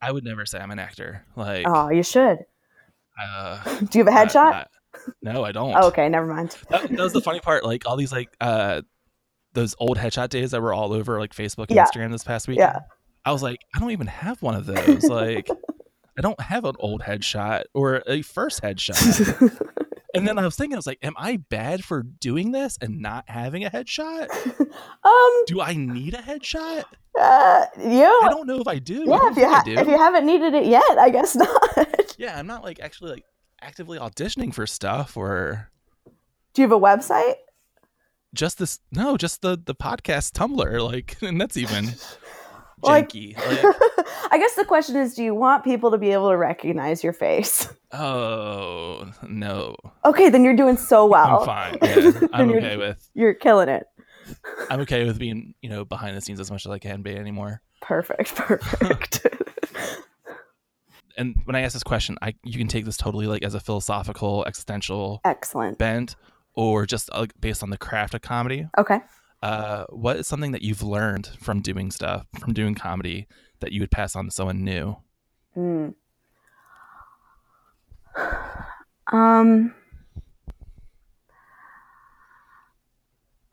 i 0.03 0.13
would 0.13 0.25
never 0.25 0.45
say 0.47 0.59
i'm 0.59 0.71
an 0.71 0.79
actor 0.79 1.25
like 1.37 1.65
Oh, 1.69 1.89
you 1.91 2.03
should. 2.03 2.39
uh 3.21 3.63
Do 3.91 3.99
you 3.99 4.05
have 4.05 4.15
a 4.15 4.17
headshot? 4.17 4.67
No 5.23 5.45
i 5.45 5.53
don't 5.53 5.75
oh, 5.77 5.89
okay, 5.89 6.09
never 6.09 6.27
mind. 6.27 6.57
that, 6.71 6.83
that 6.89 6.99
was 6.99 7.13
the 7.13 7.21
funny 7.21 7.41
part. 7.41 7.65
Like 7.65 7.87
all 7.87 7.97
these 7.97 8.13
like 8.13 8.31
uh 8.41 8.83
those 9.57 9.75
old 9.81 9.99
headshot 9.99 10.29
days 10.29 10.53
that 10.53 10.63
were 10.63 10.73
all 10.73 10.93
over 10.93 11.19
like 11.19 11.35
Facebook 11.35 11.67
and 11.69 11.77
Yeah. 11.77 11.87
Instagram 11.87 12.13
this 12.13 12.23
past 12.23 12.47
week. 12.47 12.59
Yeah. 12.59 12.79
I 13.25 13.33
was 13.33 13.43
like, 13.43 13.59
I 13.75 13.81
don't 13.81 13.91
even 13.91 14.07
have 14.07 14.41
one 14.41 14.55
of 14.55 14.67
those. 14.67 15.03
Like 15.11 15.49
I 16.19 16.23
don't 16.23 16.41
have 16.41 16.65
an 16.65 16.77
old 16.79 17.03
headshot 17.03 17.65
or 17.75 18.03
a 18.07 18.23
first 18.23 18.63
headshot. 18.63 19.61
and 20.15 20.27
then 20.27 20.39
I 20.39 20.45
was 20.45 20.57
thinking, 20.57 20.75
I 20.75 20.79
was 20.79 20.87
like, 20.87 20.99
am 21.03 21.13
I 21.19 21.37
bad 21.37 21.85
for 21.85 22.03
doing 22.05 22.53
this 22.53 22.79
and 22.81 23.01
not 23.03 23.25
having 23.29 23.65
a 23.65 23.71
headshot? 23.71 24.29
Um, 25.05 25.45
Do 25.47 25.61
I 25.63 25.75
need 25.75 26.13
a 26.15 26.19
headshot? 26.19 26.85
uh, 27.19 27.67
I 27.77 28.29
don't 28.31 28.47
know 28.47 28.61
if 28.61 28.69
I 28.69 28.79
do. 28.79 29.05
Yeah, 29.07 29.17
don't 29.19 29.33
if 29.33 29.39
you 29.39 29.45
I 29.47 29.49
ha- 29.49 29.63
if 29.67 29.87
you 29.89 29.97
haven't 29.97 30.27
needed 30.27 30.53
it 30.55 30.67
yet, 30.67 30.99
I 30.99 31.09
guess 31.11 31.35
not. 31.37 32.15
Yeah, 32.19 32.39
I'm 32.39 32.47
not 32.47 32.63
like 32.63 32.81
actually 32.81 33.13
like 33.13 33.25
actively 33.63 33.99
auditioning 33.99 34.53
for 34.53 34.67
stuff 34.67 35.17
or 35.17 35.71
Do 36.55 36.63
you 36.63 36.69
have 36.69 36.73
a 36.77 36.81
website? 36.81 37.35
Just 38.35 38.59
this 38.59 38.79
no, 38.93 39.17
just 39.17 39.43
the 39.43 39.61
the 39.65 39.75
podcast 39.75 40.33
Tumblr, 40.33 40.81
like 40.93 41.17
and 41.23 41.41
that's 41.41 41.57
even 41.57 41.87
Like- 42.83 43.09
janky. 43.09 43.37
Like, 43.37 43.75
I 44.31 44.39
guess 44.39 44.55
the 44.55 44.65
question 44.65 44.97
is, 44.97 45.15
do 45.15 45.25
you 45.25 45.35
want 45.35 45.65
people 45.65 45.91
to 45.93 45.99
be 45.99 46.11
able 46.13 46.29
to 46.31 46.37
recognize 46.37 47.03
your 47.03 47.13
face? 47.15 47.69
oh 47.93 49.11
no. 49.27 49.77
Okay, 50.05 50.29
then 50.29 50.45
you're 50.45 50.57
doing 50.57 50.77
so 50.77 51.07
well. 51.07 51.41
I'm 51.41 51.47
fine. 51.47 51.79
Yeah, 51.83 52.29
I'm 52.33 52.51
okay 52.51 52.77
with 52.77 53.09
You're 53.15 53.35
killing 53.35 53.69
it. 53.69 53.87
I'm 54.71 54.81
okay 54.81 55.05
with 55.07 55.19
being, 55.19 55.55
you 55.63 55.71
know, 55.71 55.85
behind 55.85 56.17
the 56.17 56.21
scenes 56.21 56.41
as 56.41 56.51
much 56.51 56.67
as 56.67 56.73
I 56.73 56.79
can 56.81 57.03
be 57.03 57.15
anymore. 57.15 57.63
Perfect. 57.81 58.35
Perfect. 58.35 59.25
And 61.17 61.35
when 61.45 61.57
I 61.57 61.61
ask 61.63 61.73
this 61.73 61.83
question, 61.83 62.19
I 62.21 62.35
you 62.45 62.59
can 62.59 62.69
take 62.69 62.85
this 62.85 62.97
totally 62.97 63.27
like 63.27 63.43
as 63.43 63.55
a 63.55 63.61
philosophical, 63.61 64.45
existential 64.47 65.21
Excellent. 65.25 65.79
bent, 65.79 66.15
or 66.57 66.87
just 66.87 67.11
uh, 67.13 67.27
based 67.39 67.63
on 67.63 67.71
the 67.71 67.79
craft 67.79 68.15
of 68.15 68.23
comedy. 68.23 68.67
Okay. 68.77 68.99
Uh, 69.43 69.85
what 69.91 70.17
is 70.17 70.27
something 70.27 70.53
that 70.53 70.63
you've 70.63 70.83
learned 70.83 71.29
from 71.39 71.61
doing 71.61 71.91
stuff, 71.91 72.27
from 72.41 72.55
doing 72.55 72.75
comedy, 72.75 73.29
that 73.61 73.71
you 73.71 73.81
would 73.81 73.91
pass 73.91 74.17
on 74.17 74.25
to 74.25 74.31
someone 74.31 74.65
new? 74.65 74.97
Hmm. 75.55 75.91
Um, 79.13 79.75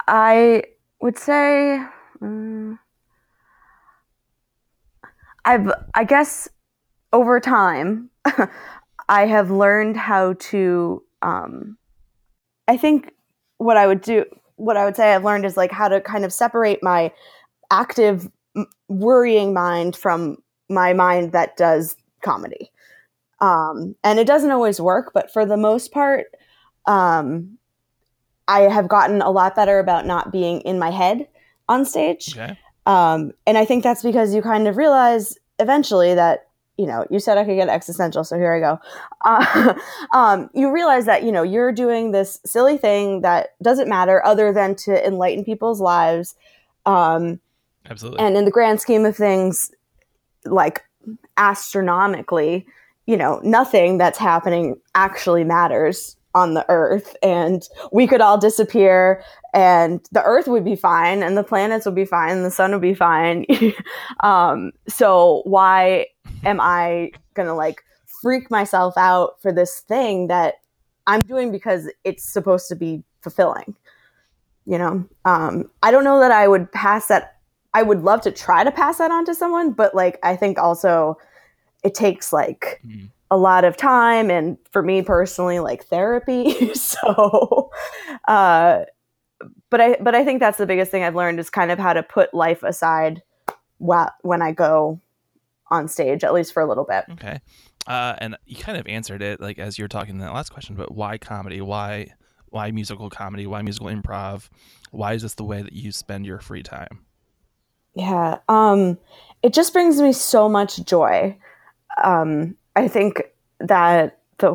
I 0.07 0.63
would 1.01 1.17
say, 1.17 1.85
mm, 2.21 2.79
I've, 5.45 5.71
I 5.93 6.05
guess, 6.05 6.47
over 7.11 7.39
time, 7.39 8.09
I 9.09 9.25
have 9.27 9.51
learned 9.51 9.97
how 9.97 10.33
to. 10.33 11.03
Um, 11.21 11.77
I 12.67 12.77
think 12.77 13.13
what 13.57 13.77
I 13.77 13.87
would 13.87 14.01
do, 14.01 14.25
what 14.55 14.77
I 14.77 14.85
would 14.85 14.95
say 14.95 15.13
I've 15.13 15.25
learned 15.25 15.45
is 15.45 15.57
like 15.57 15.71
how 15.71 15.87
to 15.87 16.01
kind 16.01 16.25
of 16.25 16.33
separate 16.33 16.81
my 16.81 17.11
active 17.71 18.29
worrying 18.87 19.53
mind 19.53 19.95
from 19.95 20.37
my 20.69 20.93
mind 20.93 21.31
that 21.31 21.57
does 21.57 21.95
comedy. 22.21 22.71
Um, 23.39 23.95
and 24.03 24.19
it 24.19 24.27
doesn't 24.27 24.51
always 24.51 24.79
work, 24.79 25.11
but 25.13 25.31
for 25.31 25.45
the 25.45 25.57
most 25.57 25.91
part, 25.91 26.27
um, 26.85 27.57
I 28.47 28.61
have 28.61 28.87
gotten 28.87 29.21
a 29.21 29.31
lot 29.31 29.55
better 29.55 29.79
about 29.79 30.05
not 30.05 30.31
being 30.31 30.61
in 30.61 30.79
my 30.79 30.91
head 30.91 31.27
on 31.67 31.85
stage. 31.85 32.37
Okay. 32.37 32.57
Um, 32.85 33.31
and 33.47 33.57
I 33.57 33.65
think 33.65 33.83
that's 33.83 34.03
because 34.03 34.33
you 34.33 34.41
kind 34.41 34.67
of 34.67 34.77
realize 34.77 35.37
eventually 35.59 36.13
that, 36.15 36.47
you 36.77 36.87
know, 36.87 37.05
you 37.09 37.19
said 37.19 37.37
I 37.37 37.45
could 37.45 37.55
get 37.55 37.69
existential, 37.69 38.23
so 38.23 38.35
here 38.35 38.53
I 38.53 38.59
go. 38.59 38.79
Uh, 39.23 39.73
um, 40.13 40.49
you 40.53 40.71
realize 40.71 41.05
that, 41.05 41.23
you 41.23 41.31
know, 41.31 41.43
you're 41.43 41.71
doing 41.71 42.11
this 42.11 42.39
silly 42.45 42.77
thing 42.77 43.21
that 43.21 43.49
doesn't 43.61 43.87
matter 43.87 44.25
other 44.25 44.51
than 44.51 44.75
to 44.75 45.05
enlighten 45.05 45.45
people's 45.45 45.79
lives. 45.79 46.35
Um, 46.85 47.39
Absolutely. 47.89 48.19
and 48.19 48.37
in 48.37 48.45
the 48.45 48.51
grand 48.51 48.81
scheme 48.81 49.05
of 49.05 49.15
things 49.15 49.71
like 50.45 50.83
astronomically 51.37 52.65
you 53.05 53.17
know 53.17 53.39
nothing 53.43 53.97
that's 53.97 54.17
happening 54.17 54.75
actually 54.95 55.43
matters 55.43 56.15
on 56.35 56.53
the 56.53 56.65
earth 56.69 57.15
and 57.21 57.67
we 57.91 58.07
could 58.07 58.21
all 58.21 58.37
disappear 58.37 59.23
and 59.53 60.01
the 60.11 60.23
earth 60.23 60.47
would 60.47 60.65
be 60.65 60.75
fine 60.75 61.21
and 61.21 61.37
the 61.37 61.43
planets 61.43 61.85
would 61.85 61.95
be 61.95 62.05
fine 62.05 62.31
and 62.31 62.45
the 62.45 62.51
sun 62.51 62.71
would 62.71 62.81
be 62.81 62.93
fine 62.93 63.45
um, 64.23 64.71
so 64.87 65.41
why 65.45 66.05
am 66.43 66.59
i 66.61 67.11
gonna 67.33 67.55
like 67.55 67.83
freak 68.21 68.49
myself 68.49 68.93
out 68.97 69.41
for 69.41 69.51
this 69.51 69.81
thing 69.81 70.27
that 70.27 70.55
i'm 71.07 71.21
doing 71.21 71.51
because 71.51 71.89
it's 72.03 72.23
supposed 72.23 72.67
to 72.67 72.75
be 72.75 73.03
fulfilling 73.21 73.75
you 74.65 74.77
know 74.77 75.05
um, 75.25 75.69
i 75.83 75.91
don't 75.91 76.03
know 76.03 76.19
that 76.19 76.31
i 76.31 76.47
would 76.47 76.71
pass 76.71 77.07
that 77.07 77.33
I 77.73 77.81
would 77.81 78.03
love 78.03 78.21
to 78.21 78.31
try 78.31 78.63
to 78.63 78.71
pass 78.71 78.99
that 78.99 79.11
on 79.11 79.25
to 79.25 79.33
someone, 79.33 79.71
but 79.71 79.95
like 79.95 80.19
I 80.23 80.35
think 80.35 80.59
also 80.59 81.17
it 81.83 81.95
takes 81.95 82.31
like 82.31 82.81
Mhm. 82.85 83.09
A 83.33 83.37
lot 83.37 83.65
of 83.65 83.75
time 83.75 84.29
and 84.29 84.57
for 84.69 84.83
me 84.83 85.01
personally 85.01 85.59
like 85.59 85.85
therapy. 85.85 86.71
so 86.75 87.71
uh 88.27 88.83
but 89.71 89.81
I 89.81 89.97
but 89.99 90.13
I 90.13 90.23
think 90.23 90.39
that's 90.39 90.59
the 90.59 90.67
biggest 90.67 90.91
thing 90.91 91.03
I've 91.03 91.15
learned 91.15 91.39
is 91.39 91.49
kind 91.49 91.71
of 91.71 91.79
how 91.79 91.93
to 91.93 92.03
put 92.03 92.31
life 92.31 92.61
aside 92.61 93.23
wha- 93.79 94.11
when 94.21 94.43
I 94.43 94.51
go 94.51 95.01
on 95.71 95.87
stage 95.87 96.23
at 96.23 96.31
least 96.31 96.53
for 96.53 96.61
a 96.61 96.67
little 96.67 96.85
bit. 96.85 97.05
Okay. 97.13 97.39
Uh, 97.87 98.15
and 98.19 98.37
you 98.45 98.55
kind 98.55 98.77
of 98.77 98.85
answered 98.87 99.23
it 99.23 99.41
like 99.41 99.57
as 99.57 99.79
you 99.79 99.83
were 99.83 99.89
talking 99.89 100.11
in 100.11 100.19
that 100.19 100.33
last 100.33 100.51
question, 100.51 100.75
but 100.75 100.93
why 100.93 101.17
comedy? 101.17 101.59
Why 101.59 102.13
why 102.49 102.69
musical 102.69 103.09
comedy? 103.09 103.47
Why 103.47 103.63
musical 103.63 103.87
improv? 103.87 104.47
Why 104.91 105.13
is 105.13 105.23
this 105.23 105.33
the 105.33 105.43
way 105.43 105.63
that 105.63 105.73
you 105.73 105.91
spend 105.91 106.27
your 106.27 106.39
free 106.39 106.61
time? 106.61 106.99
Yeah. 107.95 108.37
Um 108.47 108.99
it 109.41 109.53
just 109.53 109.73
brings 109.73 109.99
me 109.99 110.13
so 110.13 110.47
much 110.47 110.85
joy. 110.85 111.35
Um 112.03 112.57
I 112.75 112.87
think 112.87 113.23
that 113.59 114.19
the 114.39 114.51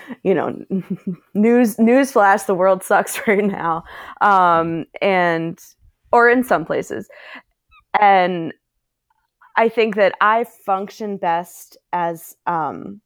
you 0.22 0.34
know 0.34 0.64
news 1.34 1.78
news 1.78 2.12
flash 2.12 2.44
the 2.44 2.54
world 2.54 2.82
sucks 2.82 3.20
right 3.26 3.44
now. 3.44 3.84
Um 4.20 4.86
and 5.00 5.58
or 6.12 6.28
in 6.28 6.44
some 6.44 6.64
places. 6.64 7.08
And 8.00 8.52
i 9.56 9.68
think 9.68 9.96
that 9.96 10.14
i 10.20 10.44
function 10.44 11.16
best 11.16 11.76
as 11.92 12.36
um 12.46 13.00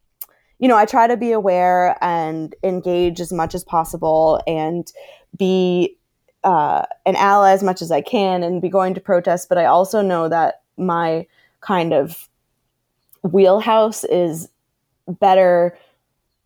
you 0.59 0.69
know 0.69 0.77
i 0.77 0.85
try 0.85 1.07
to 1.07 1.17
be 1.17 1.33
aware 1.33 1.97
and 2.03 2.55
engage 2.63 3.21
as 3.21 3.33
much 3.33 3.55
as 3.55 3.65
possible 3.65 4.41
and 4.47 4.93
be 5.37 5.97
uh, 6.45 6.85
an 7.07 7.17
ally 7.17 7.53
as 7.53 7.63
much 7.63 7.81
as 7.81 7.91
i 7.91 8.01
can 8.01 8.43
and 8.43 8.61
be 8.61 8.69
going 8.69 8.95
to 8.95 9.01
protests 9.01 9.47
but 9.47 9.59
i 9.59 9.65
also 9.65 10.03
know 10.03 10.29
that 10.29 10.63
my 10.77 11.27
kind 11.61 11.93
of 11.93 12.29
wheelhouse 13.23 14.05
is 14.05 14.49
better. 15.09 15.77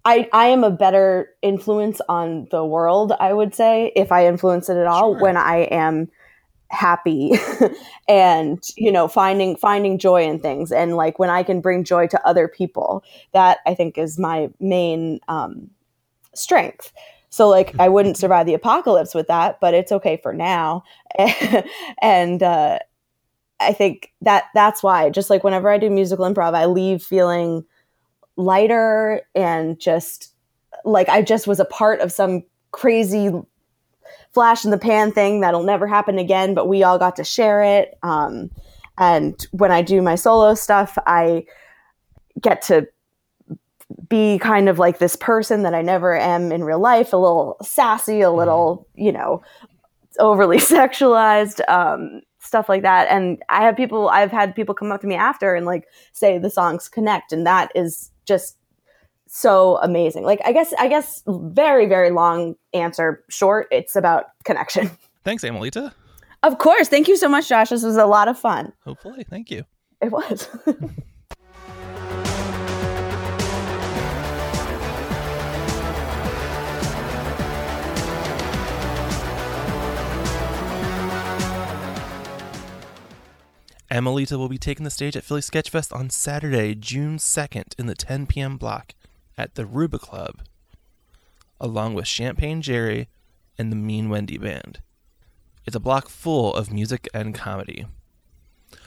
I, 0.04 0.28
I 0.32 0.46
am 0.46 0.62
a 0.64 0.70
better 0.70 1.30
influence 1.42 2.00
on 2.08 2.46
the 2.50 2.64
world, 2.64 3.12
I 3.18 3.32
would 3.32 3.54
say, 3.54 3.92
if 3.96 4.12
I 4.12 4.26
influence 4.26 4.68
it 4.68 4.76
at 4.76 4.86
all, 4.86 5.14
Sure. 5.14 5.20
when 5.22 5.36
I 5.36 5.62
am 5.70 6.08
happy. 6.70 7.32
And 8.08 8.62
you 8.76 8.92
know 8.92 9.08
finding 9.08 9.56
finding 9.56 9.98
joy 9.98 10.22
in 10.28 10.38
things 10.38 10.70
and 10.70 10.94
like 10.94 11.18
when 11.18 11.28
i 11.28 11.42
can 11.42 11.60
bring 11.60 11.82
joy 11.82 12.06
to 12.06 12.24
other 12.24 12.46
people 12.46 13.02
that 13.32 13.58
i 13.66 13.74
think 13.74 13.98
is 13.98 14.16
my 14.16 14.48
main 14.60 15.18
um 15.26 15.70
strength. 16.34 16.92
So 17.30 17.48
like 17.48 17.74
i 17.80 17.88
wouldn't 17.88 18.16
survive 18.22 18.46
the 18.46 18.54
apocalypse 18.54 19.12
with 19.12 19.26
that 19.26 19.58
but 19.60 19.74
it's 19.74 19.90
okay 19.90 20.18
for 20.22 20.32
now. 20.32 20.84
And 22.02 22.42
uh 22.44 22.78
i 23.60 23.72
think 23.72 24.12
that 24.20 24.44
that's 24.54 24.82
why 24.82 25.10
just 25.10 25.30
like 25.30 25.44
whenever 25.44 25.68
i 25.68 25.78
do 25.78 25.90
musical 25.90 26.24
improv 26.24 26.54
i 26.54 26.66
leave 26.66 27.02
feeling 27.02 27.64
lighter 28.36 29.22
and 29.34 29.80
just 29.80 30.34
like 30.84 31.08
I 31.08 31.22
just 31.22 31.46
was 31.46 31.60
a 31.60 31.64
part 31.64 32.00
of 32.00 32.12
some 32.12 32.42
crazy 32.70 33.30
flash 34.32 34.64
in 34.64 34.70
the 34.70 34.78
pan 34.78 35.12
thing 35.12 35.40
that'll 35.40 35.62
never 35.62 35.86
happen 35.86 36.18
again, 36.18 36.54
but 36.54 36.68
we 36.68 36.82
all 36.82 36.98
got 36.98 37.16
to 37.16 37.24
share 37.24 37.62
it. 37.62 37.98
Um, 38.02 38.50
and 38.98 39.46
when 39.50 39.72
I 39.72 39.82
do 39.82 40.02
my 40.02 40.14
solo 40.14 40.54
stuff, 40.54 40.96
I 41.06 41.44
get 42.40 42.62
to 42.62 42.86
be 44.08 44.38
kind 44.38 44.68
of 44.68 44.78
like 44.78 44.98
this 44.98 45.16
person 45.16 45.62
that 45.62 45.74
I 45.74 45.82
never 45.82 46.16
am 46.16 46.52
in 46.52 46.64
real 46.64 46.78
life, 46.78 47.12
a 47.12 47.16
little 47.16 47.56
sassy, 47.62 48.20
a 48.20 48.30
little, 48.30 48.86
you 48.94 49.12
know, 49.12 49.42
overly 50.18 50.56
sexualized, 50.58 51.66
um, 51.68 52.20
stuff 52.46 52.68
like 52.68 52.82
that. 52.82 53.08
And 53.08 53.42
I 53.48 53.62
have 53.64 53.76
people, 53.76 54.08
I've 54.08 54.30
had 54.30 54.54
people 54.54 54.74
come 54.74 54.92
up 54.92 55.00
to 55.02 55.06
me 55.06 55.14
after 55.14 55.54
and 55.54 55.66
like 55.66 55.88
say 56.12 56.38
the 56.38 56.50
songs 56.50 56.88
connect, 56.88 57.32
and 57.32 57.46
that 57.46 57.70
is 57.74 58.10
just 58.24 58.56
so 59.26 59.78
amazing. 59.82 60.24
Like 60.24 60.40
I 60.44 60.52
guess, 60.52 60.72
I 60.78 60.88
guess, 60.88 61.22
very, 61.26 61.86
very 61.86 62.10
long 62.10 62.54
answer. 62.72 63.24
Short, 63.28 63.68
it's 63.70 63.96
about 63.96 64.26
connection. 64.44 64.90
Thanks, 65.24 65.42
Amelita. 65.42 65.92
Of 66.42 66.58
course. 66.58 66.88
Thank 66.88 67.08
you 67.08 67.16
so 67.16 67.28
much, 67.28 67.48
Josh. 67.48 67.70
This 67.70 67.82
was 67.82 67.96
a 67.96 68.06
lot 68.06 68.28
of 68.28 68.38
fun. 68.38 68.72
Hopefully. 68.84 69.24
Thank 69.28 69.50
you. 69.50 69.64
It 70.00 70.12
was. 70.12 70.48
Amelita 83.90 84.36
will 84.36 84.48
be 84.48 84.58
taking 84.58 84.84
the 84.84 84.90
stage 84.90 85.16
at 85.16 85.22
Philly 85.22 85.40
Sketchfest 85.40 85.94
on 85.94 86.10
Saturday, 86.10 86.74
June 86.74 87.18
2nd 87.18 87.78
in 87.78 87.86
the 87.86 87.94
10 87.94 88.26
p.m. 88.26 88.56
block 88.56 88.94
at 89.38 89.54
the 89.54 89.64
Ruba 89.64 89.98
Club, 89.98 90.42
along 91.60 91.94
with 91.94 92.08
Champagne 92.08 92.62
Jerry 92.62 93.08
and 93.56 93.70
the 93.70 93.76
Mean 93.76 94.08
Wendy 94.08 94.38
Band. 94.38 94.80
It's 95.64 95.76
a 95.76 95.80
block 95.80 96.08
full 96.08 96.52
of 96.54 96.72
music 96.72 97.08
and 97.14 97.34
comedy. 97.34 97.86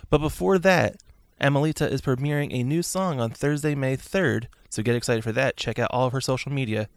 But 0.10 0.20
before 0.20 0.60
that, 0.60 0.98
Amelita 1.40 1.90
is 1.90 2.02
premiering 2.02 2.54
a 2.54 2.64
new 2.64 2.84
song 2.84 3.22
on 3.22 3.32
Thursday, 3.32 3.76
May 3.76 3.96
3rd, 3.96 4.48
so 4.70 4.84
get 4.84 4.96
excited 4.96 5.24
for 5.24 5.32
that. 5.32 5.56
Check 5.56 5.80
out 5.80 5.92
all 5.92 6.08
of 6.08 6.14
her 6.14 6.22
social 6.22 6.52
media 6.52 6.90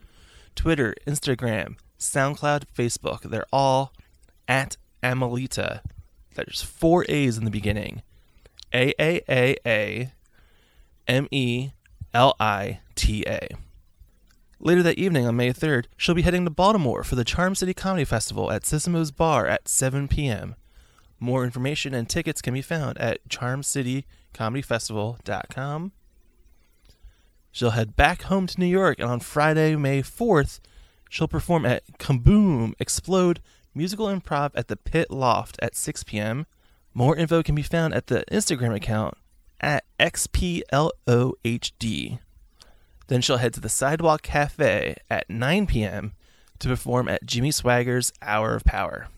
Twitter, 0.56 0.94
Instagram, 1.06 1.76
SoundCloud, 1.98 2.64
Facebook. 2.76 3.22
They're 3.22 3.46
all 3.52 3.92
at 4.48 4.76
Amelita. 5.02 5.82
There's 6.34 6.62
four 6.62 7.04
A's 7.08 7.38
in 7.38 7.44
the 7.44 7.50
beginning. 7.50 8.02
A 8.72 8.94
A 8.98 9.20
A 9.28 9.56
A 9.66 10.12
M 11.06 11.28
E 11.30 11.72
L 12.14 12.34
I 12.40 12.80
T 12.94 13.22
A. 13.26 13.48
Later 14.58 14.82
that 14.84 14.98
evening 14.98 15.26
on 15.26 15.34
May 15.34 15.52
3rd, 15.52 15.86
she'll 15.96 16.14
be 16.14 16.22
heading 16.22 16.44
to 16.44 16.50
Baltimore 16.50 17.02
for 17.02 17.16
the 17.16 17.24
Charm 17.24 17.56
City 17.56 17.74
Comedy 17.74 18.04
Festival 18.04 18.52
at 18.52 18.62
Zissimos 18.62 19.12
Bar 19.14 19.48
at 19.48 19.66
7 19.66 20.06
p.m. 20.06 20.54
More 21.18 21.44
information 21.44 21.94
and 21.94 22.08
tickets 22.08 22.40
can 22.40 22.54
be 22.54 22.62
found 22.62 22.96
at 22.98 23.28
charmcitycomedyfestival.com. 23.28 25.92
She'll 27.50 27.70
head 27.70 27.96
back 27.96 28.22
home 28.22 28.46
to 28.46 28.60
New 28.60 28.66
York, 28.66 29.00
and 29.00 29.10
on 29.10 29.18
Friday, 29.20 29.76
May 29.76 30.00
4th, 30.00 30.60
she'll 31.10 31.28
perform 31.28 31.66
at 31.66 31.82
Kaboom 31.98 32.72
Explode 32.78 33.40
Musical 33.74 34.06
Improv 34.06 34.50
at 34.54 34.68
the 34.68 34.76
Pit 34.76 35.10
Loft 35.10 35.58
at 35.62 35.74
6 35.74 36.04
p.m. 36.04 36.46
More 36.94 37.16
info 37.16 37.42
can 37.42 37.54
be 37.54 37.62
found 37.62 37.94
at 37.94 38.08
the 38.08 38.24
Instagram 38.30 38.74
account 38.74 39.16
at 39.60 39.84
XPLOHD. 39.98 40.58
Then 43.06 43.20
she'll 43.20 43.36
head 43.38 43.54
to 43.54 43.60
the 43.60 43.68
Sidewalk 43.68 44.22
Cafe 44.22 44.96
at 45.08 45.30
9 45.30 45.66
p.m. 45.66 46.12
to 46.58 46.68
perform 46.68 47.08
at 47.08 47.24
Jimmy 47.24 47.50
Swagger's 47.50 48.12
Hour 48.20 48.54
of 48.54 48.64
Power. 48.64 49.08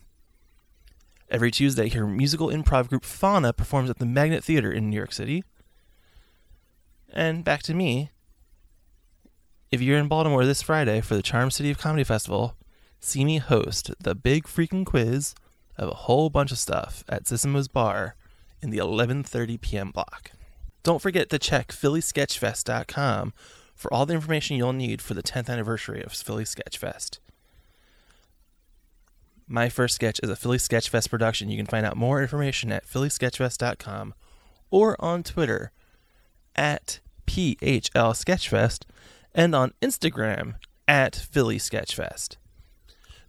Every 1.29 1.51
Tuesday, 1.51 1.89
her 1.89 2.05
musical 2.05 2.47
improv 2.49 2.87
group 2.87 3.03
Fauna 3.03 3.51
performs 3.51 3.89
at 3.89 3.97
the 3.97 4.05
Magnet 4.05 4.43
Theater 4.43 4.71
in 4.71 4.89
New 4.89 4.95
York 4.95 5.11
City. 5.11 5.43
And 7.11 7.43
back 7.43 7.63
to 7.63 7.73
me. 7.73 8.11
If 9.71 9.81
you're 9.81 9.97
in 9.97 10.07
Baltimore 10.07 10.45
this 10.45 10.61
Friday 10.61 11.01
for 11.01 11.15
the 11.15 11.23
Charm 11.23 11.51
City 11.51 11.71
of 11.71 11.77
Comedy 11.77 12.03
Festival, 12.03 12.55
see 13.05 13.23
me 13.23 13.37
host 13.37 13.91
the 13.99 14.15
big 14.15 14.45
freaking 14.45 14.85
quiz 14.85 15.35
of 15.77 15.89
a 15.89 15.95
whole 15.95 16.29
bunch 16.29 16.51
of 16.51 16.57
stuff 16.57 17.03
at 17.07 17.25
Zissimos 17.25 17.71
Bar 17.71 18.15
in 18.61 18.69
the 18.69 18.77
11:30 18.77 19.61
p.m. 19.61 19.91
block. 19.91 20.31
Don't 20.83 21.01
forget 21.01 21.29
to 21.29 21.39
check 21.39 21.69
phillysketchfest.com 21.69 23.33
for 23.75 23.93
all 23.93 24.05
the 24.05 24.13
information 24.13 24.55
you'll 24.55 24.73
need 24.73 25.01
for 25.01 25.13
the 25.13 25.23
10th 25.23 25.49
anniversary 25.49 26.03
of 26.03 26.13
Philly 26.13 26.45
Sketchfest. 26.45 27.19
My 29.47 29.69
First 29.69 29.95
Sketch 29.95 30.19
is 30.23 30.29
a 30.29 30.35
Philly 30.35 30.57
Sketchfest 30.57 31.09
production. 31.09 31.49
You 31.49 31.57
can 31.57 31.65
find 31.65 31.85
out 31.85 31.97
more 31.97 32.21
information 32.21 32.71
at 32.71 32.87
phillysketchfest.com 32.87 34.13
or 34.71 34.95
on 34.99 35.23
Twitter 35.23 35.71
at 36.55 36.99
PHL 37.27 38.13
Sketchfest 38.13 38.83
and 39.33 39.53
on 39.53 39.73
Instagram 39.81 40.55
at 40.87 41.15
Philly 41.15 41.57
Sketchfest. 41.57 42.37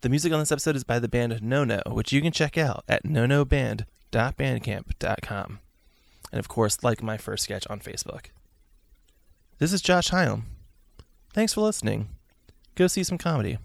The 0.06 0.10
music 0.10 0.32
on 0.32 0.38
this 0.38 0.52
episode 0.52 0.76
is 0.76 0.84
by 0.84 1.00
the 1.00 1.08
band 1.08 1.42
No 1.42 1.64
No, 1.64 1.80
which 1.88 2.12
you 2.12 2.22
can 2.22 2.30
check 2.30 2.56
out 2.56 2.84
at 2.88 3.02
nonoband.bandcamp.com. 3.02 5.58
And 6.30 6.38
of 6.38 6.46
course, 6.46 6.84
like 6.84 7.02
my 7.02 7.16
first 7.16 7.42
sketch 7.42 7.66
on 7.66 7.80
Facebook. 7.80 8.26
This 9.58 9.72
is 9.72 9.82
Josh 9.82 10.10
Hyam. 10.10 10.42
Thanks 11.34 11.54
for 11.54 11.62
listening. 11.62 12.10
Go 12.76 12.86
see 12.86 13.02
some 13.02 13.18
comedy. 13.18 13.58